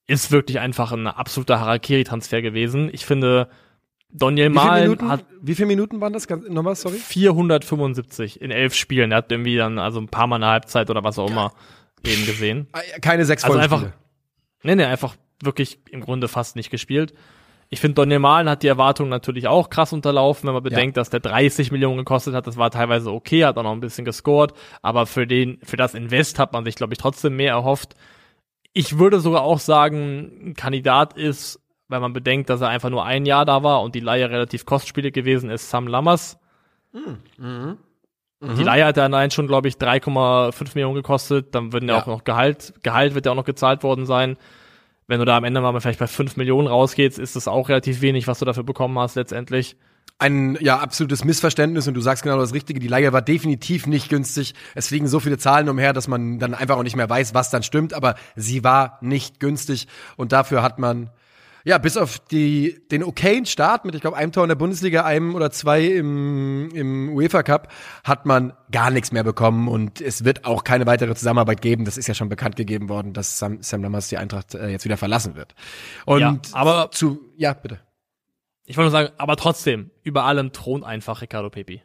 Ist 0.07 0.31
wirklich 0.31 0.59
einfach 0.59 0.91
ein 0.91 1.07
absoluter 1.07 1.59
Harakiri-Transfer 1.59 2.41
gewesen. 2.41 2.89
Ich 2.91 3.05
finde, 3.05 3.49
Daniel 4.09 4.49
Mahlen 4.49 5.07
hat 5.07 5.25
wie 5.41 5.55
viele 5.55 5.67
Minuten 5.67 6.01
waren 6.01 6.13
das? 6.13 6.27
Nochmal, 6.29 6.75
sorry. 6.75 6.97
475 6.97 8.41
in 8.41 8.51
elf 8.51 8.73
Spielen. 8.73 9.11
Er 9.11 9.17
hat 9.17 9.31
irgendwie 9.31 9.55
dann 9.55 9.79
also 9.79 9.99
ein 9.99 10.09
paar 10.09 10.27
Mal 10.27 10.37
eine 10.37 10.47
Halbzeit 10.47 10.89
oder 10.89 11.03
was 11.03 11.17
auch 11.17 11.29
immer 11.29 11.53
eben 12.05 12.25
gesehen. 12.25 12.67
Keine 13.01 13.25
sechs 13.25 13.43
Also 13.43 13.57
einfach-. 13.57 13.93
Nee, 14.63 14.75
nee, 14.75 14.83
einfach 14.83 15.15
wirklich 15.41 15.79
im 15.89 16.01
Grunde 16.01 16.27
fast 16.27 16.55
nicht 16.55 16.69
gespielt. 16.69 17.13
Ich 17.73 17.79
finde, 17.79 17.95
Daniel 17.95 18.19
Mahlen 18.19 18.49
hat 18.49 18.63
die 18.63 18.67
Erwartungen 18.67 19.09
natürlich 19.09 19.47
auch 19.47 19.69
krass 19.69 19.93
unterlaufen, 19.93 20.45
wenn 20.45 20.53
man 20.53 20.61
bedenkt, 20.63 20.97
ja. 20.97 21.01
dass 21.01 21.09
der 21.09 21.21
30 21.21 21.71
Millionen 21.71 21.99
gekostet 21.99 22.33
hat. 22.33 22.45
Das 22.45 22.57
war 22.57 22.69
teilweise 22.69 23.11
okay, 23.11 23.45
hat 23.45 23.57
auch 23.57 23.63
noch 23.63 23.71
ein 23.71 23.79
bisschen 23.79 24.03
gescored, 24.03 24.53
aber 24.81 25.05
für 25.05 25.25
den, 25.25 25.57
für 25.63 25.77
das 25.77 25.93
Invest 25.93 26.37
hat 26.37 26.51
man 26.51 26.65
sich, 26.65 26.75
glaube 26.75 26.93
ich, 26.93 26.99
trotzdem 26.99 27.37
mehr 27.37 27.53
erhofft. 27.53 27.95
Ich 28.73 28.97
würde 28.97 29.19
sogar 29.19 29.41
auch 29.41 29.59
sagen, 29.59 30.49
ein 30.49 30.53
Kandidat 30.53 31.13
ist, 31.13 31.59
weil 31.87 31.99
man 31.99 32.13
bedenkt, 32.13 32.49
dass 32.49 32.61
er 32.61 32.69
einfach 32.69 32.89
nur 32.89 33.03
ein 33.03 33.25
Jahr 33.25 33.45
da 33.45 33.63
war 33.63 33.81
und 33.81 33.95
die 33.95 33.99
Leihe 33.99 34.29
relativ 34.29 34.65
kostspielig 34.65 35.13
gewesen 35.13 35.49
ist, 35.49 35.69
Sam 35.69 35.87
Lammers. 35.87 36.39
Mhm. 36.93 37.17
Mhm. 37.37 37.77
Die 38.57 38.63
Leihe 38.63 38.85
hat 38.85 38.97
dann 38.97 39.13
allein 39.13 39.29
schon, 39.29 39.47
glaube 39.47 39.67
ich, 39.67 39.75
3,5 39.75 40.71
Millionen 40.73 40.95
gekostet. 40.95 41.53
Dann 41.53 41.73
würden 41.73 41.87
ja, 41.87 41.95
ja 41.95 42.01
auch 42.01 42.07
noch 42.07 42.23
Gehalt, 42.23 42.73
Gehalt 42.81 43.13
wird 43.13 43.25
ja 43.25 43.33
auch 43.33 43.35
noch 43.35 43.45
gezahlt 43.45 43.83
worden 43.83 44.05
sein 44.05 44.37
wenn 45.11 45.19
du 45.19 45.25
da 45.25 45.35
am 45.35 45.43
Ende 45.43 45.59
mal 45.59 45.77
vielleicht 45.81 45.99
bei 45.99 46.07
5 46.07 46.37
Millionen 46.37 46.69
rausgehst, 46.69 47.19
ist 47.19 47.35
das 47.35 47.49
auch 47.49 47.67
relativ 47.67 47.99
wenig, 47.99 48.27
was 48.27 48.39
du 48.39 48.45
dafür 48.45 48.63
bekommen 48.63 48.97
hast 48.97 49.15
letztendlich. 49.15 49.75
Ein 50.21 50.55
ja 50.61 50.77
absolutes 50.77 51.23
Missverständnis 51.25 51.87
und 51.87 51.95
du 51.95 52.01
sagst 52.01 52.21
genau 52.21 52.37
das 52.37 52.53
Richtige. 52.53 52.79
Die 52.79 52.87
Leihe 52.87 53.11
war 53.11 53.23
definitiv 53.23 53.87
nicht 53.87 54.07
günstig. 54.09 54.53
Es 54.75 54.89
fliegen 54.89 55.07
so 55.07 55.19
viele 55.19 55.39
Zahlen 55.39 55.67
umher, 55.67 55.93
dass 55.93 56.07
man 56.07 56.37
dann 56.37 56.53
einfach 56.53 56.77
auch 56.77 56.83
nicht 56.83 56.95
mehr 56.95 57.09
weiß, 57.09 57.33
was 57.33 57.49
dann 57.49 57.63
stimmt. 57.63 57.93
Aber 57.95 58.13
sie 58.35 58.63
war 58.63 58.99
nicht 59.01 59.39
günstig 59.39 59.87
und 60.17 60.31
dafür 60.31 60.61
hat 60.61 60.77
man 60.77 61.09
ja, 61.63 61.77
bis 61.77 61.97
auf 61.97 62.19
die, 62.19 62.81
den 62.91 63.03
okayen 63.03 63.45
Start 63.45 63.85
mit, 63.85 63.95
ich 63.95 64.01
glaube, 64.01 64.17
einem 64.17 64.31
Tor 64.31 64.43
in 64.43 64.49
der 64.49 64.55
Bundesliga, 64.55 65.05
einem 65.05 65.35
oder 65.35 65.51
zwei 65.51 65.85
im, 65.85 66.69
im 66.73 67.09
UEFA 67.09 67.43
Cup, 67.43 67.71
hat 68.03 68.25
man 68.25 68.53
gar 68.71 68.89
nichts 68.89 69.11
mehr 69.11 69.23
bekommen 69.23 69.67
und 69.67 70.01
es 70.01 70.23
wird 70.23 70.45
auch 70.45 70.63
keine 70.63 70.85
weitere 70.85 71.13
Zusammenarbeit 71.13 71.61
geben. 71.61 71.85
Das 71.85 71.97
ist 71.97 72.07
ja 72.07 72.13
schon 72.13 72.29
bekannt 72.29 72.55
gegeben 72.55 72.89
worden, 72.89 73.13
dass 73.13 73.37
Sam, 73.37 73.61
Sam 73.61 73.83
Lammers 73.83 74.09
die 74.09 74.17
Eintracht 74.17 74.55
äh, 74.55 74.69
jetzt 74.69 74.85
wieder 74.85 74.97
verlassen 74.97 75.35
wird. 75.35 75.53
Und 76.05 76.21
ja, 76.21 76.37
aber 76.53 76.89
zu, 76.91 77.19
ja, 77.37 77.53
bitte. 77.53 77.79
Ich 78.65 78.77
wollte 78.77 78.91
nur 78.91 78.99
sagen, 78.99 79.13
aber 79.17 79.35
trotzdem, 79.35 79.91
über 80.03 80.23
allem 80.23 80.53
thront 80.53 80.83
einfach 80.83 81.21
Ricardo 81.21 81.49
Pepi. 81.49 81.81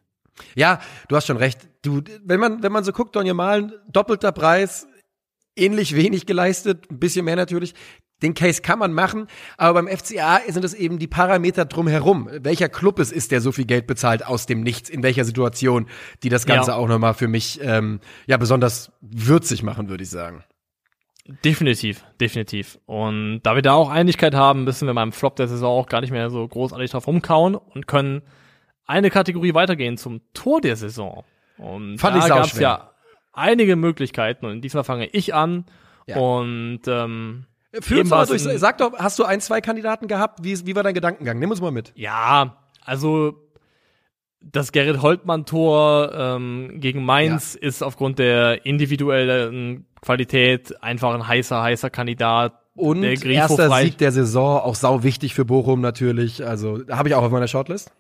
Ja, 0.55 0.81
du 1.09 1.17
hast 1.17 1.27
schon 1.27 1.37
recht. 1.37 1.69
Du, 1.83 2.03
wenn 2.25 2.41
man, 2.41 2.62
wenn 2.62 2.73
man 2.73 2.85
so 2.85 2.93
guckt, 2.93 3.17
Donny 3.17 3.33
Malen, 3.33 3.73
doppelter 3.89 4.33
Preis, 4.33 4.87
ähnlich 5.57 5.97
wenig 5.97 6.27
geleistet, 6.27 6.91
ein 6.91 6.99
bisschen 6.99 7.25
mehr 7.25 7.37
natürlich. 7.37 7.75
Den 8.23 8.33
Case 8.33 8.62
kann 8.62 8.79
man 8.79 8.95
machen, 8.95 9.27
aber 9.59 9.83
beim 9.83 9.95
FCA 9.95 10.41
sind 10.49 10.65
es 10.65 10.73
eben 10.73 10.99
die 10.99 11.07
Parameter 11.07 11.67
drumherum. 11.67 12.31
Welcher 12.33 12.71
Club 12.71 12.99
es 12.99 13.12
ist, 13.12 13.31
der 13.31 13.43
so 13.43 13.53
viel 13.53 13.67
Geld 13.67 13.87
bezahlt 13.87 14.25
aus 14.25 14.47
dem 14.47 14.62
Nichts, 14.62 14.89
in 14.89 15.03
welcher 15.03 15.27
Situation, 15.27 15.87
die 16.23 16.31
das 16.31 16.47
Ganze 16.47 16.71
ja. 16.71 16.77
auch 16.79 16.89
nochmal 16.89 17.12
für 17.12 17.29
mich 17.29 17.61
ähm, 17.62 18.01
ja 18.27 18.39
besonders 18.39 18.91
würzig 19.03 19.62
machen, 19.62 19.91
würde 19.91 20.03
ich 20.03 20.09
sagen. 20.09 20.45
Definitiv, 21.45 22.05
definitiv. 22.21 22.79
Und 22.87 23.41
da 23.43 23.55
wir 23.55 23.62
da 23.62 23.75
auch 23.75 23.91
Einigkeit 23.91 24.35
haben, 24.35 24.65
müssen 24.65 24.87
wir 24.87 24.95
beim 24.95 25.12
Flop 25.12 25.37
der 25.37 25.49
Saison 25.49 25.81
auch 25.81 25.89
gar 25.89 26.01
nicht 26.01 26.12
mehr 26.12 26.31
so 26.31 26.47
großartig 26.47 26.91
drauf 26.91 27.07
rumkauen 27.07 27.57
und 27.57 27.87
können 27.87 28.23
eine 28.87 29.11
Kategorie 29.11 29.55
weitergehen 29.55 29.97
zum 29.97 30.21
Tor 30.35 30.61
der 30.61 30.77
Saison. 30.77 31.25
Und 31.59 31.99
Fand 31.99 32.23
da 32.23 32.29
gab 32.29 32.45
es 32.45 32.59
ja 32.59 32.93
einige 33.33 33.77
Möglichkeiten 33.77 34.47
und 34.47 34.61
diesmal 34.61 34.85
fange 34.85 35.07
ich 35.07 35.35
an. 35.35 35.67
Ja. 36.07 36.19
Und 36.19 36.83
ähm, 36.87 37.47
Führ 37.81 38.01
uns 38.01 38.11
mal 38.11 38.27
durch. 38.27 38.43
Sag 38.43 38.79
doch, 38.79 38.97
hast 38.99 39.19
du 39.19 39.25
ein, 39.25 39.41
zwei 39.41 39.61
Kandidaten 39.61 40.07
gehabt? 40.07 40.43
Wie, 40.43 40.67
wie 40.67 40.77
war 40.77 40.83
dein 40.83 40.95
Gedankengang? 40.95 41.39
Nimm 41.39 41.51
uns 41.51 41.61
mal 41.61 41.73
mit. 41.73 41.93
Ja, 41.97 42.57
also 42.83 43.43
das 44.41 44.73
Gerrit 44.73 45.03
Holtmann-Tor 45.03 46.12
ähm, 46.15 46.77
gegen 46.77 47.05
Mainz 47.05 47.55
ja. 47.55 47.67
ist 47.67 47.83
aufgrund 47.83 48.19
der 48.19 48.65
individuellen 48.65 49.87
Qualität 50.07 50.83
einfach 50.83 51.12
ein 51.14 51.27
heißer, 51.27 51.61
heißer 51.61 51.90
Kandidat. 51.90 52.55
Und 52.77 53.03
der 53.03 53.23
erster 53.25 53.71
Sieg 53.71 53.99
der 53.99 54.12
Saison, 54.12 54.61
auch 54.61 54.75
sau 54.75 55.03
wichtig 55.03 55.35
für 55.35 55.45
Bochum 55.45 55.81
natürlich. 55.81 56.47
Also 56.47 56.81
habe 56.88 57.09
ich 57.09 57.14
auch 57.14 57.23
auf 57.23 57.33
meiner 57.33 57.49
Shortlist. 57.49 57.90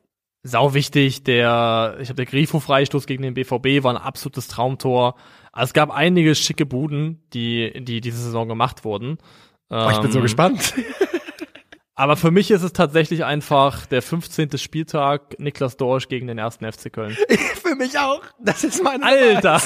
Sau 0.42 0.74
wichtig, 0.74 1.24
der, 1.24 1.96
ich 2.00 2.08
habe 2.08 2.16
der 2.16 2.26
Grifo-Freistoß 2.26 3.06
gegen 3.06 3.22
den 3.22 3.34
BVB 3.34 3.82
war 3.82 3.92
ein 3.92 4.00
absolutes 4.00 4.46
Traumtor. 4.46 5.16
Also 5.50 5.70
es 5.70 5.74
gab 5.74 5.90
einige 5.90 6.34
schicke 6.36 6.66
Buden, 6.66 7.22
die, 7.32 7.72
die 7.82 8.00
diese 8.00 8.18
Saison 8.18 8.46
gemacht 8.46 8.84
wurden. 8.84 9.18
Oh, 9.70 9.88
ich 9.90 9.98
bin 9.98 10.12
so 10.12 10.18
ähm, 10.18 10.22
gespannt. 10.22 10.74
aber 11.96 12.16
für 12.16 12.30
mich 12.30 12.52
ist 12.52 12.62
es 12.62 12.72
tatsächlich 12.72 13.24
einfach 13.24 13.86
der 13.86 14.02
15. 14.02 14.56
Spieltag 14.58 15.40
Niklas 15.40 15.76
Dorsch 15.76 16.06
gegen 16.06 16.28
den 16.28 16.38
ersten 16.38 16.70
FC 16.70 16.92
Köln. 16.92 17.16
für 17.62 17.74
mich 17.74 17.98
auch. 17.98 18.22
Das 18.38 18.62
ist 18.62 18.84
mein 18.84 19.02
Alter. 19.02 19.60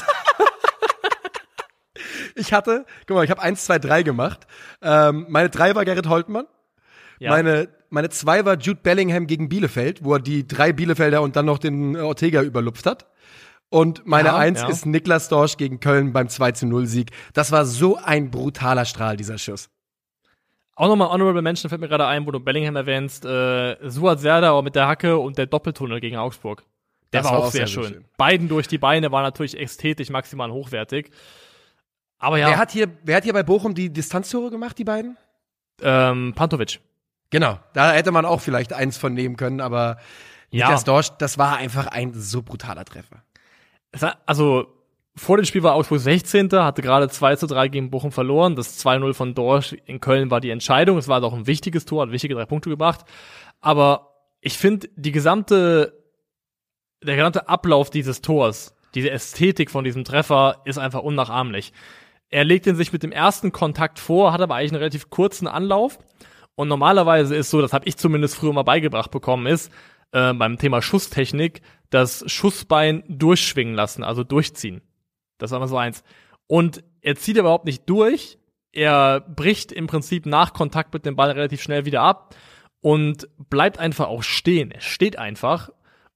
Ich 2.34 2.52
hatte, 2.52 2.84
guck 3.06 3.16
mal, 3.16 3.24
ich 3.24 3.30
habe 3.30 3.42
eins, 3.42 3.64
zwei, 3.64 3.78
drei 3.78 4.02
gemacht. 4.02 4.46
Ähm, 4.82 5.26
meine 5.28 5.50
drei 5.50 5.74
war 5.74 5.84
Gerrit 5.84 6.08
Holtmann. 6.08 6.46
Ja. 7.18 7.30
Meine, 7.30 7.68
meine 7.90 8.08
zwei 8.08 8.44
war 8.44 8.56
Jude 8.56 8.80
Bellingham 8.82 9.26
gegen 9.26 9.48
Bielefeld, 9.48 10.02
wo 10.04 10.14
er 10.14 10.20
die 10.20 10.46
drei 10.46 10.72
Bielefelder 10.72 11.22
und 11.22 11.36
dann 11.36 11.46
noch 11.46 11.58
den 11.58 11.96
Ortega 11.96 12.42
überlupft 12.42 12.86
hat. 12.86 13.06
Und 13.68 14.04
meine 14.04 14.30
ja, 14.30 14.36
Eins 14.36 14.62
ja. 14.62 14.68
ist 14.68 14.84
Niklas 14.84 15.28
Dorsch 15.28 15.56
gegen 15.56 15.78
Köln 15.78 16.12
beim 16.12 16.28
2 16.28 16.52
zu 16.52 16.66
0 16.66 16.86
Sieg. 16.86 17.10
Das 17.34 17.52
war 17.52 17.64
so 17.64 17.96
ein 17.96 18.30
brutaler 18.30 18.84
Strahl, 18.84 19.16
dieser 19.16 19.38
Schuss. 19.38 19.70
Auch 20.74 20.88
nochmal 20.88 21.10
Honorable 21.10 21.42
Mention 21.42 21.68
fällt 21.68 21.80
mir 21.80 21.88
gerade 21.88 22.06
ein, 22.06 22.26
wo 22.26 22.30
du 22.30 22.40
Bellingham 22.40 22.74
erwähnst. 22.74 23.24
Äh, 23.24 23.76
Suat 23.88 24.20
Serdar 24.20 24.60
mit 24.62 24.74
der 24.74 24.88
Hacke 24.88 25.18
und 25.18 25.38
der 25.38 25.46
Doppeltunnel 25.46 26.00
gegen 26.00 26.16
Augsburg. 26.16 26.64
Der 27.12 27.22
war, 27.22 27.32
war, 27.32 27.38
auch 27.40 27.50
sehr, 27.50 27.66
sehr 27.66 27.82
schön. 27.82 27.92
schön. 27.92 28.04
Beiden 28.16 28.48
durch 28.48 28.66
die 28.66 28.78
Beine 28.78 29.12
war 29.12 29.22
natürlich 29.22 29.58
ästhetisch 29.58 30.10
maximal 30.10 30.50
hochwertig. 30.50 31.10
Aber 32.20 32.38
ja. 32.38 32.48
Wer 32.48 32.58
hat 32.58 32.70
hier, 32.70 32.88
wer 33.02 33.16
hat 33.16 33.24
hier 33.24 33.32
bei 33.32 33.42
Bochum 33.42 33.74
die 33.74 33.92
Distanztore 33.92 34.50
gemacht, 34.50 34.78
die 34.78 34.84
beiden? 34.84 35.16
Ähm, 35.82 36.34
Pantovic. 36.36 36.80
Genau. 37.30 37.58
Da 37.72 37.92
hätte 37.92 38.12
man 38.12 38.26
auch 38.26 38.40
vielleicht 38.40 38.72
eins 38.72 38.98
von 38.98 39.14
nehmen 39.14 39.36
können, 39.36 39.60
aber 39.60 39.96
ja. 40.50 40.66
Niklas 40.66 40.84
Dorsch, 40.84 41.10
das 41.18 41.38
war 41.38 41.56
einfach 41.56 41.86
ein 41.86 42.12
so 42.14 42.42
brutaler 42.42 42.84
Treffer. 42.84 43.22
Also, 44.26 44.66
vor 45.16 45.36
dem 45.36 45.46
Spiel 45.46 45.62
war 45.62 45.74
Augsburg 45.74 46.00
16. 46.00 46.50
hatte 46.52 46.82
gerade 46.82 47.08
2 47.08 47.36
zu 47.36 47.46
3 47.46 47.68
gegen 47.68 47.90
Bochum 47.90 48.12
verloren. 48.12 48.54
Das 48.54 48.84
2-0 48.84 49.14
von 49.14 49.34
Dorsch 49.34 49.74
in 49.86 50.00
Köln 50.00 50.30
war 50.30 50.40
die 50.40 50.50
Entscheidung. 50.50 50.98
Es 50.98 51.08
war 51.08 51.20
doch 51.20 51.32
ein 51.32 51.46
wichtiges 51.46 51.84
Tor, 51.84 52.02
hat 52.02 52.12
wichtige 52.12 52.34
drei 52.34 52.46
Punkte 52.46 52.70
gebracht. 52.70 53.04
Aber 53.60 54.14
ich 54.40 54.58
finde, 54.58 54.88
die 54.96 55.12
gesamte, 55.12 56.04
der 57.02 57.16
gesamte 57.16 57.48
Ablauf 57.48 57.90
dieses 57.90 58.22
Tors, 58.22 58.74
diese 58.94 59.10
Ästhetik 59.10 59.70
von 59.70 59.84
diesem 59.84 60.04
Treffer 60.04 60.62
ist 60.64 60.78
einfach 60.78 61.02
unnachahmlich. 61.02 61.72
Er 62.30 62.44
legt 62.44 62.66
ihn 62.66 62.76
sich 62.76 62.92
mit 62.92 63.02
dem 63.02 63.12
ersten 63.12 63.52
Kontakt 63.52 63.98
vor, 63.98 64.32
hat 64.32 64.40
aber 64.40 64.54
eigentlich 64.54 64.72
einen 64.72 64.78
relativ 64.78 65.10
kurzen 65.10 65.48
Anlauf. 65.48 65.98
Und 66.54 66.68
normalerweise 66.68 67.34
ist 67.34 67.50
so, 67.50 67.60
das 67.60 67.72
habe 67.72 67.86
ich 67.88 67.96
zumindest 67.96 68.36
früher 68.36 68.52
mal 68.52 68.62
beigebracht 68.62 69.10
bekommen, 69.10 69.46
ist 69.46 69.72
äh, 70.12 70.32
beim 70.32 70.58
Thema 70.58 70.82
Schusstechnik 70.82 71.62
das 71.90 72.24
Schussbein 72.30 73.02
durchschwingen 73.08 73.74
lassen, 73.74 74.04
also 74.04 74.24
durchziehen. 74.24 74.80
Das 75.38 75.50
war 75.50 75.58
mal 75.58 75.68
so 75.68 75.76
eins. 75.76 76.04
Und 76.46 76.84
er 77.00 77.16
zieht 77.16 77.36
überhaupt 77.36 77.64
nicht 77.64 77.88
durch. 77.88 78.38
Er 78.72 79.20
bricht 79.20 79.72
im 79.72 79.86
Prinzip 79.86 80.26
nach 80.26 80.52
Kontakt 80.52 80.92
mit 80.92 81.04
dem 81.04 81.16
Ball 81.16 81.30
relativ 81.30 81.62
schnell 81.62 81.84
wieder 81.84 82.02
ab 82.02 82.36
und 82.80 83.28
bleibt 83.48 83.78
einfach 83.78 84.08
auch 84.08 84.22
stehen. 84.22 84.70
Er 84.70 84.80
steht 84.80 85.18
einfach 85.18 85.70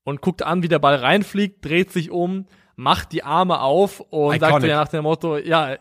und 0.04 0.20
guckt 0.20 0.42
an, 0.42 0.62
wie 0.62 0.68
der 0.68 0.78
Ball 0.78 0.96
reinfliegt, 0.96 1.64
dreht 1.64 1.90
sich 1.90 2.10
um, 2.10 2.46
macht 2.76 3.12
die 3.12 3.22
Arme 3.22 3.60
auf 3.60 4.00
und 4.00 4.36
Iconic. 4.36 4.40
sagt 4.40 4.64
ja 4.64 4.76
nach 4.76 4.88
dem 4.88 5.02
Motto, 5.02 5.36
ja, 5.36 5.76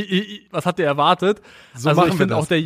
was 0.50 0.66
hat 0.66 0.78
der 0.78 0.86
erwartet? 0.86 1.40
So 1.74 1.90
also 1.90 2.06
ich 2.06 2.14
finde 2.14 2.36
auch 2.36 2.46
der 2.46 2.62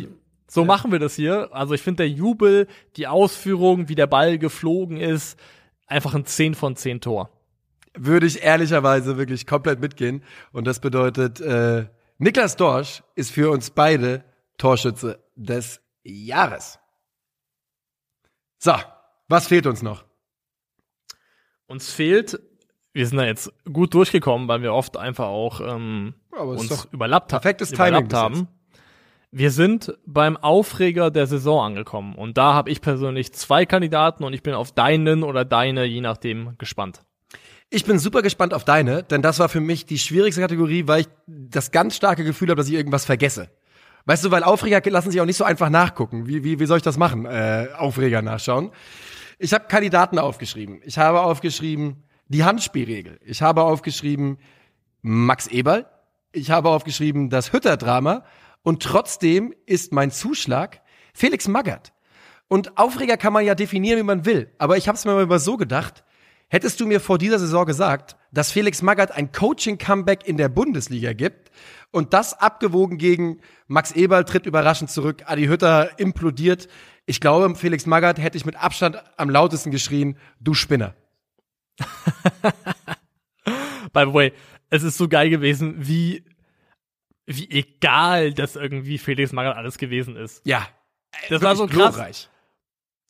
so 0.47 0.61
ja. 0.61 0.67
machen 0.67 0.91
wir 0.91 0.99
das 0.99 1.15
hier. 1.15 1.49
Also 1.51 1.73
ich 1.73 1.81
finde 1.81 2.03
der 2.03 2.09
Jubel, 2.09 2.67
die 2.95 3.07
Ausführung, 3.07 3.89
wie 3.89 3.95
der 3.95 4.05
Ball 4.05 4.37
geflogen 4.37 4.97
ist, 4.97 5.39
einfach 5.87 6.13
ein 6.13 6.25
10 6.25 6.53
von 6.53 6.75
10 6.75 7.01
Tor 7.01 7.29
würde 7.95 8.25
ich 8.25 8.41
ehrlicherweise 8.41 9.17
wirklich 9.17 9.45
komplett 9.45 9.79
mitgehen. 9.79 10.23
Und 10.51 10.65
das 10.65 10.79
bedeutet, 10.79 11.39
äh, 11.41 11.87
Niklas 12.17 12.55
Dorsch 12.55 13.03
ist 13.15 13.31
für 13.31 13.51
uns 13.51 13.69
beide 13.69 14.23
Torschütze 14.57 15.23
des 15.35 15.81
Jahres. 16.03 16.79
So, 18.57 18.73
was 19.27 19.47
fehlt 19.47 19.67
uns 19.67 19.81
noch? 19.81 20.05
Uns 21.67 21.91
fehlt, 21.91 22.39
wir 22.93 23.07
sind 23.07 23.17
da 23.17 23.25
jetzt 23.25 23.51
gut 23.71 23.93
durchgekommen, 23.93 24.47
weil 24.47 24.61
wir 24.61 24.73
oft 24.73 24.97
einfach 24.97 25.25
auch 25.25 25.59
ähm, 25.61 26.13
uns 26.31 26.87
überlappt, 26.91 27.27
perfektes 27.27 27.71
überlappt 27.71 28.09
Timing 28.09 28.21
haben. 28.21 28.47
Wir 29.31 29.49
sind 29.49 29.97
beim 30.05 30.37
Aufreger 30.37 31.09
der 31.09 31.25
Saison 31.25 31.65
angekommen 31.65 32.13
und 32.13 32.37
da 32.37 32.53
habe 32.53 32.69
ich 32.69 32.81
persönlich 32.81 33.33
zwei 33.33 33.65
Kandidaten 33.65 34.23
und 34.23 34.33
ich 34.33 34.43
bin 34.43 34.53
auf 34.53 34.71
deinen 34.71 35.23
oder 35.23 35.43
deine, 35.43 35.85
je 35.85 36.01
nachdem, 36.01 36.55
gespannt. 36.59 37.01
Ich 37.71 37.85
bin 37.85 37.97
super 37.97 38.21
gespannt 38.21 38.53
auf 38.53 38.63
deine, 38.63 39.01
denn 39.01 39.23
das 39.23 39.39
war 39.39 39.49
für 39.49 39.59
mich 39.59 39.87
die 39.87 39.97
schwierigste 39.97 40.39
Kategorie, 40.39 40.87
weil 40.87 41.01
ich 41.01 41.07
das 41.25 41.71
ganz 41.71 41.95
starke 41.95 42.23
Gefühl 42.23 42.49
habe, 42.49 42.57
dass 42.57 42.67
ich 42.67 42.75
irgendwas 42.75 43.05
vergesse. 43.05 43.49
Weißt 44.05 44.23
du, 44.23 44.29
weil 44.29 44.43
Aufreger 44.43 44.81
lassen 44.91 45.09
sich 45.09 45.19
auch 45.19 45.25
nicht 45.25 45.37
so 45.37 45.45
einfach 45.45 45.69
nachgucken. 45.69 46.27
Wie, 46.27 46.43
wie, 46.43 46.59
wie 46.59 46.65
soll 46.67 46.77
ich 46.77 46.83
das 46.83 46.97
machen? 46.97 47.25
Äh, 47.25 47.69
Aufreger 47.75 48.21
nachschauen. 48.21 48.69
Ich 49.39 49.53
habe 49.53 49.65
Kandidaten 49.67 50.19
aufgeschrieben. 50.19 50.81
Ich 50.83 50.99
habe 50.99 51.21
aufgeschrieben 51.21 52.03
die 52.33 52.43
Handspielregel. 52.43 53.19
Ich 53.23 53.41
habe 53.41 53.63
aufgeschrieben 53.63 54.37
Max 55.01 55.47
Eberl. 55.47 55.85
Ich 56.31 56.51
habe 56.51 56.69
aufgeschrieben 56.69 57.29
das 57.29 57.53
Hütter-Drama. 57.53 58.25
Und 58.63 58.81
trotzdem 58.81 59.53
ist 59.65 59.93
mein 59.93 60.11
Zuschlag 60.11 60.81
Felix 61.13 61.47
Magath. 61.47 61.93
Und 62.47 62.77
Aufreger 62.77 63.17
kann 63.17 63.33
man 63.33 63.45
ja 63.45 63.55
definieren, 63.55 63.99
wie 63.99 64.03
man 64.03 64.25
will. 64.25 64.51
Aber 64.57 64.77
ich 64.77 64.87
habe 64.87 64.97
es 64.97 65.05
mir 65.05 65.25
mal 65.25 65.39
so 65.39 65.57
gedacht, 65.57 66.03
hättest 66.49 66.79
du 66.79 66.87
mir 66.87 66.99
vor 66.99 67.17
dieser 67.17 67.39
Saison 67.39 67.65
gesagt, 67.65 68.15
dass 68.31 68.51
Felix 68.51 68.81
Magath 68.81 69.11
ein 69.11 69.31
Coaching-Comeback 69.31 70.27
in 70.27 70.37
der 70.37 70.49
Bundesliga 70.49 71.13
gibt 71.13 71.51
und 71.91 72.13
das 72.13 72.39
abgewogen 72.39 72.97
gegen 72.97 73.41
Max 73.67 73.91
Eberl 73.91 74.23
tritt 74.23 74.45
überraschend 74.45 74.89
zurück, 74.89 75.23
Adi 75.25 75.45
Hütter 75.45 75.99
implodiert. 75.99 76.67
Ich 77.05 77.21
glaube, 77.21 77.53
Felix 77.55 77.85
Magath 77.85 78.19
hätte 78.19 78.37
ich 78.37 78.45
mit 78.45 78.55
Abstand 78.55 79.01
am 79.17 79.29
lautesten 79.29 79.71
geschrien, 79.71 80.17
du 80.39 80.53
Spinner. 80.53 80.95
By 83.93 84.05
the 84.05 84.13
way, 84.13 84.33
es 84.69 84.83
ist 84.83 84.97
so 84.97 85.07
geil 85.07 85.29
gewesen, 85.29 85.75
wie, 85.77 86.23
wie 87.25 87.49
egal 87.49 88.33
das 88.33 88.55
irgendwie 88.55 88.97
Felix 88.97 89.31
Magath 89.31 89.55
alles 89.55 89.77
gewesen 89.77 90.15
ist. 90.15 90.41
Ja. 90.45 90.67
Das 91.29 91.41
war 91.41 91.55
so 91.55 91.67
krass. 91.67 91.95
glorreich. 91.95 92.29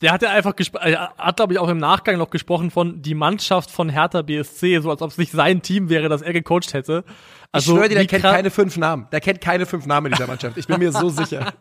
Der 0.01 0.11
hat 0.11 0.21
ja 0.21 0.31
einfach 0.31 0.53
äh, 0.81 0.95
hat, 0.97 1.37
glaube 1.37 1.53
ich, 1.53 1.59
auch 1.59 1.69
im 1.69 1.77
Nachgang 1.77 2.17
noch 2.17 2.29
gesprochen 2.29 2.71
von 2.71 3.01
die 3.01 3.13
Mannschaft 3.13 3.71
von 3.71 3.87
Hertha 3.87 4.21
BSC, 4.21 4.79
so 4.79 4.89
als 4.89 5.01
ob 5.01 5.11
es 5.11 5.17
nicht 5.17 5.31
sein 5.31 5.61
Team 5.61 5.87
wäre, 5.87 6.09
das 6.09 6.21
er 6.21 6.33
gecoacht 6.33 6.73
hätte. 6.73 7.05
Also, 7.53 7.71
ich 7.71 7.77
schwöre 7.77 7.89
dir, 7.89 7.95
der 7.95 8.07
kennt 8.07 8.23
keine 8.23 8.51
fünf 8.51 8.75
Namen. 8.75 9.07
Der 9.13 9.21
kennt 9.21 9.39
keine 9.39 9.65
fünf 9.65 9.85
Namen 9.85 10.07
in 10.07 10.13
dieser 10.13 10.27
Mannschaft. 10.27 10.57
Ich 10.57 10.67
bin 10.67 10.79
mir 10.79 10.91
so 10.91 11.07
sicher. 11.09 11.53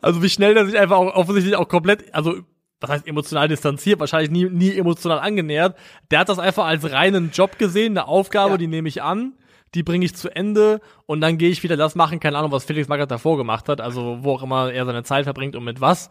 Also 0.00 0.22
wie 0.22 0.28
schnell 0.28 0.54
der 0.54 0.66
sich 0.66 0.78
einfach 0.78 0.96
auch 0.96 1.14
offensichtlich 1.14 1.56
auch 1.56 1.68
komplett, 1.68 2.14
also 2.14 2.42
was 2.82 2.90
heißt 2.90 3.06
emotional 3.06 3.48
distanziert, 3.48 4.00
wahrscheinlich 4.00 4.30
nie, 4.30 4.44
nie 4.46 4.76
emotional 4.76 5.20
angenähert. 5.20 5.76
Der 6.10 6.18
hat 6.20 6.28
das 6.28 6.38
einfach 6.38 6.66
als 6.66 6.90
reinen 6.90 7.30
Job 7.32 7.58
gesehen, 7.58 7.96
eine 7.96 8.08
Aufgabe, 8.08 8.52
Ja. 8.52 8.56
die 8.58 8.66
nehme 8.66 8.88
ich 8.88 9.02
an, 9.02 9.34
die 9.74 9.82
bringe 9.82 10.04
ich 10.04 10.14
zu 10.14 10.28
Ende 10.34 10.80
und 11.06 11.20
dann 11.20 11.38
gehe 11.38 11.48
ich 11.50 11.62
wieder 11.62 11.76
das 11.76 11.94
machen, 11.94 12.20
keine 12.20 12.36
Ahnung, 12.38 12.52
was 12.52 12.64
Felix 12.64 12.88
Magath 12.88 13.10
davor 13.10 13.36
gemacht 13.38 13.68
hat, 13.68 13.80
also 13.80 14.18
wo 14.22 14.32
auch 14.34 14.42
immer 14.42 14.72
er 14.72 14.84
seine 14.84 15.02
Zeit 15.04 15.24
verbringt 15.24 15.56
und 15.56 15.64
mit 15.64 15.80
was. 15.80 16.10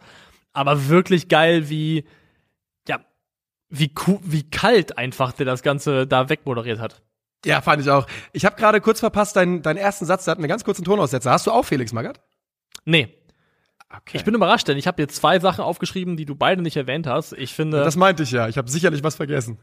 Aber 0.52 0.88
wirklich 0.88 1.28
geil, 1.28 1.68
wie, 1.68 2.04
ja, 2.88 3.00
wie, 3.68 3.92
wie 4.24 4.42
kalt 4.50 4.98
einfach 4.98 5.32
der 5.32 5.46
das 5.46 5.62
Ganze 5.62 6.06
da 6.06 6.28
wegmoderiert 6.28 6.80
hat. 6.80 7.02
Ja, 7.44 7.60
fand 7.60 7.82
ich 7.82 7.90
auch. 7.90 8.06
Ich 8.32 8.44
habe 8.44 8.56
gerade 8.56 8.80
kurz 8.80 9.00
verpasst 9.00 9.36
deinen, 9.36 9.62
deinen 9.62 9.76
ersten 9.78 10.04
Satz, 10.06 10.24
der 10.24 10.32
hat 10.32 10.38
einen 10.38 10.48
ganz 10.48 10.64
kurzen 10.64 10.84
Tonaussetzer. 10.84 11.30
Hast 11.30 11.46
du 11.46 11.50
auch 11.50 11.64
Felix 11.64 11.92
Magath? 11.92 12.20
Nee, 12.84 13.14
Okay. 13.94 14.16
ich 14.16 14.24
bin 14.24 14.34
überrascht, 14.34 14.68
denn 14.68 14.78
ich 14.78 14.86
habe 14.86 15.02
jetzt 15.02 15.16
zwei 15.16 15.38
Sachen 15.38 15.62
aufgeschrieben, 15.64 16.16
die 16.16 16.24
du 16.24 16.34
beide 16.34 16.62
nicht 16.62 16.76
erwähnt 16.76 17.06
hast. 17.06 17.32
Ich 17.34 17.52
finde. 17.52 17.84
das 17.84 17.96
meinte 17.96 18.22
ich 18.22 18.30
ja. 18.30 18.48
Ich 18.48 18.56
habe 18.56 18.70
sicherlich 18.70 19.02
was 19.04 19.16
vergessen. 19.16 19.58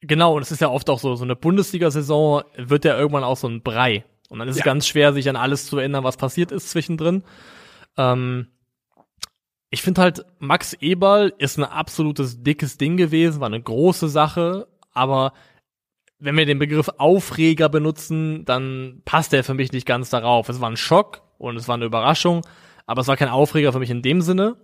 Genau, 0.00 0.36
und 0.36 0.42
es 0.42 0.52
ist 0.52 0.60
ja 0.60 0.68
oft 0.68 0.88
auch 0.90 0.98
so, 0.98 1.14
so 1.16 1.24
eine 1.24 1.34
Bundesliga-Saison 1.34 2.42
wird 2.56 2.84
ja 2.84 2.96
irgendwann 2.96 3.24
auch 3.24 3.36
so 3.36 3.48
ein 3.48 3.62
Brei. 3.62 4.04
Und 4.28 4.38
dann 4.38 4.48
ist 4.48 4.54
es 4.56 4.60
Ja. 4.60 4.64
ganz 4.64 4.86
schwer, 4.86 5.12
sich 5.12 5.28
an 5.28 5.36
alles 5.36 5.66
zu 5.66 5.78
erinnern, 5.78 6.04
was 6.04 6.16
passiert 6.16 6.52
ist 6.52 6.70
zwischendrin. 6.70 7.24
Ähm, 7.96 8.48
ich 9.70 9.82
finde 9.82 10.02
halt, 10.02 10.24
Max 10.38 10.74
Eberl 10.74 11.32
ist 11.38 11.58
ein 11.58 11.64
absolutes 11.64 12.42
dickes 12.42 12.76
Ding 12.78 12.96
gewesen, 12.96 13.40
war 13.40 13.46
eine 13.48 13.60
große 13.62 14.08
Sache, 14.08 14.68
aber 14.92 15.32
wenn 16.18 16.36
wir 16.36 16.46
den 16.46 16.58
Begriff 16.58 16.88
Aufreger 16.98 17.68
benutzen, 17.68 18.44
dann 18.44 19.02
passt 19.04 19.32
der 19.32 19.42
für 19.42 19.54
mich 19.54 19.72
nicht 19.72 19.86
ganz 19.86 20.10
darauf. 20.10 20.48
Es 20.48 20.60
war 20.60 20.70
ein 20.70 20.76
Schock 20.76 21.22
und 21.38 21.56
es 21.56 21.66
war 21.66 21.74
eine 21.74 21.84
Überraschung, 21.86 22.42
aber 22.86 23.00
es 23.00 23.08
war 23.08 23.16
kein 23.16 23.28
Aufreger 23.28 23.72
für 23.72 23.78
mich 23.78 23.90
in 23.90 24.02
dem 24.02 24.20
Sinne. 24.20 24.56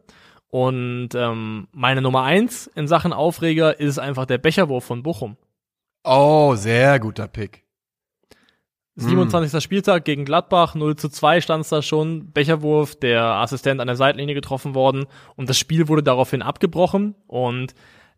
Und 0.49 1.11
ähm, 1.15 1.69
meine 1.73 2.03
Nummer 2.03 2.25
eins 2.25 2.67
in 2.75 2.89
Sachen 2.89 3.13
Aufreger 3.13 3.79
ist 3.79 3.99
einfach 3.99 4.27
der 4.27 4.39
Becherwurf 4.39 4.85
von 4.85 5.03
Bochum. 5.03 5.37
Oh, 6.03 6.55
sehr 6.57 6.99
guter 6.99 7.29
Pick. 7.29 7.65
27. 8.97 9.63
Spieltag 9.63 10.05
gegen 10.05 10.25
Gladbach, 10.25 10.75
0 10.75 10.97
zu 10.97 11.09
2 11.09 11.41
stand 11.41 11.65
es 11.65 11.71
da 11.71 11.81
schon. 11.83 12.33
Becherwurf, 12.33 12.97
der 12.97 13.23
Assistent 13.25 13.81
an 13.81 13.87
der 13.87 13.97
Seitenlinie 13.97 14.35
getroffen 14.35 14.75
worden 14.75 15.07
und 15.37 15.49
das 15.49 15.59
Spiel 15.59 15.89
wurde 15.89 16.03
daraufhin 16.03 16.43
abgebrochen. 16.43 17.15
Und 17.27 17.75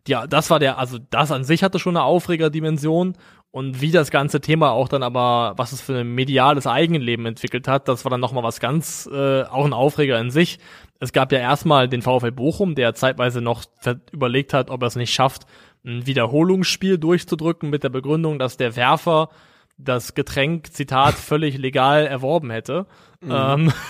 ja, 0.07 0.27
das 0.27 0.49
war 0.49 0.59
der, 0.59 0.77
also 0.77 0.97
das 0.97 1.31
an 1.31 1.43
sich 1.43 1.63
hatte 1.63 1.79
schon 1.79 1.95
eine 1.95 2.03
Aufregerdimension. 2.03 3.13
Und 3.53 3.81
wie 3.81 3.91
das 3.91 4.09
ganze 4.09 4.41
Thema 4.41 4.71
auch 4.71 4.87
dann 4.87 5.03
aber, 5.03 5.53
was 5.57 5.73
es 5.73 5.79
für 5.79 5.99
ein 5.99 6.15
mediales 6.15 6.65
Eigenleben 6.65 7.27
entwickelt 7.27 7.67
hat, 7.67 7.87
das 7.87 8.03
war 8.03 8.09
dann 8.09 8.19
nochmal 8.19 8.41
was 8.41 8.59
ganz, 8.59 9.07
äh, 9.13 9.43
auch 9.43 9.63
ein 9.63 9.73
Aufreger 9.73 10.19
in 10.19 10.31
sich. 10.31 10.57
Es 10.99 11.13
gab 11.13 11.31
ja 11.31 11.37
erstmal 11.37 11.87
den 11.87 12.01
VfL 12.01 12.31
Bochum, 12.31 12.73
der 12.73 12.95
zeitweise 12.95 13.41
noch 13.41 13.65
überlegt 14.11 14.55
hat, 14.55 14.71
ob 14.71 14.81
er 14.81 14.87
es 14.87 14.95
nicht 14.95 15.13
schafft, 15.13 15.43
ein 15.85 16.07
Wiederholungsspiel 16.07 16.97
durchzudrücken 16.97 17.69
mit 17.69 17.83
der 17.83 17.89
Begründung, 17.89 18.39
dass 18.39 18.57
der 18.57 18.75
Werfer 18.75 19.29
das 19.77 20.15
Getränk, 20.15 20.73
Zitat, 20.73 21.13
völlig 21.13 21.59
legal 21.59 22.07
erworben 22.07 22.49
hätte. 22.49 22.87
Ähm, 23.21 23.71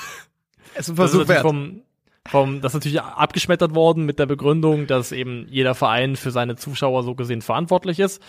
Es 0.76 0.90
ist 0.90 0.90
ein 0.90 0.96
Versuch 0.98 1.28
wert. 1.30 1.42
vom, 1.42 1.84
vom, 2.28 2.60
das 2.60 2.74
ist 2.74 2.80
natürlich 2.80 3.00
abgeschmettert 3.00 3.76
worden 3.76 4.06
mit 4.06 4.20
der 4.20 4.26
Begründung, 4.26 4.88
dass 4.88 5.14
eben 5.14 5.48
jeder 5.50 5.74
Verein 5.74 6.18
für 6.18 6.32
seine 6.32 6.58
Zuschauer 6.58 7.04
so 7.04 7.16
gesehen 7.16 7.42
verantwortlich 7.42 8.00
ist. 8.00 8.22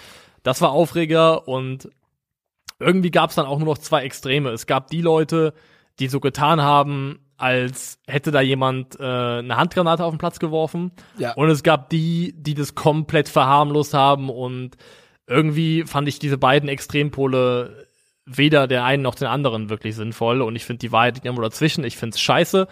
Das 0.44 0.60
war 0.60 0.70
Aufreger 0.70 1.48
und 1.48 1.88
irgendwie 2.78 3.10
gab 3.10 3.30
es 3.30 3.36
dann 3.36 3.46
auch 3.46 3.58
nur 3.58 3.66
noch 3.66 3.78
zwei 3.78 4.04
Extreme. 4.04 4.50
Es 4.50 4.66
gab 4.66 4.88
die 4.88 5.00
Leute, 5.00 5.54
die 5.98 6.08
so 6.08 6.20
getan 6.20 6.60
haben, 6.60 7.18
als 7.36 7.98
hätte 8.06 8.30
da 8.30 8.40
jemand 8.40 8.98
äh, 9.00 9.02
eine 9.02 9.56
Handgranate 9.56 10.04
auf 10.04 10.12
den 10.12 10.18
Platz 10.18 10.38
geworfen. 10.38 10.92
Ja. 11.18 11.32
Und 11.32 11.48
es 11.50 11.62
gab 11.62 11.88
die, 11.90 12.34
die 12.36 12.54
das 12.54 12.74
komplett 12.74 13.28
verharmlost 13.28 13.94
haben 13.94 14.28
und 14.30 14.76
irgendwie 15.26 15.84
fand 15.84 16.06
ich 16.08 16.18
diese 16.18 16.38
beiden 16.38 16.68
Extrempole 16.68 17.88
weder 18.26 18.66
der 18.66 18.84
einen 18.84 19.02
noch 19.02 19.14
den 19.14 19.28
anderen 19.28 19.68
wirklich 19.68 19.96
sinnvoll 19.96 20.40
und 20.42 20.56
ich 20.56 20.64
finde 20.64 20.78
die 20.78 20.92
Wahrheit 20.92 21.14
liegt 21.14 21.26
irgendwo 21.26 21.42
dazwischen. 21.42 21.84
Ich 21.84 21.96
finde 21.96 22.14
es 22.14 22.20
scheiße. 22.20 22.68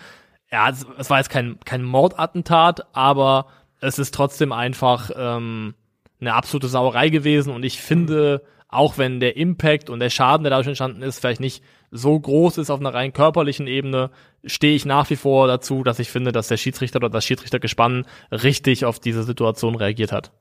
Ja, 0.51 0.69
es, 0.69 0.87
es 0.99 1.11
war 1.11 1.19
jetzt 1.19 1.31
kein, 1.31 1.59
kein 1.65 1.83
Mordattentat, 1.83 2.87
aber 2.95 3.47
es 3.81 3.99
ist 3.99 4.15
trotzdem 4.15 4.53
einfach 4.53 5.11
ähm, 5.17 5.75
eine 6.23 6.35
absolute 6.35 6.69
Sauerei 6.69 7.11
gewesen 7.11 7.53
und 7.53 7.65
ich 7.65 7.79
finde, 7.79 8.43
auch 8.69 8.97
wenn 8.97 9.21
der 9.21 9.37
Impact 9.37 9.91
und 9.91 10.01
der 10.01 10.09
Schaden, 10.09 10.45
der 10.45 10.51
dadurch 10.51 10.69
entstanden 10.69 11.03
ist, 11.03 11.19
vielleicht 11.19 11.41
nicht 11.41 11.63
so 11.91 12.19
groß 12.19 12.57
ist 12.57 12.71
auf 12.71 12.81
einer 12.81 12.95
rein 12.95 13.13
körperlichen 13.13 13.67
Ebene, 13.67 14.11
stehe 14.45 14.75
ich 14.75 14.87
nach 14.87 15.11
wie 15.11 15.17
vor 15.17 15.47
dazu, 15.47 15.83
dass 15.83 15.99
ich 15.99 16.11
finde, 16.11 16.33
dass 16.33 16.49
der 16.49 16.57
Schiedsrichter 16.57 16.97
oder 16.97 17.11
das 17.11 17.27
Schiedsrichtergespann 17.27 18.07
richtig 18.31 18.87
auf 18.87 18.99
diese 18.99 19.25
Situation 19.25 19.75
reagiert 19.75 20.11
hat. 20.11 20.33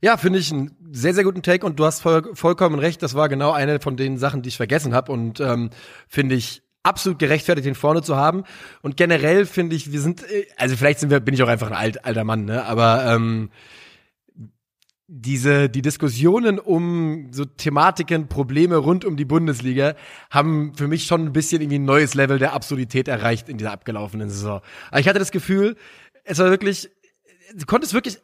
Ja, 0.00 0.16
finde 0.16 0.40
ich 0.40 0.52
einen 0.52 0.76
sehr, 0.90 1.14
sehr 1.14 1.24
guten 1.24 1.42
Take 1.42 1.64
und 1.64 1.78
du 1.78 1.84
hast 1.84 2.00
voll, 2.00 2.34
vollkommen 2.34 2.78
recht. 2.78 3.02
Das 3.02 3.14
war 3.14 3.28
genau 3.28 3.52
eine 3.52 3.78
von 3.80 3.96
den 3.96 4.18
Sachen, 4.18 4.42
die 4.42 4.48
ich 4.48 4.56
vergessen 4.56 4.92
habe 4.92 5.12
und 5.12 5.38
ähm, 5.38 5.70
finde 6.08 6.34
ich 6.34 6.62
absolut 6.82 7.18
gerechtfertigt, 7.18 7.66
den 7.66 7.74
vorne 7.74 8.02
zu 8.02 8.16
haben. 8.16 8.44
Und 8.82 8.96
generell 8.96 9.46
finde 9.46 9.76
ich, 9.76 9.92
wir 9.92 10.00
sind, 10.00 10.22
äh, 10.28 10.46
also 10.56 10.76
vielleicht 10.76 11.00
sind 11.00 11.10
wir, 11.10 11.20
bin 11.20 11.34
ich 11.34 11.42
auch 11.42 11.48
einfach 11.48 11.68
ein 11.68 11.76
alt, 11.76 12.04
alter 12.04 12.24
Mann, 12.24 12.44
ne? 12.44 12.64
Aber 12.66 13.06
ähm, 13.06 13.50
diese 15.06 15.68
die 15.68 15.82
Diskussionen 15.82 16.58
um 16.58 17.28
so 17.30 17.44
Thematiken, 17.44 18.28
Probleme 18.28 18.76
rund 18.76 19.04
um 19.04 19.16
die 19.16 19.26
Bundesliga 19.26 19.94
haben 20.30 20.72
für 20.74 20.88
mich 20.88 21.04
schon 21.04 21.26
ein 21.26 21.32
bisschen 21.32 21.60
irgendwie 21.60 21.78
ein 21.78 21.84
neues 21.84 22.14
Level 22.14 22.38
der 22.38 22.54
Absurdität 22.54 23.08
erreicht 23.08 23.48
in 23.48 23.58
dieser 23.58 23.72
abgelaufenen 23.72 24.30
Saison. 24.30 24.60
Aber 24.90 25.00
ich 25.00 25.08
hatte 25.08 25.18
das 25.18 25.30
Gefühl, 25.30 25.76
es 26.24 26.38
war 26.38 26.48
wirklich, 26.50 26.90
du 27.54 27.66
konntest 27.66 27.92
wirklich, 27.92 28.18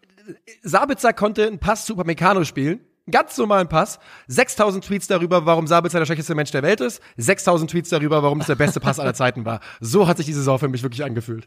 Sabitzer 0.62 1.12
konnte 1.12 1.46
einen 1.46 1.58
Pass 1.58 1.84
zu 1.84 1.94
Upamecano 1.94 2.44
spielen, 2.44 2.80
ganz 3.10 3.36
normalen 3.36 3.68
Pass, 3.68 3.98
6000 4.28 4.84
Tweets 4.84 5.06
darüber, 5.06 5.44
warum 5.44 5.66
Sabitzer 5.66 5.98
der 5.98 6.06
schlechteste 6.06 6.34
Mensch 6.34 6.50
der 6.50 6.62
Welt 6.62 6.80
ist, 6.80 7.02
6000 7.18 7.70
Tweets 7.70 7.90
darüber, 7.90 8.22
warum 8.22 8.40
es 8.40 8.46
der 8.46 8.54
beste 8.54 8.80
Pass 8.80 8.98
aller 8.98 9.14
Zeiten 9.14 9.44
war. 9.44 9.60
So 9.80 10.08
hat 10.08 10.16
sich 10.16 10.26
die 10.26 10.32
Saison 10.32 10.58
für 10.58 10.68
mich 10.68 10.82
wirklich 10.82 11.04
angefühlt. 11.04 11.46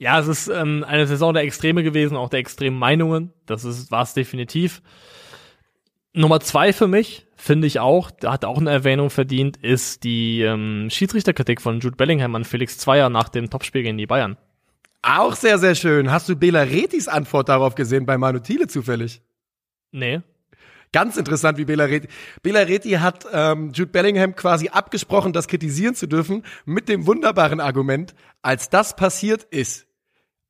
Ja, 0.00 0.18
es 0.18 0.28
ist 0.28 0.48
ähm, 0.48 0.82
eine 0.82 1.06
Saison 1.06 1.34
der 1.34 1.42
Extreme 1.42 1.82
gewesen, 1.82 2.16
auch 2.16 2.30
der 2.30 2.40
extremen 2.40 2.78
Meinungen. 2.78 3.34
Das 3.44 3.64
ist 3.64 3.90
war 3.90 4.02
es 4.02 4.14
definitiv. 4.14 4.80
Nummer 6.14 6.40
zwei 6.40 6.72
für 6.72 6.88
mich, 6.88 7.26
finde 7.36 7.66
ich 7.66 7.80
auch, 7.80 8.10
hat 8.24 8.46
auch 8.46 8.56
eine 8.56 8.70
Erwähnung 8.70 9.10
verdient, 9.10 9.58
ist 9.58 10.02
die 10.02 10.40
ähm, 10.40 10.88
Schiedsrichterkritik 10.90 11.60
von 11.60 11.80
Jude 11.80 11.96
Bellingham 11.96 12.34
an 12.34 12.44
Felix 12.44 12.78
Zweier 12.78 13.10
nach 13.10 13.28
dem 13.28 13.50
Topspiel 13.50 13.82
gegen 13.82 13.98
die 13.98 14.06
Bayern. 14.06 14.38
Auch 15.02 15.36
sehr, 15.36 15.58
sehr 15.58 15.74
schön. 15.74 16.10
Hast 16.10 16.30
du 16.30 16.34
Bela 16.34 16.62
Retis 16.62 17.06
Antwort 17.06 17.50
darauf 17.50 17.74
gesehen 17.74 18.06
bei 18.06 18.16
Manu 18.16 18.38
Thiele 18.38 18.68
zufällig? 18.68 19.20
Nee. 19.92 20.22
Ganz 20.92 21.18
interessant, 21.18 21.58
wie 21.58 21.66
Bela 21.66 21.84
Reti. 21.84 22.08
Bela 22.42 22.60
Reti 22.60 22.92
hat 22.92 23.26
ähm, 23.32 23.72
Jude 23.74 23.92
Bellingham 23.92 24.34
quasi 24.34 24.70
abgesprochen, 24.70 25.34
das 25.34 25.46
kritisieren 25.46 25.94
zu 25.94 26.06
dürfen, 26.06 26.42
mit 26.64 26.88
dem 26.88 27.06
wunderbaren 27.06 27.60
Argument, 27.60 28.14
als 28.40 28.70
das 28.70 28.96
passiert 28.96 29.44
ist, 29.44 29.86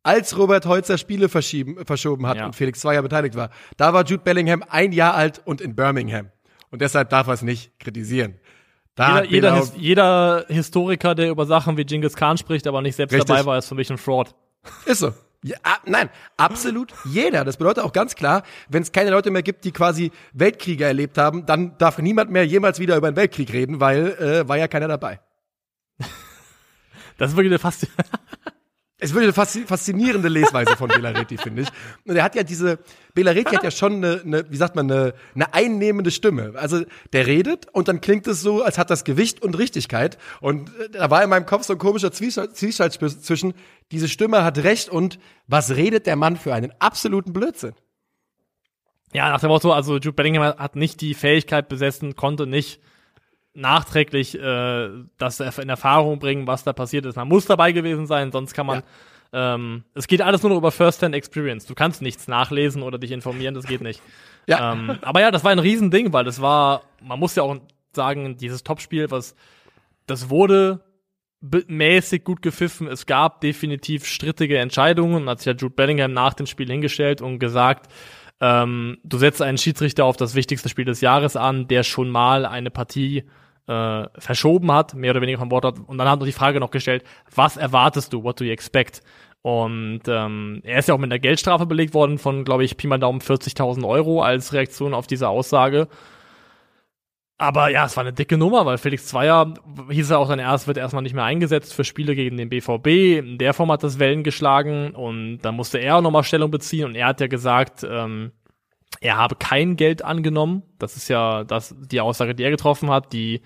als 0.03 0.37
Robert 0.37 0.67
Holzer 0.67 0.99
Spiele 0.99 1.29
verschoben 1.29 2.27
hat 2.27 2.37
Ja. 2.39 2.47
und 2.47 2.57
Felix 2.57 2.81
Zweier 2.81 3.03
beteiligt 3.03 3.35
war, 3.35 3.51
da 3.77 3.93
war 3.93 4.05
Jude 4.05 4.23
Bellingham 4.23 4.65
ein 4.69 4.93
Jahr 4.93 5.15
alt 5.15 5.41
und 5.45 5.61
in 5.61 5.75
Birmingham. 5.75 6.31
Und 6.71 6.81
deshalb 6.83 7.11
darf 7.11 7.27
er 7.27 7.35
es 7.35 7.43
nicht 7.43 7.79
kritisieren. 7.81 8.35
Da 8.95 9.23
Jeder, 9.23 9.31
jeder, 9.31 9.57
His 9.57 9.73
jeder 9.77 10.45
Historiker, 10.49 11.15
der 11.15 11.31
über 11.31 11.47
Sachen 11.47 11.77
wie 11.77 11.85
Genghis 11.85 12.17
Khan 12.17 12.39
spricht, 12.39 12.67
aber 12.67 12.83
nicht 12.83 12.97
selbst 12.97 13.13
Richtig. 13.13 13.29
dabei 13.29 13.47
war, 13.47 13.59
ist 13.59 13.69
für 13.69 13.75
mich 13.75 13.91
ein 13.91 13.99
Fraud. 13.99 14.35
Ist 14.87 14.99
so. 14.99 15.13
Ja, 15.43 15.57
ah, 15.63 15.79
nein, 15.87 16.11
absolut 16.37 16.93
jeder. 17.07 17.45
Das 17.45 17.57
bedeutet 17.57 17.83
auch 17.83 17.93
ganz 17.93 18.15
klar, 18.15 18.43
wenn 18.69 18.83
es 18.83 18.93
keine 18.93 19.11
Leute 19.11 19.31
mehr 19.31 19.43
gibt, 19.43 19.65
die 19.65 19.73
quasi 19.73 20.13
Weltkriege 20.35 20.85
erlebt 20.85 21.17
haben, 21.17 21.47
dann 21.47 21.79
darf 21.79 21.99
niemand 21.99 22.31
mehr 22.31 22.47
jemals 22.47 22.79
wieder 22.79 22.95
über 22.97 23.07
einen 23.07 23.17
Weltkrieg 23.17 23.51
reden, 23.53 23.81
weil 23.81 24.09
äh, 24.19 24.47
war 24.49 24.59
ja 24.59 24.69
keiner 24.69 24.89
dabei. 24.89 25.21
Das 27.17 27.31
ist 27.31 27.37
wirklich 27.37 27.59
fast. 27.61 27.87
Es 29.01 29.15
wird 29.15 29.25
eine 29.25 29.33
faszinierende 29.33 30.29
Lesweise 30.29 30.77
von 30.77 30.89
Belareti, 30.89 31.39
finde 31.39 31.63
ich. 31.63 31.69
Und 32.05 32.17
er 32.17 32.23
hat 32.23 32.35
ja 32.35 32.43
diese, 32.43 32.79
Belareti 33.15 33.57
hat 33.57 33.65
ja 33.65 33.71
schon 33.71 33.97
eine, 33.97 34.21
eine 34.25 34.51
wie 34.51 34.57
sagt 34.57 34.77
man, 34.77 34.91
eine, 34.91 35.15
eine 35.35 35.55
einnehmende 35.55 36.11
Stimme. 36.11 36.53
Also 36.55 36.85
der 37.13 37.27
redet 37.27 37.67
und 37.73 37.89
dann 37.89 38.01
klingt 38.01 38.27
es 38.27 38.43
so, 38.43 38.63
als 38.63 38.79
hat 38.79 38.91
das 38.91 39.05
Gewicht 39.05 39.43
und 39.43 39.57
Richtigkeit. 39.59 40.19
Und 40.41 40.69
äh, 40.79 40.91
da 40.91 41.11
war 41.11 41.25
in 41.25 41.31
meinem 41.31 41.47
Kopf 41.47 41.65
so 41.65 41.73
ein 41.73 41.79
komischer 41.79 42.13
Zwiespalt 42.13 42.55
zwischen, 42.55 43.55
diese 43.91 44.09
Stimme 44.09 44.45
hat 44.45 44.59
recht 44.59 44.91
und 44.91 45.19
was 45.47 45.71
redet 45.71 46.07
der 46.07 46.17
Mann 46.17 46.37
für 46.37 46.55
einen 46.55 46.73
absoluten 46.79 47.33
Blödsinn. 47.33 47.73
Ja, 49.13 49.31
nach 49.31 49.41
dem 49.41 49.49
Motto, 49.49 49.73
also 49.73 49.95
Jude 49.95 50.13
Bellingham 50.13 50.57
hat 50.57 50.77
nicht 50.77 51.01
die 51.01 51.15
Fähigkeit 51.15 51.69
besessen, 51.69 52.15
konnte 52.15 52.47
nicht 52.47 52.81
nachträglich 53.55 54.39
äh, 54.39 54.89
das 55.19 55.41
in 55.41 55.69
Erfahrung 55.69 56.19
bringen, 56.19 56.47
was 56.47 56.65
da 56.65 56.73
passiert 56.73 57.07
ist. 57.07 57.17
Man 57.17 57.29
muss 57.29 57.47
dabei 57.47 57.73
gewesen 57.73 58.07
sein, 58.07 58.33
sonst 58.33 58.55
kann 58.55 58.67
man. 58.67 58.83
Ja. 59.33 59.55
Ähm, 59.55 59.85
es 59.95 60.09
geht 60.09 60.23
alles 60.23 60.43
nur 60.43 60.51
noch 60.51 60.59
über 60.59 60.73
First-Hand-Experience. 60.73 61.67
Du 61.67 61.75
kannst 61.75 62.03
nichts 62.03 62.27
nachlesen 62.27 62.83
oder 62.83 62.99
dich 62.99 63.13
informieren, 63.13 63.55
das 63.55 63.67
geht 63.67 63.81
nicht. 63.81 64.03
Ja. 64.47 64.73
Ähm, 64.73 64.99
aber 65.03 65.21
ja, 65.21 65.31
das 65.31 65.45
war 65.45 65.53
ein 65.53 65.61
Riesending, 65.61 66.13
weil 66.13 66.25
das 66.25 66.41
war, 66.41 66.83
man 67.01 67.21
muss 67.21 67.37
ja 67.37 67.45
auch 67.45 67.57
sagen, 67.93 68.37
dieses 68.37 68.65
Topspiel, 68.65 69.11
was 69.11 69.37
das 70.07 70.29
wurde 70.29 70.81
mäßig 71.41 72.25
gut 72.25 72.43
gepfiffen. 72.43 72.87
Es 72.87 73.07
gab 73.07 73.41
definitiv 73.41 74.07
strittige 74.07 74.59
Entscheidungen. 74.59 75.29
Hat 75.29 75.39
sich 75.39 75.47
ja 75.47 75.53
Jude 75.53 75.75
Bellingham 75.75 76.13
nach 76.13 76.35
dem 76.35 76.47
Spiel 76.47 76.69
hingestellt 76.69 77.23
und 77.23 77.39
gesagt, 77.39 77.91
ähm, 78.41 78.99
du 79.05 79.19
setzt 79.19 79.43
einen 79.43 79.59
Schiedsrichter 79.59 80.05
auf 80.05 80.17
das 80.17 80.35
wichtigste 80.35 80.69
Spiel 80.69 80.85
des 80.85 81.01
Jahres 81.01 81.37
an, 81.37 81.69
der 81.69 81.83
schon 81.83 82.11
mal 82.11 82.47
eine 82.47 82.71
Partie 82.71 83.25
äh, 83.67 84.05
verschoben 84.19 84.73
hat, 84.73 84.95
mehr 84.95 85.13
oder 85.13 85.21
weniger 85.21 85.39
vom 85.39 85.51
Wort 85.51 85.65
hat. 85.65 85.79
Und 85.87 85.99
dann 85.99 86.09
hat 86.09 86.19
noch 86.19 86.27
die 86.27 86.33
Frage 86.33 86.61
noch 86.61 86.71
gestellt, 86.71 87.05
was 87.35 87.57
erwartest 87.57 88.13
du, 88.13 88.25
what 88.25 88.41
do 88.41 88.45
you 88.45 88.53
expect? 88.53 89.03
Und 89.43 90.03
ähm, 90.07 90.61
er 90.65 90.79
ist 90.79 90.89
ja 90.89 90.95
auch 90.95 90.99
mit 90.99 91.11
einer 91.11 91.19
Geldstrafe 91.19 91.67
belegt 91.67 91.95
worden 91.95 92.19
von, 92.19 92.45
glaube 92.45 92.65
ich, 92.65 92.77
Pi 92.77 92.87
mal 92.87 92.99
Daumen 92.99 93.21
40.000 93.21 93.87
Euro 93.89 94.23
als 94.23 94.53
Reaktion 94.53 94.93
auf 94.93 95.07
diese 95.07 95.29
Aussage. 95.29 95.89
Aber 97.41 97.71
ja, 97.71 97.87
es 97.87 97.97
war 97.97 98.03
eine 98.03 98.13
dicke 98.13 98.37
Nummer, 98.37 98.67
weil 98.67 98.77
Felix 98.77 99.07
Zweier 99.07 99.55
hieß 99.89 100.11
er 100.11 100.19
auch 100.19 100.29
dann 100.29 100.39
erst, 100.39 100.67
wird 100.67 100.77
erstmal 100.77 101.03
nicht 101.03 101.15
mehr 101.15 101.25
eingesetzt 101.25 101.73
für 101.73 101.85
Spiele 101.85 102.15
gegen 102.15 102.37
den 102.37 102.51
BVB. 102.51 102.87
In 103.19 103.39
der 103.39 103.55
Form 103.55 103.73
hat 103.73 103.83
das 103.83 103.99
Wellen 103.99 104.25
geschlagen 104.25 104.91
und 104.91 105.39
dann 105.39 105.57
musste 105.57 105.79
er 105.79 105.97
auch 105.97 106.03
nochmal 106.03 106.23
Stellung 106.23 106.51
beziehen 106.51 106.85
und 106.85 106.97
er 106.97 107.07
hat 107.07 107.21
ja 107.23 107.29
gesagt, 107.29 107.83
ähm, 107.83 108.33
er 109.01 109.17
habe 109.17 109.37
kein 109.37 109.77
Geld 109.77 110.05
angenommen. 110.05 110.65
Das 110.79 110.97
ist 110.97 111.09
ja 111.09 111.45
das, 111.45 111.75
die 111.79 112.03
Aussage, 112.03 112.35
die 112.35 112.43
er 112.43 112.51
getroffen 112.51 112.91
hat, 112.91 113.15
die 113.15 113.41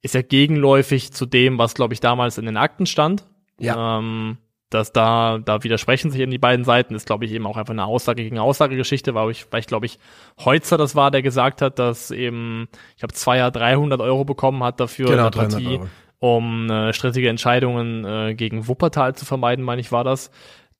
ist 0.00 0.14
ja 0.14 0.22
gegenläufig 0.22 1.12
zu 1.12 1.26
dem, 1.26 1.58
was, 1.58 1.74
glaube 1.74 1.92
ich, 1.92 1.98
damals 1.98 2.38
in 2.38 2.46
den 2.46 2.56
Akten 2.56 2.86
stand. 2.86 3.26
Ja. 3.58 3.98
Ähm, 3.98 4.38
dass 4.70 4.92
da, 4.92 5.38
da 5.44 5.62
widersprechen 5.62 6.10
sich 6.10 6.20
eben 6.20 6.30
die 6.30 6.38
beiden 6.38 6.64
Seiten, 6.64 6.94
ist, 6.94 7.06
glaube 7.06 7.24
ich, 7.24 7.32
eben 7.32 7.46
auch 7.46 7.56
einfach 7.56 7.72
eine 7.72 7.84
Aussage 7.84 8.22
gegen 8.22 8.38
Aussagegeschichte, 8.38 9.14
weil 9.14 9.30
ich, 9.30 9.46
weil 9.50 9.60
ich 9.60 9.66
glaube 9.66 9.86
ich, 9.86 9.98
Heutzer 10.44 10.78
das 10.78 10.94
war, 10.94 11.10
der 11.10 11.22
gesagt 11.22 11.60
hat, 11.60 11.78
dass 11.78 12.10
eben, 12.10 12.68
ich 12.96 13.02
habe 13.02 13.12
zwei 13.12 13.38
Jahr 13.38 13.50
300 13.50 14.00
Euro 14.00 14.24
bekommen 14.24 14.62
hat 14.62 14.80
dafür 14.80 15.08
genau, 15.08 15.22
eine 15.22 15.30
Partie, 15.30 15.80
um 16.18 16.70
äh, 16.70 16.92
strittige 16.92 17.28
Entscheidungen 17.28 18.04
äh, 18.04 18.34
gegen 18.34 18.68
Wuppertal 18.68 19.14
zu 19.14 19.24
vermeiden, 19.26 19.64
meine 19.64 19.80
ich, 19.80 19.92
war 19.92 20.04
das 20.04 20.30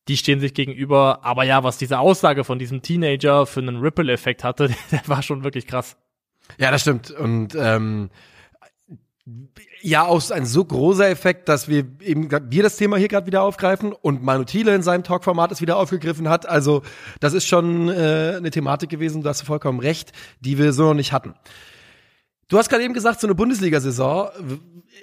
die 0.09 0.17
stehen 0.17 0.41
sich 0.41 0.55
gegenüber. 0.55 1.21
Aber 1.23 1.45
ja, 1.45 1.65
was 1.65 1.79
diese 1.79 1.99
Aussage 1.99 2.45
von 2.45 2.59
diesem 2.59 2.83
Teenager 2.83 3.47
für 3.47 3.61
einen 3.61 3.77
Ripple-Effekt 3.79 4.45
hatte, 4.45 4.69
der 4.91 5.03
war 5.07 5.23
schon 5.23 5.45
wirklich 5.45 5.67
krass. 5.67 5.97
Ja, 6.59 6.71
das 6.71 6.83
stimmt. 6.83 7.11
Und 7.13 7.55
ähm, 7.55 8.11
ja, 9.83 10.05
auch 10.05 10.31
ein 10.31 10.47
so 10.47 10.65
großer 10.65 11.09
Effekt, 11.09 11.49
dass 11.49 11.69
wir 11.69 11.87
eben 12.01 12.31
wir 12.31 12.63
das 12.63 12.77
Thema 12.77 12.97
hier 12.97 13.09
gerade 13.09 13.27
wieder 13.27 13.43
aufgreifen 13.43 13.93
und 13.93 14.23
Manu 14.23 14.45
Thiele 14.45 14.75
in 14.75 14.83
seinem 14.83 15.05
Talkformat 15.05 15.53
es 15.53 15.61
wieder 15.61 15.77
aufgegriffen 15.77 16.29
hat. 16.29 16.49
Also 16.49 16.83
das 17.21 17.35
ist 17.35 17.47
schon 17.47 17.89
äh, 17.89 18.35
eine 18.37 18.51
Thematik 18.51 18.91
gewesen, 18.91 19.23
du 19.23 19.29
hast 19.29 19.43
vollkommen 19.43 19.81
recht, 19.81 20.13
die 20.41 20.59
wir 20.59 20.73
so 20.73 20.85
noch 20.85 20.95
nicht 20.95 21.13
hatten. 21.13 21.35
Du 22.49 22.59
hast 22.59 22.69
gerade 22.69 22.83
eben 22.83 22.95
gesagt, 22.95 23.21
so 23.21 23.27
eine 23.27 23.35
Bundesliga-Saison 23.35 24.31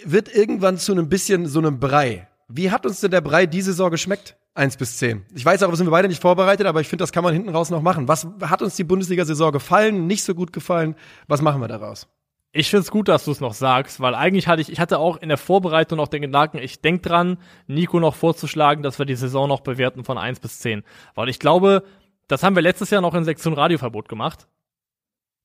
wird 0.04 0.34
irgendwann 0.34 0.78
zu 0.78 0.92
einem 0.92 1.08
bisschen 1.08 1.46
so 1.46 1.60
einem 1.60 1.80
Brei. 1.80 2.28
Wie 2.50 2.72
hat 2.72 2.86
uns 2.86 3.00
denn 3.00 3.12
der 3.12 3.22
Brei 3.22 3.46
diese 3.46 3.72
Saison 3.72 3.90
geschmeckt? 3.90 4.36
Eins 4.54 4.76
bis 4.76 4.98
zehn. 4.98 5.26
Ich 5.34 5.46
weiß 5.46 5.64
auch, 5.64 5.70
wir 5.70 5.76
sind 5.78 5.90
beide 5.90 6.08
nicht 6.08 6.22
vorbereitet, 6.22 6.66
aber 6.66 6.82
ich 6.82 6.90
finde, 6.90 7.04
das 7.04 7.12
kann 7.12 7.24
man 7.24 7.34
hinten 7.34 7.50
raus 7.50 7.70
noch 7.70 7.82
machen. 7.82 8.08
Was 8.08 8.28
hat 8.42 8.62
uns 8.62 8.76
die 8.76 8.84
Bundesliga-Saison 8.84 9.52
gefallen, 9.52 10.08
nicht 10.08 10.24
so 10.24 10.34
gut 10.34 10.52
gefallen? 10.52 10.96
Was 11.28 11.42
machen 11.42 11.62
wir 11.62 11.68
daraus? 11.68 12.08
Ich 12.54 12.70
finde 12.70 12.82
es 12.82 12.92
gut, 12.92 13.08
dass 13.08 13.26
du 13.26 13.32
es 13.32 13.42
noch 13.42 13.54
sagst, 13.54 14.00
weil 14.00 14.16
eigentlich 14.16 14.48
hatte 14.48 14.62
ich, 14.62 14.72
ich 14.72 14.80
hatte 14.80 15.00
auch 15.00 15.18
in 15.18 15.30
der 15.30 15.38
Vorbereitung 15.38 15.98
noch 15.98 16.08
den 16.08 16.22
Gedanken, 16.22 16.58
ich 16.58 16.82
denk 16.82 17.04
dran, 17.04 17.38
Nico 17.68 18.00
noch 18.00 18.16
vorzuschlagen, 18.16 18.84
dass 18.84 19.00
wir 19.00 19.06
die 19.06 19.16
Saison 19.16 19.48
noch 19.48 19.62
bewerten 19.62 20.04
von 20.04 20.18
eins 20.18 20.40
bis 20.40 20.60
zehn, 20.60 20.84
Weil 21.14 21.30
ich 21.30 21.40
glaube, 21.40 21.84
das 22.28 22.44
haben 22.44 22.56
wir 22.56 22.64
letztes 22.64 22.90
Jahr 22.90 23.02
noch 23.02 23.14
in 23.14 23.26
Sektion 23.26 23.54
Radioverbot 23.54 24.10
gemacht. 24.10 24.48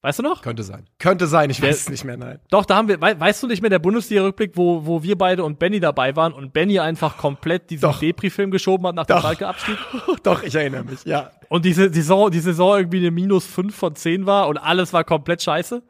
Weißt 0.05 0.19
du 0.19 0.25
noch? 0.25 0.43
Könnte 0.43 0.65
sein. 0.65 0.89
Könnte 0.99 1.29
sein, 1.29 1.49
ich 1.49 1.63
weiß 1.63 1.83
es 1.83 1.89
nicht 1.89 2.03
mehr, 2.03 2.17
nein. 2.17 2.41
Doch, 2.51 2.65
da 2.65 2.75
haben 2.75 2.89
wir, 2.89 3.01
we 3.01 3.21
weißt 3.21 3.41
du 3.41 3.47
nicht 3.47 3.63
mehr, 3.63 3.71
der 3.71 3.79
Bundesliga-Rückblick, 3.79 4.57
wo, 4.57 4.85
wo 4.85 5.05
wir 5.05 5.17
beide 5.17 5.45
und 5.45 5.61
Benny 5.61 5.79
dabei 5.79 6.17
waren 6.17 6.33
und 6.33 6.53
Benny 6.53 6.81
einfach 6.81 7.19
komplett 7.19 7.71
diesen 7.71 7.89
Depri-Film 8.01 8.51
geschoben 8.51 8.85
hat 8.89 8.97
nach 8.97 9.07
dem 9.07 9.21
Schalke-Abstieg? 9.21 9.79
Doch, 10.25 10.43
ich 10.43 10.57
erinnere 10.57 10.83
mich, 10.83 11.05
ja. 11.05 11.31
Und 11.49 11.65
diese 11.65 11.93
Saison, 11.93 12.33
die 12.33 12.41
Saison 12.41 12.79
irgendwie 12.79 12.99
eine 12.99 13.13
minus 13.13 13.47
fünf 13.47 13.77
von 13.77 13.95
zehn 13.95 14.27
war 14.27 14.49
und 14.49 14.59
alles 14.59 14.93
war 14.93 15.05
komplett 15.05 15.41
scheiße? 15.41 15.85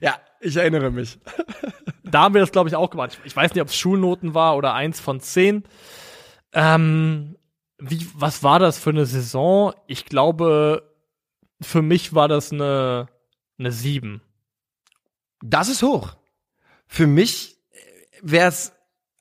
Ja, 0.00 0.16
ich 0.42 0.56
erinnere 0.56 0.90
mich. 0.90 1.18
da 2.04 2.22
haben 2.22 2.34
wir 2.34 2.40
das, 2.40 2.52
glaube 2.52 2.68
ich, 2.68 2.76
auch 2.76 2.90
gemacht. 2.90 3.18
Ich 3.24 3.34
weiß 3.34 3.54
nicht, 3.54 3.62
ob 3.62 3.68
es 3.68 3.76
Schulnoten 3.76 4.34
war 4.34 4.56
oder 4.56 4.74
eins 4.74 5.00
von 5.00 5.20
zehn. 5.20 5.64
Ähm, 6.52 7.36
wie, 7.78 8.06
was 8.14 8.42
war 8.42 8.58
das 8.58 8.78
für 8.78 8.90
eine 8.90 9.06
Saison? 9.06 9.72
Ich 9.86 10.04
glaube, 10.04 10.92
für 11.60 11.82
mich 11.82 12.14
war 12.14 12.28
das 12.28 12.52
eine 12.52 13.08
eine 13.62 13.72
7. 13.72 14.20
Das 15.40 15.68
ist 15.68 15.82
hoch. 15.82 16.16
Für 16.86 17.06
mich 17.06 17.58
wäre 18.20 18.48
es, 18.48 18.72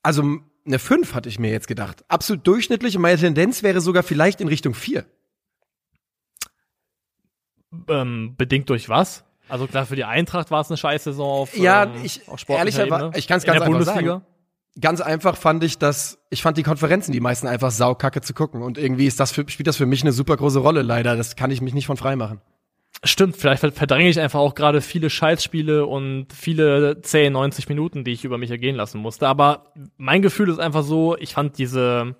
also 0.03 0.39
eine 0.65 0.79
5 0.79 1.13
hatte 1.13 1.29
ich 1.29 1.39
mir 1.39 1.51
jetzt 1.51 1.67
gedacht. 1.67 2.03
Absolut 2.07 2.45
durchschnittlich 2.45 2.95
und 2.95 3.01
meine 3.01 3.19
Tendenz 3.19 3.63
wäre 3.63 3.81
sogar 3.81 4.03
vielleicht 4.03 4.41
in 4.41 4.47
Richtung 4.47 4.73
4. 4.73 5.05
Ähm, 7.87 8.35
bedingt 8.37 8.69
durch 8.69 8.89
was? 8.89 9.23
Also 9.51 9.67
klar, 9.67 9.85
für 9.85 9.97
die 9.97 10.05
Eintracht 10.05 10.49
war 10.49 10.61
es 10.61 10.69
eine 10.69 10.77
scheiß 10.77 11.03
Saison 11.03 11.29
auf 11.29 11.57
Ja, 11.57 11.83
ähm, 11.83 11.91
ich, 12.03 12.25
auf 12.29 12.47
ehrlicherweise, 12.47 13.11
ich 13.15 13.27
kann 13.27 13.37
es 13.37 13.43
ganz 13.43 13.59
einfach 13.59 13.67
Bundesliga? 13.67 14.11
sagen. 14.11 14.25
Ganz 14.79 15.01
einfach 15.01 15.35
fand 15.35 15.61
ich 15.65 15.77
das, 15.77 16.19
ich 16.29 16.41
fand 16.41 16.55
die 16.57 16.63
Konferenzen 16.63 17.11
die 17.11 17.19
meisten 17.19 17.47
einfach 17.47 17.71
saukacke 17.71 18.21
zu 18.21 18.33
gucken 18.33 18.61
und 18.61 18.77
irgendwie 18.77 19.07
ist 19.07 19.19
das 19.19 19.33
für, 19.33 19.43
spielt 19.49 19.67
das 19.67 19.75
für 19.75 19.85
mich 19.85 20.03
eine 20.03 20.13
super 20.13 20.37
große 20.37 20.59
Rolle 20.59 20.83
leider. 20.83 21.17
Das 21.17 21.35
kann 21.35 21.51
ich 21.51 21.59
mich 21.59 21.73
nicht 21.73 21.85
von 21.85 21.97
frei 21.97 22.15
machen. 22.15 22.39
Stimmt, 23.03 23.35
vielleicht 23.35 23.59
verdränge 23.59 24.07
ich 24.07 24.21
einfach 24.21 24.39
auch 24.39 24.55
gerade 24.55 24.79
viele 24.79 25.09
Scheißspiele 25.09 25.85
und 25.85 26.27
viele 26.31 27.01
10, 27.01 27.33
90 27.33 27.67
Minuten, 27.67 28.05
die 28.05 28.11
ich 28.11 28.23
über 28.23 28.37
mich 28.37 28.51
ergehen 28.51 28.77
lassen 28.77 28.99
musste. 28.99 29.27
Aber 29.27 29.73
mein 29.97 30.21
Gefühl 30.21 30.49
ist 30.49 30.59
einfach 30.59 30.83
so, 30.83 31.17
ich 31.17 31.33
fand 31.33 31.57
diese, 31.57 32.15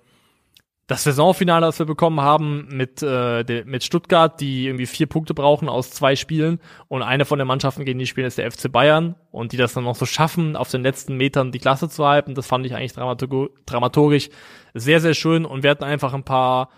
das 0.88 1.04
Saisonfinale, 1.04 1.66
das 1.66 1.78
wir 1.78 1.86
bekommen 1.86 2.20
haben 2.20 2.66
mit, 2.70 3.02
äh, 3.02 3.44
de, 3.44 3.64
mit 3.64 3.84
Stuttgart, 3.84 4.40
die 4.40 4.66
irgendwie 4.66 4.86
vier 4.86 5.06
Punkte 5.06 5.32
brauchen 5.32 5.68
aus 5.68 5.90
zwei 5.90 6.16
Spielen 6.16 6.60
und 6.88 7.02
eine 7.02 7.24
von 7.24 7.38
den 7.38 7.48
Mannschaften, 7.48 7.84
gegen 7.84 7.98
die 7.98 8.06
spielen, 8.06 8.26
ist 8.26 8.38
der 8.38 8.50
FC 8.50 8.70
Bayern 8.70 9.14
und 9.30 9.52
die 9.52 9.56
das 9.56 9.74
dann 9.74 9.84
noch 9.84 9.94
so 9.94 10.06
schaffen, 10.06 10.56
auf 10.56 10.70
den 10.70 10.82
letzten 10.82 11.16
Metern 11.16 11.52
die 11.52 11.60
Klasse 11.60 11.88
zu 11.88 12.06
halten, 12.06 12.34
das 12.34 12.46
fand 12.46 12.66
ich 12.66 12.74
eigentlich 12.74 12.94
dramaturgisch 12.94 14.28
sehr, 14.74 15.00
sehr 15.00 15.14
schön 15.14 15.44
und 15.44 15.62
wir 15.62 15.70
hatten 15.70 15.84
einfach 15.84 16.14
ein 16.14 16.24
paar 16.24 16.68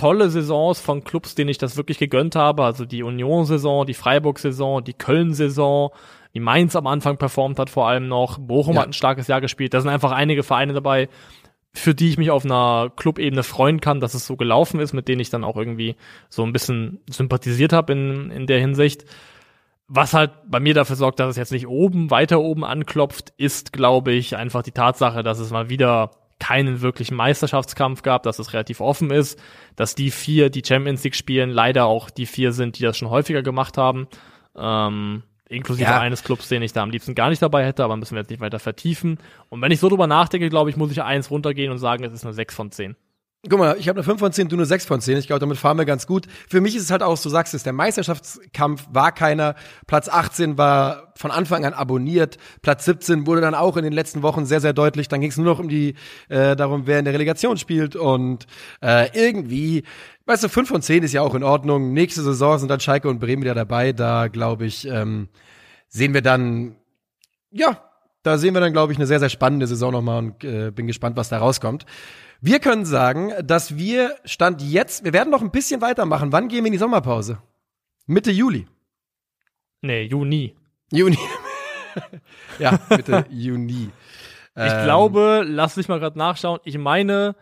tolle 0.00 0.30
Saisons 0.30 0.80
von 0.80 1.04
Clubs, 1.04 1.34
denen 1.34 1.50
ich 1.50 1.58
das 1.58 1.76
wirklich 1.76 1.98
gegönnt 1.98 2.34
habe. 2.34 2.64
Also 2.64 2.86
die 2.86 3.02
Union-Saison, 3.02 3.84
die 3.84 3.92
Freiburg-Saison, 3.92 4.82
die 4.82 4.94
Köln-Saison, 4.94 5.90
die 6.32 6.40
Mainz 6.40 6.74
am 6.74 6.86
Anfang 6.86 7.18
performt 7.18 7.58
hat 7.58 7.68
vor 7.68 7.86
allem 7.86 8.08
noch. 8.08 8.38
Bochum 8.38 8.76
ja. 8.76 8.80
hat 8.80 8.88
ein 8.88 8.94
starkes 8.94 9.26
Jahr 9.26 9.42
gespielt. 9.42 9.74
Da 9.74 9.80
sind 9.80 9.90
einfach 9.90 10.12
einige 10.12 10.42
Vereine 10.42 10.72
dabei, 10.72 11.08
für 11.72 11.94
die 11.94 12.08
ich 12.08 12.18
mich 12.18 12.30
auf 12.30 12.44
einer 12.44 12.90
Clubebene 12.96 13.42
freuen 13.42 13.80
kann, 13.80 14.00
dass 14.00 14.14
es 14.14 14.26
so 14.26 14.36
gelaufen 14.36 14.80
ist, 14.80 14.92
mit 14.92 15.08
denen 15.08 15.20
ich 15.20 15.30
dann 15.30 15.44
auch 15.44 15.56
irgendwie 15.56 15.96
so 16.28 16.42
ein 16.44 16.52
bisschen 16.52 17.00
sympathisiert 17.08 17.72
habe 17.72 17.92
in, 17.92 18.30
in 18.30 18.46
der 18.46 18.58
Hinsicht. 18.58 19.04
Was 19.86 20.14
halt 20.14 20.32
bei 20.46 20.60
mir 20.60 20.74
dafür 20.74 20.96
sorgt, 20.96 21.20
dass 21.20 21.30
es 21.30 21.36
jetzt 21.36 21.52
nicht 21.52 21.66
oben, 21.66 22.10
weiter 22.10 22.40
oben 22.40 22.64
anklopft, 22.64 23.32
ist, 23.36 23.72
glaube 23.72 24.12
ich, 24.12 24.36
einfach 24.36 24.62
die 24.62 24.72
Tatsache, 24.72 25.22
dass 25.22 25.38
es 25.38 25.50
mal 25.50 25.68
wieder 25.68 26.10
keinen 26.40 26.80
wirklichen 26.80 27.16
Meisterschaftskampf 27.16 28.02
gab, 28.02 28.22
dass 28.22 28.38
es 28.38 28.52
relativ 28.52 28.80
offen 28.80 29.10
ist, 29.10 29.38
dass 29.76 29.94
die 29.94 30.10
vier, 30.10 30.50
die 30.50 30.62
Champions 30.66 31.04
League 31.04 31.14
spielen, 31.14 31.50
leider 31.50 31.84
auch 31.86 32.10
die 32.10 32.26
vier 32.26 32.52
sind, 32.52 32.78
die 32.78 32.82
das 32.82 32.96
schon 32.96 33.10
häufiger 33.10 33.42
gemacht 33.42 33.78
haben. 33.78 34.08
Ähm, 34.56 35.22
inklusive 35.50 35.90
ja. 35.90 36.00
eines 36.00 36.22
Clubs, 36.22 36.48
den 36.48 36.62
ich 36.62 36.72
da 36.72 36.82
am 36.82 36.90
liebsten 36.90 37.14
gar 37.14 37.28
nicht 37.28 37.42
dabei 37.42 37.66
hätte, 37.66 37.84
aber 37.84 37.96
müssen 37.96 38.14
wir 38.14 38.20
jetzt 38.20 38.30
nicht 38.30 38.40
weiter 38.40 38.58
vertiefen. 38.58 39.18
Und 39.48 39.60
wenn 39.60 39.72
ich 39.72 39.80
so 39.80 39.88
drüber 39.88 40.06
nachdenke, 40.06 40.48
glaube 40.48 40.70
ich, 40.70 40.76
muss 40.76 40.92
ich 40.92 41.02
eins 41.02 41.30
runtergehen 41.30 41.72
und 41.72 41.78
sagen, 41.78 42.04
es 42.04 42.12
ist 42.12 42.24
eine 42.24 42.32
6 42.32 42.54
von 42.54 42.70
10. 42.70 42.96
Guck 43.48 43.58
mal, 43.58 43.76
ich 43.78 43.88
habe 43.88 43.96
eine 43.96 44.04
5 44.04 44.20
von 44.20 44.32
10, 44.34 44.50
du 44.50 44.56
eine 44.56 44.66
6 44.66 44.84
von 44.84 45.00
10. 45.00 45.16
Ich 45.16 45.26
glaube, 45.26 45.40
damit 45.40 45.56
fahren 45.56 45.78
wir 45.78 45.86
ganz 45.86 46.06
gut. 46.06 46.26
Für 46.46 46.60
mich 46.60 46.76
ist 46.76 46.82
es 46.82 46.90
halt 46.90 47.02
auch, 47.02 47.18
du 47.18 47.30
sagst 47.30 47.54
es, 47.54 47.62
der 47.62 47.72
Meisterschaftskampf 47.72 48.86
war 48.92 49.12
keiner. 49.12 49.54
Platz 49.86 50.10
18 50.10 50.58
war 50.58 51.14
von 51.16 51.30
Anfang 51.30 51.64
an 51.64 51.72
abonniert. 51.72 52.36
Platz 52.60 52.84
17 52.84 53.26
wurde 53.26 53.40
dann 53.40 53.54
auch 53.54 53.78
in 53.78 53.84
den 53.84 53.94
letzten 53.94 54.22
Wochen 54.22 54.44
sehr, 54.44 54.60
sehr 54.60 54.74
deutlich. 54.74 55.08
Dann 55.08 55.22
ging 55.22 55.30
es 55.30 55.38
nur 55.38 55.46
noch 55.46 55.58
um 55.58 55.70
die, 55.70 55.94
äh, 56.28 56.54
darum, 56.54 56.86
wer 56.86 56.98
in 56.98 57.06
der 57.06 57.14
Relegation 57.14 57.56
spielt. 57.56 57.96
Und 57.96 58.46
äh, 58.82 59.08
irgendwie, 59.18 59.84
weißt 60.26 60.44
du, 60.44 60.50
5 60.50 60.68
von 60.68 60.82
10 60.82 61.02
ist 61.02 61.14
ja 61.14 61.22
auch 61.22 61.34
in 61.34 61.42
Ordnung. 61.42 61.94
Nächste 61.94 62.20
Saison 62.20 62.58
sind 62.58 62.68
dann 62.68 62.80
Schalke 62.80 63.08
und 63.08 63.20
Bremen 63.20 63.42
wieder 63.42 63.54
dabei. 63.54 63.94
Da, 63.94 64.28
glaube 64.28 64.66
ich, 64.66 64.86
ähm, 64.86 65.30
sehen 65.88 66.12
wir 66.12 66.20
dann, 66.20 66.76
ja, 67.50 67.89
da 68.22 68.38
sehen 68.38 68.54
wir 68.54 68.60
dann, 68.60 68.72
glaube 68.72 68.92
ich, 68.92 68.98
eine 68.98 69.06
sehr, 69.06 69.20
sehr 69.20 69.28
spannende 69.28 69.66
Saison 69.66 69.92
nochmal 69.92 70.18
und 70.18 70.44
äh, 70.44 70.70
bin 70.70 70.86
gespannt, 70.86 71.16
was 71.16 71.28
da 71.28 71.38
rauskommt. 71.38 71.86
Wir 72.40 72.58
können 72.58 72.84
sagen, 72.84 73.32
dass 73.44 73.76
wir 73.76 74.16
Stand 74.24 74.62
jetzt, 74.62 75.04
wir 75.04 75.12
werden 75.12 75.30
noch 75.30 75.42
ein 75.42 75.50
bisschen 75.50 75.80
weitermachen. 75.80 76.32
Wann 76.32 76.48
gehen 76.48 76.64
wir 76.64 76.68
in 76.68 76.72
die 76.72 76.78
Sommerpause? 76.78 77.38
Mitte 78.06 78.30
Juli. 78.30 78.66
Nee, 79.82 80.04
Juni. 80.04 80.54
Juni. 80.90 81.18
ja, 82.58 82.78
Mitte 82.88 83.26
Juni. 83.30 83.90
Ich 84.56 84.72
ähm, 84.72 84.84
glaube, 84.84 85.44
lass 85.46 85.76
mich 85.76 85.86
mal 85.86 86.00
gerade 86.00 86.18
nachschauen. 86.18 86.58
Ich 86.64 86.76
meine, 86.76 87.36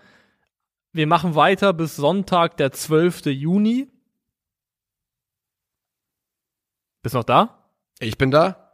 wir 0.93 1.07
machen 1.07 1.35
weiter 1.35 1.73
bis 1.73 1.97
Sonntag, 1.97 2.59
der 2.59 2.71
12. 2.71 3.27
Juni. 3.27 3.89
Bist 7.03 7.15
du 7.15 7.19
noch 7.19 7.25
da? 7.25 7.65
Ich 7.99 8.19
bin 8.19 8.31
da. 8.31 8.68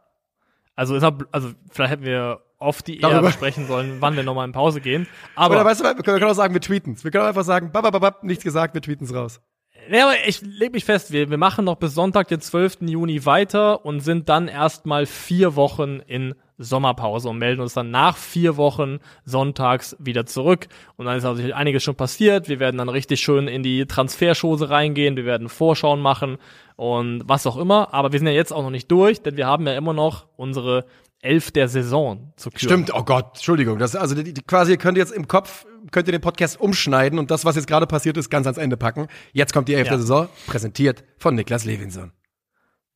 Also, 0.75 0.95
ist 0.95 1.03
also 1.03 1.51
vielleicht 1.71 1.91
hätten 1.91 2.05
wir 2.05 2.41
oft 2.57 2.87
die 2.87 2.99
eher 2.99 3.21
besprechen 3.21 3.67
sollen, 3.67 3.97
wann 3.99 4.15
wir 4.15 4.23
nochmal 4.23 4.45
in 4.45 4.51
Pause 4.51 4.81
gehen. 4.81 5.07
Aber 5.35 5.55
Oder 5.55 5.65
weißt 5.65 5.81
du, 5.81 5.83
wir 5.85 5.95
können, 5.95 6.23
auch 6.23 6.33
sagen, 6.33 6.53
wir 6.53 6.61
tweeten's. 6.61 7.03
Wir 7.03 7.11
können 7.11 7.25
einfach 7.25 7.43
sagen, 7.43 7.71
babababab, 7.71 8.23
nichts 8.23 8.43
gesagt, 8.43 8.73
wir 8.73 8.81
tweeten's 8.81 9.13
raus. 9.13 9.41
Ja, 9.89 10.07
aber 10.07 10.15
ich 10.27 10.41
leg 10.41 10.73
mich 10.73 10.85
fest, 10.85 11.11
wir, 11.11 11.29
wir 11.29 11.37
machen 11.37 11.65
noch 11.65 11.75
bis 11.75 11.93
Sonntag, 11.93 12.27
den 12.27 12.41
12. 12.41 12.77
Juni 12.81 13.25
weiter 13.25 13.85
und 13.85 13.99
sind 13.99 14.29
dann 14.29 14.47
erstmal 14.47 15.05
vier 15.05 15.55
Wochen 15.55 15.99
in 16.07 16.33
Sommerpause 16.57 17.29
und 17.29 17.37
melden 17.37 17.61
uns 17.61 17.73
dann 17.73 17.91
nach 17.91 18.17
vier 18.17 18.57
Wochen 18.57 18.99
sonntags 19.25 19.95
wieder 19.99 20.25
zurück. 20.25 20.67
Und 20.95 21.05
dann 21.05 21.17
ist 21.17 21.25
also 21.25 21.43
einiges 21.53 21.83
schon 21.83 21.95
passiert. 21.95 22.47
Wir 22.47 22.59
werden 22.59 22.77
dann 22.77 22.89
richtig 22.89 23.19
schön 23.19 23.47
in 23.47 23.63
die 23.63 23.85
Transferschose 23.85 24.69
reingehen. 24.69 25.15
Wir 25.15 25.25
werden 25.25 25.49
Vorschauen 25.49 26.01
machen 26.01 26.37
und 26.75 27.23
was 27.25 27.45
auch 27.45 27.57
immer. 27.57 27.93
Aber 27.93 28.11
wir 28.11 28.19
sind 28.19 28.27
ja 28.27 28.33
jetzt 28.33 28.53
auch 28.53 28.63
noch 28.63 28.69
nicht 28.69 28.89
durch, 28.91 29.21
denn 29.21 29.37
wir 29.37 29.47
haben 29.47 29.67
ja 29.67 29.75
immer 29.75 29.93
noch 29.93 30.27
unsere 30.37 30.85
elf 31.21 31.51
der 31.51 31.67
Saison 31.67 32.31
zu 32.35 32.51
küren. 32.51 32.69
Stimmt, 32.69 32.93
oh 32.93 33.03
Gott, 33.03 33.31
Entschuldigung. 33.35 33.79
Das, 33.79 33.95
also 33.95 34.15
die, 34.15 34.33
die, 34.33 34.41
quasi, 34.41 34.73
ihr 34.73 34.77
könnt 34.77 34.97
jetzt 34.97 35.11
im 35.11 35.27
Kopf, 35.27 35.65
könnt 35.91 36.07
ihr 36.07 36.11
den 36.11 36.21
Podcast 36.21 36.59
umschneiden 36.59 37.19
und 37.19 37.31
das, 37.31 37.45
was 37.45 37.55
jetzt 37.55 37.67
gerade 37.67 37.87
passiert 37.87 38.15
ist, 38.17 38.29
ganz 38.29 38.45
ans 38.45 38.59
Ende 38.59 38.77
packen. 38.77 39.07
Jetzt 39.33 39.51
kommt 39.51 39.67
die 39.67 39.73
elfte 39.73 39.95
ja. 39.95 39.99
Saison, 39.99 40.29
präsentiert 40.45 41.03
von 41.17 41.35
Niklas 41.35 41.65
Levinson. 41.65 42.11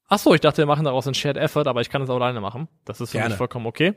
Ach 0.09 0.17
so, 0.17 0.33
ich 0.33 0.41
dachte, 0.41 0.57
wir 0.57 0.65
machen 0.65 0.85
daraus 0.85 1.07
ein 1.07 1.13
Shared 1.13 1.37
Effort, 1.37 1.67
aber 1.67 1.81
ich 1.81 1.89
kann 1.89 2.01
es 2.01 2.09
auch 2.09 2.15
alleine 2.15 2.41
machen. 2.41 2.67
Das 2.83 2.99
ist 2.99 3.11
für 3.11 3.17
Gerne. 3.17 3.29
mich 3.29 3.37
vollkommen 3.37 3.67
okay. 3.67 3.93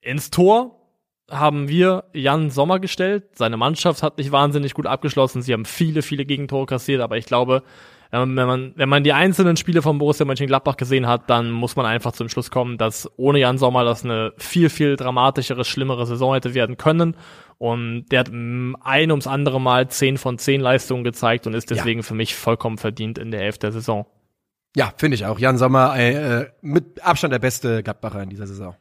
Ins 0.00 0.30
Tor 0.30 0.80
haben 1.28 1.68
wir 1.68 2.04
Jan 2.12 2.50
Sommer 2.50 2.78
gestellt. 2.78 3.24
Seine 3.34 3.56
Mannschaft 3.56 4.04
hat 4.04 4.18
nicht 4.18 4.30
wahnsinnig 4.30 4.72
gut 4.74 4.86
abgeschlossen. 4.86 5.42
Sie 5.42 5.52
haben 5.52 5.64
viele, 5.64 6.02
viele 6.02 6.24
Gegentore 6.24 6.66
kassiert, 6.66 7.00
aber 7.00 7.16
ich 7.16 7.26
glaube, 7.26 7.64
wenn 8.12 8.34
man, 8.34 8.72
wenn 8.76 8.88
man 8.88 9.02
die 9.02 9.12
einzelnen 9.12 9.56
Spiele 9.56 9.82
von 9.82 9.98
Borussia 9.98 10.24
Mönchengladbach 10.24 10.76
gesehen 10.76 11.08
hat, 11.08 11.28
dann 11.28 11.50
muss 11.50 11.74
man 11.74 11.86
einfach 11.86 12.12
zum 12.12 12.28
Schluss 12.28 12.52
kommen, 12.52 12.78
dass 12.78 13.10
ohne 13.16 13.40
Jan 13.40 13.58
Sommer 13.58 13.84
das 13.84 14.04
eine 14.04 14.32
viel, 14.38 14.70
viel 14.70 14.96
dramatischere, 14.96 15.64
schlimmere 15.64 16.06
Saison 16.06 16.34
hätte 16.34 16.54
werden 16.54 16.76
können. 16.76 17.16
Und 17.58 18.06
der 18.10 18.20
hat 18.20 18.30
ein 18.30 19.10
ums 19.10 19.26
andere 19.26 19.60
Mal 19.60 19.88
10 19.88 20.18
von 20.18 20.38
10 20.38 20.60
Leistungen 20.60 21.02
gezeigt 21.02 21.48
und 21.48 21.54
ist 21.54 21.70
deswegen 21.70 22.00
ja. 22.00 22.06
für 22.06 22.14
mich 22.14 22.36
vollkommen 22.36 22.78
verdient 22.78 23.18
in 23.18 23.32
der 23.32 23.40
Elf 23.42 23.58
der 23.58 23.72
Saison. 23.72 24.06
Ja, 24.76 24.92
finde 24.98 25.14
ich 25.14 25.24
auch. 25.24 25.38
Jan 25.38 25.56
Sommer 25.56 25.98
äh, 25.98 26.50
mit 26.60 27.02
Abstand 27.02 27.32
der 27.32 27.38
beste 27.38 27.82
Gladbacher 27.82 28.22
in 28.22 28.28
dieser 28.28 28.46
Saison. 28.46 28.76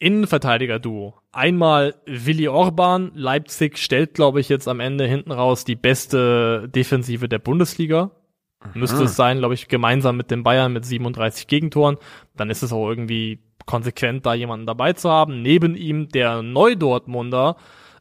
Innenverteidiger-Duo. 0.00 1.14
Einmal 1.30 1.94
Willi 2.04 2.48
Orban. 2.48 3.12
Leipzig 3.14 3.78
stellt, 3.78 4.14
glaube 4.14 4.40
ich, 4.40 4.48
jetzt 4.48 4.66
am 4.66 4.80
Ende 4.80 5.06
hinten 5.06 5.30
raus 5.30 5.64
die 5.64 5.76
beste 5.76 6.68
Defensive 6.68 7.28
der 7.28 7.38
Bundesliga. 7.38 8.10
Aha. 8.58 8.70
Müsste 8.74 9.04
es 9.04 9.14
sein, 9.14 9.38
glaube 9.38 9.54
ich, 9.54 9.68
gemeinsam 9.68 10.16
mit 10.16 10.32
den 10.32 10.42
Bayern 10.42 10.72
mit 10.72 10.84
37 10.84 11.46
Gegentoren. 11.46 11.96
Dann 12.36 12.50
ist 12.50 12.64
es 12.64 12.72
auch 12.72 12.88
irgendwie 12.88 13.38
konsequent, 13.66 14.26
da 14.26 14.34
jemanden 14.34 14.66
dabei 14.66 14.94
zu 14.94 15.08
haben. 15.08 15.42
Neben 15.42 15.76
ihm 15.76 16.08
der 16.08 16.42
Neudortmunder 16.42 17.56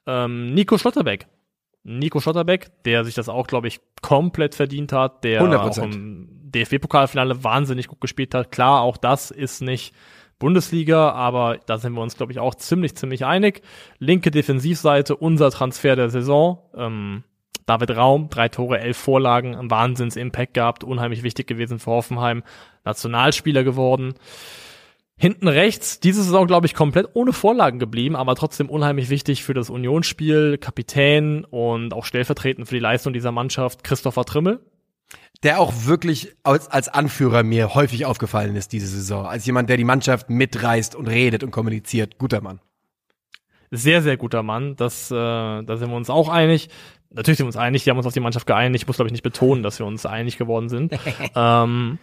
ähm, 0.07 0.51
Nico 0.55 0.79
Schlotterbeck. 0.79 1.27
Nico 1.83 2.19
Schlotterbeck, 2.19 2.71
der 2.85 3.05
sich 3.05 3.13
das 3.13 3.29
auch, 3.29 3.45
glaube 3.45 3.67
ich, 3.67 3.81
komplett 4.01 4.55
verdient 4.55 4.93
hat, 4.93 5.23
der 5.23 5.43
100%. 5.43 5.57
auch 5.57 5.77
im 5.77 6.40
DFB-Pokalfinale 6.51 7.43
wahnsinnig 7.43 7.87
gut 7.87 8.01
gespielt 8.01 8.33
hat. 8.33 8.51
Klar, 8.51 8.81
auch 8.81 8.97
das 8.97 9.31
ist 9.31 9.61
nicht 9.61 9.93
Bundesliga, 10.39 11.11
aber 11.11 11.59
da 11.65 11.77
sind 11.77 11.93
wir 11.93 12.01
uns, 12.01 12.17
glaube 12.17 12.31
ich, 12.31 12.39
auch 12.39 12.55
ziemlich, 12.55 12.95
ziemlich 12.95 13.25
einig. 13.25 13.61
Linke 13.99 14.31
Defensivseite, 14.31 15.15
unser 15.15 15.51
Transfer 15.51 15.95
der 15.95 16.09
Saison. 16.09 16.59
Ähm, 16.75 17.23
David 17.67 17.95
Raum, 17.95 18.29
drei 18.29 18.49
Tore, 18.49 18.79
elf 18.79 18.97
Vorlagen, 18.97 19.55
ein 19.55 19.69
Wahnsinns-Impact 19.69 20.55
gehabt, 20.55 20.83
unheimlich 20.83 21.23
wichtig 21.23 21.47
gewesen 21.47 21.79
für 21.79 21.91
Hoffenheim, 21.91 22.43
Nationalspieler 22.83 23.63
geworden. 23.63 24.15
Hinten 25.15 25.47
rechts, 25.47 25.99
diese 25.99 26.23
Saison, 26.23 26.47
glaube 26.47 26.65
ich, 26.65 26.73
komplett 26.73 27.09
ohne 27.13 27.31
Vorlagen 27.31 27.77
geblieben, 27.77 28.15
aber 28.15 28.33
trotzdem 28.33 28.67
unheimlich 28.67 29.11
wichtig 29.11 29.43
für 29.43 29.53
das 29.53 29.69
Unionsspiel, 29.69 30.57
Kapitän 30.57 31.45
und 31.45 31.93
auch 31.93 32.05
stellvertretend 32.05 32.67
für 32.67 32.73
die 32.73 32.81
Leistung 32.81 33.13
dieser 33.13 33.31
Mannschaft, 33.31 33.83
Christopher 33.83 34.25
Trimmel, 34.25 34.59
der 35.43 35.59
auch 35.59 35.73
wirklich 35.85 36.35
als, 36.43 36.67
als 36.67 36.87
Anführer 36.87 37.43
mir 37.43 37.73
häufig 37.73 38.05
aufgefallen 38.05 38.55
ist 38.55 38.71
diese 38.73 38.87
Saison. 38.87 39.25
Als 39.25 39.45
jemand, 39.45 39.69
der 39.69 39.77
die 39.77 39.83
Mannschaft 39.83 40.29
mitreißt 40.29 40.95
und 40.95 41.07
redet 41.07 41.43
und 41.43 41.51
kommuniziert. 41.51 42.17
Guter 42.17 42.41
Mann. 42.41 42.59
Sehr, 43.71 44.01
sehr 44.01 44.17
guter 44.17 44.43
Mann. 44.43 44.75
Das, 44.75 45.09
äh, 45.09 45.15
da 45.15 45.77
sind 45.77 45.89
wir 45.89 45.95
uns 45.95 46.09
auch 46.09 46.29
einig. 46.29 46.69
Natürlich 47.09 47.37
sind 47.37 47.45
wir 47.45 47.49
uns 47.49 47.57
einig, 47.57 47.85
wir 47.85 47.91
haben 47.91 47.97
uns 47.97 48.07
auf 48.07 48.13
die 48.13 48.19
Mannschaft 48.19 48.45
geeinigt. 48.45 48.83
Ich 48.83 48.87
muss, 48.87 48.97
glaube 48.97 49.07
ich, 49.07 49.13
nicht 49.13 49.23
betonen, 49.23 49.63
dass 49.63 49.79
wir 49.79 49.85
uns 49.85 50.05
einig 50.05 50.37
geworden 50.37 50.69
sind. 50.69 50.93
ähm, 51.35 51.97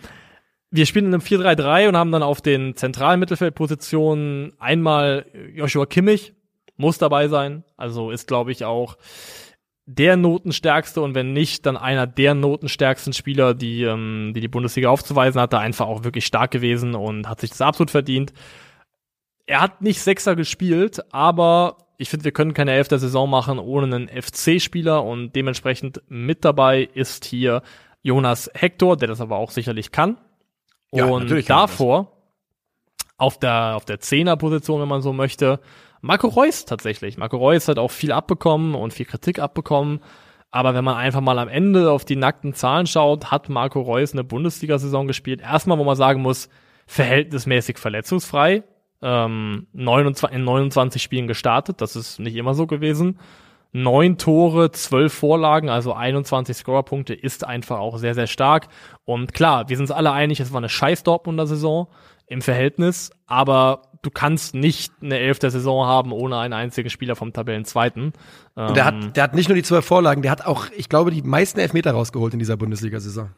wir 0.71 0.87
spielen 0.87 1.07
in 1.07 1.15
einem 1.15 1.23
4-3-3 1.23 1.89
und 1.89 1.97
haben 1.97 2.13
dann 2.13 2.23
auf 2.23 2.43
den 2.43 2.77
zentralen 2.77 3.21
Mittelfeldpositionen 3.21 4.53
einmal 4.59 5.27
Joshua 5.55 5.87
Kimmich, 5.87 6.35
muss 6.77 6.99
dabei 6.99 7.29
sein. 7.29 7.65
Also 7.77 8.11
ist, 8.11 8.27
glaube 8.27 8.53
ich, 8.53 8.65
auch 8.65 8.99
der 9.91 10.19
notenstärkste 10.19 11.01
und 11.01 11.15
wenn 11.15 11.33
nicht, 11.33 11.65
dann 11.65 11.79
einer 11.79 12.07
der 12.07 12.35
notenstärksten 12.35 13.15
Spieler, 13.15 13.55
die 13.55 13.85
ähm, 13.85 14.33
die, 14.35 14.43
die 14.43 14.49
Bundesliga 14.49 14.91
aufzuweisen 14.91 15.41
hatte, 15.41 15.59
einfach 15.59 15.87
auch 15.87 16.05
wirklich 16.05 16.27
stark 16.27 16.51
gewesen 16.51 16.95
und 16.95 17.27
hat 17.27 17.41
sich 17.41 17.49
das 17.49 17.63
absolut 17.63 17.91
verdient. 17.91 18.35
Er 19.47 19.63
hat 19.63 19.81
nicht 19.81 20.03
Sechser 20.03 20.37
gespielt, 20.37 21.01
aber 21.11 21.79
ich 21.97 22.11
finde, 22.11 22.25
wir 22.25 22.33
können 22.33 22.53
keine 22.53 22.73
elfte 22.73 22.99
Saison 22.99 23.31
machen 23.31 23.59
ohne 23.59 23.87
einen 23.87 24.09
FC-Spieler 24.09 25.03
und 25.03 25.35
dementsprechend 25.35 26.03
mit 26.09 26.45
dabei 26.45 26.83
ist 26.83 27.25
hier 27.25 27.63
Jonas 28.03 28.51
Hector, 28.53 28.99
der 28.99 29.09
das 29.09 29.23
aber 29.23 29.39
auch 29.39 29.51
sicherlich 29.51 29.91
kann. 29.91 30.19
Ja, 30.93 31.07
und 31.07 31.31
davor 31.49 32.13
auf 33.17 33.39
der 33.39 33.75
auf 33.75 33.87
der 33.87 34.01
Zehner-Position, 34.01 34.83
wenn 34.83 34.89
man 34.89 35.01
so 35.01 35.15
möchte, 35.15 35.61
Marco 36.01 36.29
Reus 36.29 36.65
tatsächlich. 36.65 37.19
Marco 37.19 37.37
Reus 37.37 37.69
hat 37.69 37.79
auch 37.79 37.91
viel 37.91 38.13
abbekommen 38.13 38.75
und 38.75 38.93
viel 38.93 39.07
Kritik 39.07 39.39
abbekommen. 39.39 40.01
Aber 40.51 40.75
wenn 40.75 40.85
man 40.85 40.97
einfach 40.97 41.21
mal 41.21 41.39
am 41.39 41.49
Ende 41.49 41.91
auf 41.91 42.05
die 42.05 42.17
nackten 42.17 42.55
Zahlen 42.55 42.87
schaut, 42.87 43.31
hat 43.31 43.49
Marco 43.49 43.81
Reus 43.81 44.13
eine 44.13 44.25
Bundesliga-Saison 44.25 45.07
gespielt. 45.07 45.41
Erstmal, 45.41 45.79
wo 45.79 45.85
man 45.85 45.97
sagen 45.97 46.23
muss, 46.23 46.49
verhältnismäßig 46.87 47.79
verletzungsfrei. 47.79 48.65
Ähm, 49.03 49.67
29, 49.73 50.37
in 50.37 50.45
29 50.45 51.03
Spielen 51.03 51.29
gestartet. 51.29 51.81
Das 51.81 51.97
ist 51.97 52.19
nicht 52.19 52.37
immer 52.37 52.55
so 52.55 52.67
gewesen. 52.67 53.19
Neun 53.73 54.17
Tore, 54.17 54.71
zwölf 54.71 55.13
Vorlagen, 55.13 55.69
also 55.69 55.93
21 55.93 56.57
Scorerpunkte 56.57 57.13
ist 57.13 57.45
einfach 57.47 57.79
auch 57.79 57.99
sehr, 57.99 58.15
sehr 58.15 58.27
stark. 58.27 58.69
Und 59.05 59.35
klar, 59.35 59.69
wir 59.69 59.77
sind 59.77 59.85
uns 59.85 59.91
alle 59.91 60.11
einig, 60.13 60.41
es 60.41 60.53
war 60.53 60.59
eine 60.59 60.71
scheiß 60.71 61.03
Dortmunder 61.03 61.47
Saison 61.47 61.89
im 62.27 62.41
Verhältnis, 62.41 63.11
aber 63.27 63.83
du 64.03 64.11
kannst 64.11 64.55
nicht 64.55 64.93
eine 65.03 65.19
elfte 65.19 65.51
Saison 65.51 65.87
haben 65.87 66.13
ohne 66.13 66.39
einen 66.39 66.53
einzigen 66.53 66.91
Spieler 66.91 67.17
vom 67.17 67.33
Tabellenzweiten. 67.33 68.13
Und 68.55 68.77
der 68.77 68.85
hat, 68.85 68.95
ähm, 68.95 69.13
der 69.13 69.23
hat 69.23 69.35
nicht 69.35 69.49
nur 69.49 69.57
die 69.57 69.63
zwölf 69.63 69.85
Vorlagen, 69.85 70.23
der 70.23 70.31
hat 70.31 70.47
auch, 70.47 70.67
ich 70.77 70.89
glaube, 70.89 71.11
die 71.11 71.23
meisten 71.23 71.61
Elfmeter 71.61 71.93
rausgeholt 71.93 72.33
in 72.33 72.39
dieser 72.39 72.57
Bundesliga-Saison. 72.57 73.31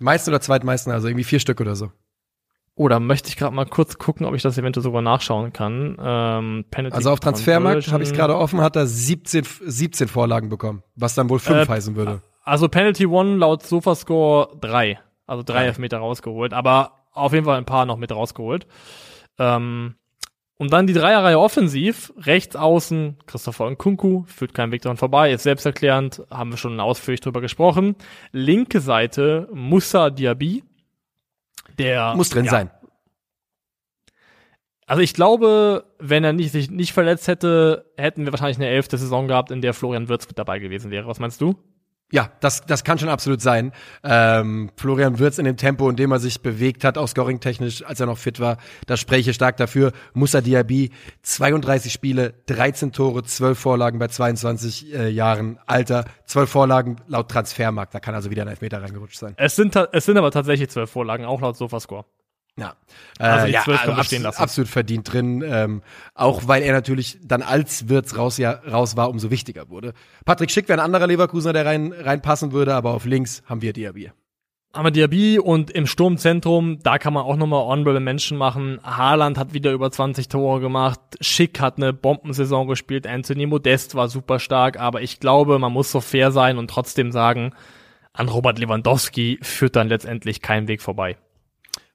Meisten 0.00 0.30
oder 0.30 0.40
zweitmeisten, 0.40 0.92
also 0.92 1.08
irgendwie 1.08 1.24
vier 1.24 1.40
Stück 1.40 1.60
oder 1.60 1.76
so. 1.76 1.92
Oder 2.76 2.98
möchte 2.98 3.28
ich 3.28 3.36
gerade 3.36 3.54
mal 3.54 3.66
kurz 3.66 3.98
gucken, 3.98 4.26
ob 4.26 4.34
ich 4.34 4.42
das 4.42 4.58
eventuell 4.58 4.82
sogar 4.82 5.00
nachschauen 5.00 5.52
kann. 5.52 5.96
Ähm, 6.00 6.64
also 6.90 7.10
auf 7.10 7.20
Transfermarkt 7.20 7.92
habe 7.92 8.02
ich 8.02 8.10
es 8.10 8.14
gerade 8.14 8.36
offen, 8.36 8.60
hat 8.60 8.74
er 8.74 8.86
17, 8.86 9.44
17 9.64 10.08
Vorlagen 10.08 10.48
bekommen, 10.48 10.82
was 10.96 11.14
dann 11.14 11.30
wohl 11.30 11.38
fünf 11.38 11.68
äh, 11.68 11.72
heißen 11.72 11.94
würde. 11.94 12.22
Also 12.42 12.68
Penalty 12.68 13.06
One 13.06 13.36
laut 13.36 13.62
Sofascore 13.62 14.56
drei. 14.60 14.98
Also 15.26 15.42
drei 15.44 15.66
Elfmeter 15.66 15.98
rausgeholt, 15.98 16.52
aber 16.52 17.04
auf 17.12 17.32
jeden 17.32 17.44
Fall 17.44 17.56
ein 17.56 17.64
paar 17.64 17.86
noch 17.86 17.96
mit 17.96 18.12
rausgeholt. 18.12 18.66
Ähm, 19.38 19.96
Und 20.56 20.72
dann 20.72 20.86
die 20.86 20.92
Dreierreihe 20.92 21.38
offensiv, 21.38 22.12
rechts 22.16 22.54
außen 22.54 23.18
Christopher 23.26 23.68
Nkunku, 23.70 24.24
führt 24.26 24.54
kein 24.54 24.70
Weg 24.70 24.82
daran 24.82 24.96
vorbei, 24.96 25.32
ist 25.32 25.42
selbsterklärend, 25.42 26.22
haben 26.30 26.50
wir 26.50 26.58
schon 26.58 26.78
ausführlich 26.78 27.20
drüber 27.20 27.40
gesprochen. 27.40 27.96
Linke 28.30 28.80
Seite 28.80 29.48
Musa 29.52 30.10
Diaby, 30.10 30.62
der 31.76 32.14
muss 32.14 32.30
drin 32.30 32.44
ja, 32.44 32.50
sein. 32.52 32.70
Also 34.86 35.02
ich 35.02 35.12
glaube, 35.12 35.86
wenn 35.98 36.22
er 36.22 36.32
nicht, 36.32 36.52
sich 36.52 36.70
nicht 36.70 36.92
verletzt 36.92 37.26
hätte, 37.26 37.90
hätten 37.96 38.24
wir 38.24 38.32
wahrscheinlich 38.32 38.58
eine 38.58 38.68
elfte 38.68 38.96
Saison 38.96 39.26
gehabt, 39.26 39.50
in 39.50 39.60
der 39.60 39.74
Florian 39.74 40.08
Wirtz 40.08 40.28
mit 40.28 40.38
dabei 40.38 40.60
gewesen 40.60 40.92
wäre. 40.92 41.08
Was 41.08 41.18
meinst 41.18 41.40
du? 41.40 41.56
Ja, 42.12 42.30
das, 42.40 42.64
das 42.66 42.84
kann 42.84 42.98
schon 42.98 43.08
absolut 43.08 43.40
sein. 43.40 43.72
Ähm, 44.04 44.70
Florian 44.76 45.18
Wirtz 45.18 45.38
in 45.38 45.46
dem 45.46 45.56
Tempo, 45.56 45.88
in 45.88 45.96
dem 45.96 46.12
er 46.12 46.20
sich 46.20 46.42
bewegt 46.42 46.84
hat, 46.84 46.96
auch 46.96 47.08
scoring-technisch, 47.08 47.84
als 47.84 47.98
er 47.98 48.06
noch 48.06 48.18
fit 48.18 48.38
war, 48.38 48.58
das 48.86 49.00
spreche 49.00 49.34
stark 49.34 49.56
dafür. 49.56 49.92
Musa 50.12 50.40
Diaby, 50.40 50.90
32 51.22 51.92
Spiele, 51.92 52.34
13 52.46 52.92
Tore, 52.92 53.24
12 53.24 53.58
Vorlagen 53.58 53.98
bei 53.98 54.08
22 54.08 54.94
äh, 54.94 55.08
Jahren 55.08 55.58
Alter, 55.66 56.04
12 56.26 56.50
Vorlagen 56.50 56.96
laut 57.08 57.30
Transfermarkt, 57.30 57.94
da 57.94 58.00
kann 58.00 58.14
also 58.14 58.30
wieder 58.30 58.42
ein 58.42 58.48
Elfmeter 58.48 58.82
reingerutscht 58.82 59.18
sein. 59.18 59.34
Es 59.36 59.56
sind, 59.56 59.74
es 59.74 60.04
sind 60.04 60.16
aber 60.16 60.30
tatsächlich 60.30 60.68
12 60.70 60.90
Vorlagen, 60.90 61.24
auch 61.24 61.40
laut 61.40 61.56
Sofascore. 61.56 62.04
Ja, 62.56 62.74
Also 63.18 63.44
äh, 63.44 63.48
die 63.48 63.52
ja, 63.54 63.62
zwölf 63.64 63.78
also 63.80 63.86
können 63.86 63.96
wir 63.96 64.04
stehen 64.04 64.22
lassen. 64.22 64.42
absolut 64.42 64.68
verdient 64.68 65.12
drin. 65.12 65.42
Ähm, 65.46 65.82
auch 66.14 66.46
weil 66.46 66.62
er 66.62 66.72
natürlich 66.72 67.18
dann 67.22 67.42
als 67.42 67.88
Wirtz 67.88 68.16
raus, 68.16 68.38
ja, 68.38 68.52
raus 68.70 68.96
war, 68.96 69.10
umso 69.10 69.30
wichtiger 69.30 69.68
wurde. 69.70 69.92
Patrick 70.24 70.50
Schick 70.50 70.68
wäre 70.68 70.80
ein 70.80 70.84
anderer 70.84 71.06
Leverkusener, 71.08 71.52
der 71.52 71.66
rein, 71.66 71.92
reinpassen 71.92 72.52
würde, 72.52 72.74
aber 72.74 72.94
auf 72.94 73.06
links 73.06 73.42
haben 73.46 73.60
wir 73.60 73.72
Diaby. 73.72 74.12
Haben 74.72 74.86
wir 74.86 74.90
Diaby 74.90 75.38
und 75.38 75.70
im 75.70 75.86
Sturmzentrum, 75.86 76.80
da 76.82 76.98
kann 76.98 77.12
man 77.12 77.24
auch 77.24 77.36
nochmal 77.36 77.64
honorable 77.64 78.00
Menschen 78.00 78.36
machen. 78.36 78.80
Haaland 78.82 79.38
hat 79.38 79.52
wieder 79.52 79.70
über 79.70 79.90
20 79.90 80.28
Tore 80.28 80.60
gemacht. 80.60 80.98
Schick 81.20 81.60
hat 81.60 81.76
eine 81.76 81.92
Bombensaison 81.92 82.66
gespielt. 82.66 83.06
Anthony 83.06 83.46
Modest 83.46 83.94
war 83.94 84.08
super 84.08 84.40
stark. 84.40 84.78
Aber 84.80 85.00
ich 85.00 85.20
glaube, 85.20 85.60
man 85.60 85.72
muss 85.72 85.92
so 85.92 86.00
fair 86.00 86.32
sein 86.32 86.58
und 86.58 86.68
trotzdem 86.70 87.12
sagen, 87.12 87.52
an 88.12 88.28
Robert 88.28 88.58
Lewandowski 88.58 89.38
führt 89.42 89.76
dann 89.76 89.88
letztendlich 89.88 90.40
kein 90.42 90.66
Weg 90.66 90.82
vorbei. 90.82 91.18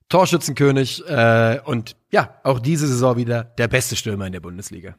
Torschützenkönig 0.10 1.08
äh, 1.08 1.60
und 1.64 1.96
ja, 2.12 2.36
auch 2.44 2.60
diese 2.60 2.88
Saison 2.88 3.16
wieder 3.16 3.44
der 3.44 3.68
beste 3.68 3.96
Stürmer 3.96 4.26
in 4.26 4.34
der 4.34 4.40
Bundesliga. 4.40 4.96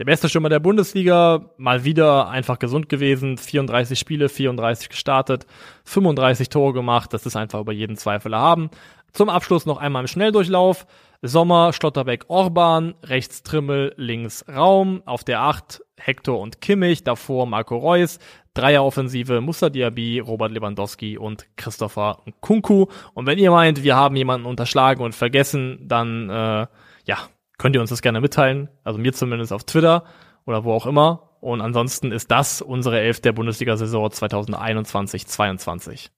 Der 0.00 0.04
beste 0.04 0.28
Stürmer 0.28 0.48
der 0.48 0.58
Bundesliga, 0.58 1.52
mal 1.56 1.84
wieder 1.84 2.28
einfach 2.28 2.58
gesund 2.58 2.88
gewesen, 2.88 3.38
34 3.38 3.96
Spiele, 3.96 4.28
34 4.28 4.88
gestartet, 4.88 5.46
35 5.84 6.48
Tore 6.48 6.72
gemacht, 6.72 7.12
das 7.12 7.26
ist 7.26 7.36
einfach 7.36 7.60
über 7.60 7.72
jeden 7.72 7.96
Zweifel 7.96 8.32
erhaben. 8.32 8.70
Zum 9.12 9.28
Abschluss 9.28 9.66
noch 9.66 9.78
einmal 9.78 10.02
im 10.02 10.08
Schnelldurchlauf. 10.08 10.86
Sommer, 11.22 11.72
Schlotterbeck, 11.72 12.24
Orban, 12.26 12.96
rechts 13.04 13.44
Trimmel, 13.44 13.94
links 13.96 14.44
Raum, 14.48 15.02
auf 15.06 15.22
der 15.22 15.42
8 15.42 15.83
Hector 15.96 16.40
und 16.40 16.60
Kimmich, 16.60 17.04
davor 17.04 17.46
Marco 17.46 17.76
Reus, 17.76 18.18
Dreieroffensive 18.54 19.40
Musa 19.40 19.70
Diaby, 19.70 20.20
Robert 20.20 20.52
Lewandowski 20.52 21.18
und 21.18 21.46
Christopher 21.56 22.22
Kunku. 22.40 22.86
Und 23.14 23.26
wenn 23.26 23.38
ihr 23.38 23.50
meint, 23.50 23.82
wir 23.82 23.96
haben 23.96 24.14
jemanden 24.16 24.46
unterschlagen 24.46 25.02
und 25.02 25.14
vergessen, 25.14 25.80
dann 25.82 26.30
äh, 26.30 26.66
ja, 27.04 27.18
könnt 27.58 27.74
ihr 27.74 27.80
uns 27.80 27.90
das 27.90 28.02
gerne 28.02 28.20
mitteilen. 28.20 28.68
Also 28.84 28.98
mir 28.98 29.12
zumindest 29.12 29.52
auf 29.52 29.64
Twitter 29.64 30.04
oder 30.46 30.64
wo 30.64 30.72
auch 30.72 30.86
immer. 30.86 31.30
Und 31.40 31.60
ansonsten 31.60 32.12
ist 32.12 32.30
das 32.30 32.62
unsere 32.62 33.00
Elf 33.00 33.20
der 33.20 33.32
Bundesliga-Saison 33.32 34.08
2021-22. 34.08 36.10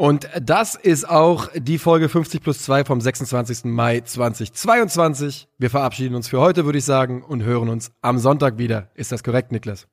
Und 0.00 0.30
das 0.40 0.76
ist 0.76 1.06
auch 1.06 1.48
die 1.54 1.76
Folge 1.76 2.08
50 2.08 2.42
plus 2.42 2.62
2 2.62 2.86
vom 2.86 3.02
26. 3.02 3.66
Mai 3.66 4.00
2022. 4.00 5.46
Wir 5.58 5.68
verabschieden 5.68 6.14
uns 6.14 6.26
für 6.26 6.40
heute, 6.40 6.64
würde 6.64 6.78
ich 6.78 6.86
sagen, 6.86 7.22
und 7.22 7.42
hören 7.42 7.68
uns 7.68 7.92
am 8.00 8.16
Sonntag 8.16 8.56
wieder. 8.56 8.88
Ist 8.94 9.12
das 9.12 9.22
korrekt, 9.22 9.52
Niklas? 9.52 9.88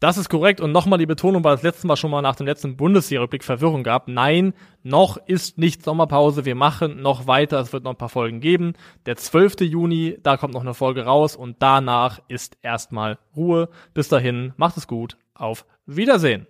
Das 0.00 0.18
ist 0.18 0.30
korrekt 0.30 0.60
und 0.60 0.72
nochmal 0.72 0.98
die 0.98 1.06
Betonung, 1.06 1.44
weil 1.44 1.54
es 1.54 1.62
letztes 1.62 1.84
Mal 1.84 1.94
schon 1.94 2.10
mal 2.10 2.22
nach 2.22 2.34
dem 2.34 2.46
letzten 2.46 2.76
Bundesliga-Rückblick 2.76 3.44
Verwirrung 3.44 3.84
gab. 3.84 4.08
Nein, 4.08 4.52
noch 4.82 5.16
ist 5.16 5.58
nicht 5.58 5.84
Sommerpause. 5.84 6.44
Wir 6.44 6.56
machen 6.56 7.00
noch 7.00 7.28
weiter. 7.28 7.60
Es 7.60 7.72
wird 7.72 7.84
noch 7.84 7.92
ein 7.92 7.98
paar 7.98 8.08
Folgen 8.08 8.40
geben. 8.40 8.72
Der 9.06 9.14
12. 9.14 9.60
Juni, 9.60 10.18
da 10.24 10.38
kommt 10.38 10.54
noch 10.54 10.62
eine 10.62 10.74
Folge 10.74 11.04
raus 11.04 11.36
und 11.36 11.58
danach 11.60 12.18
ist 12.26 12.56
erstmal 12.62 13.16
Ruhe. 13.36 13.68
Bis 13.94 14.08
dahin, 14.08 14.54
macht 14.56 14.76
es 14.76 14.88
gut. 14.88 15.16
Auf 15.34 15.66
Wiedersehen. 15.86 16.48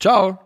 Ciao. 0.00 0.45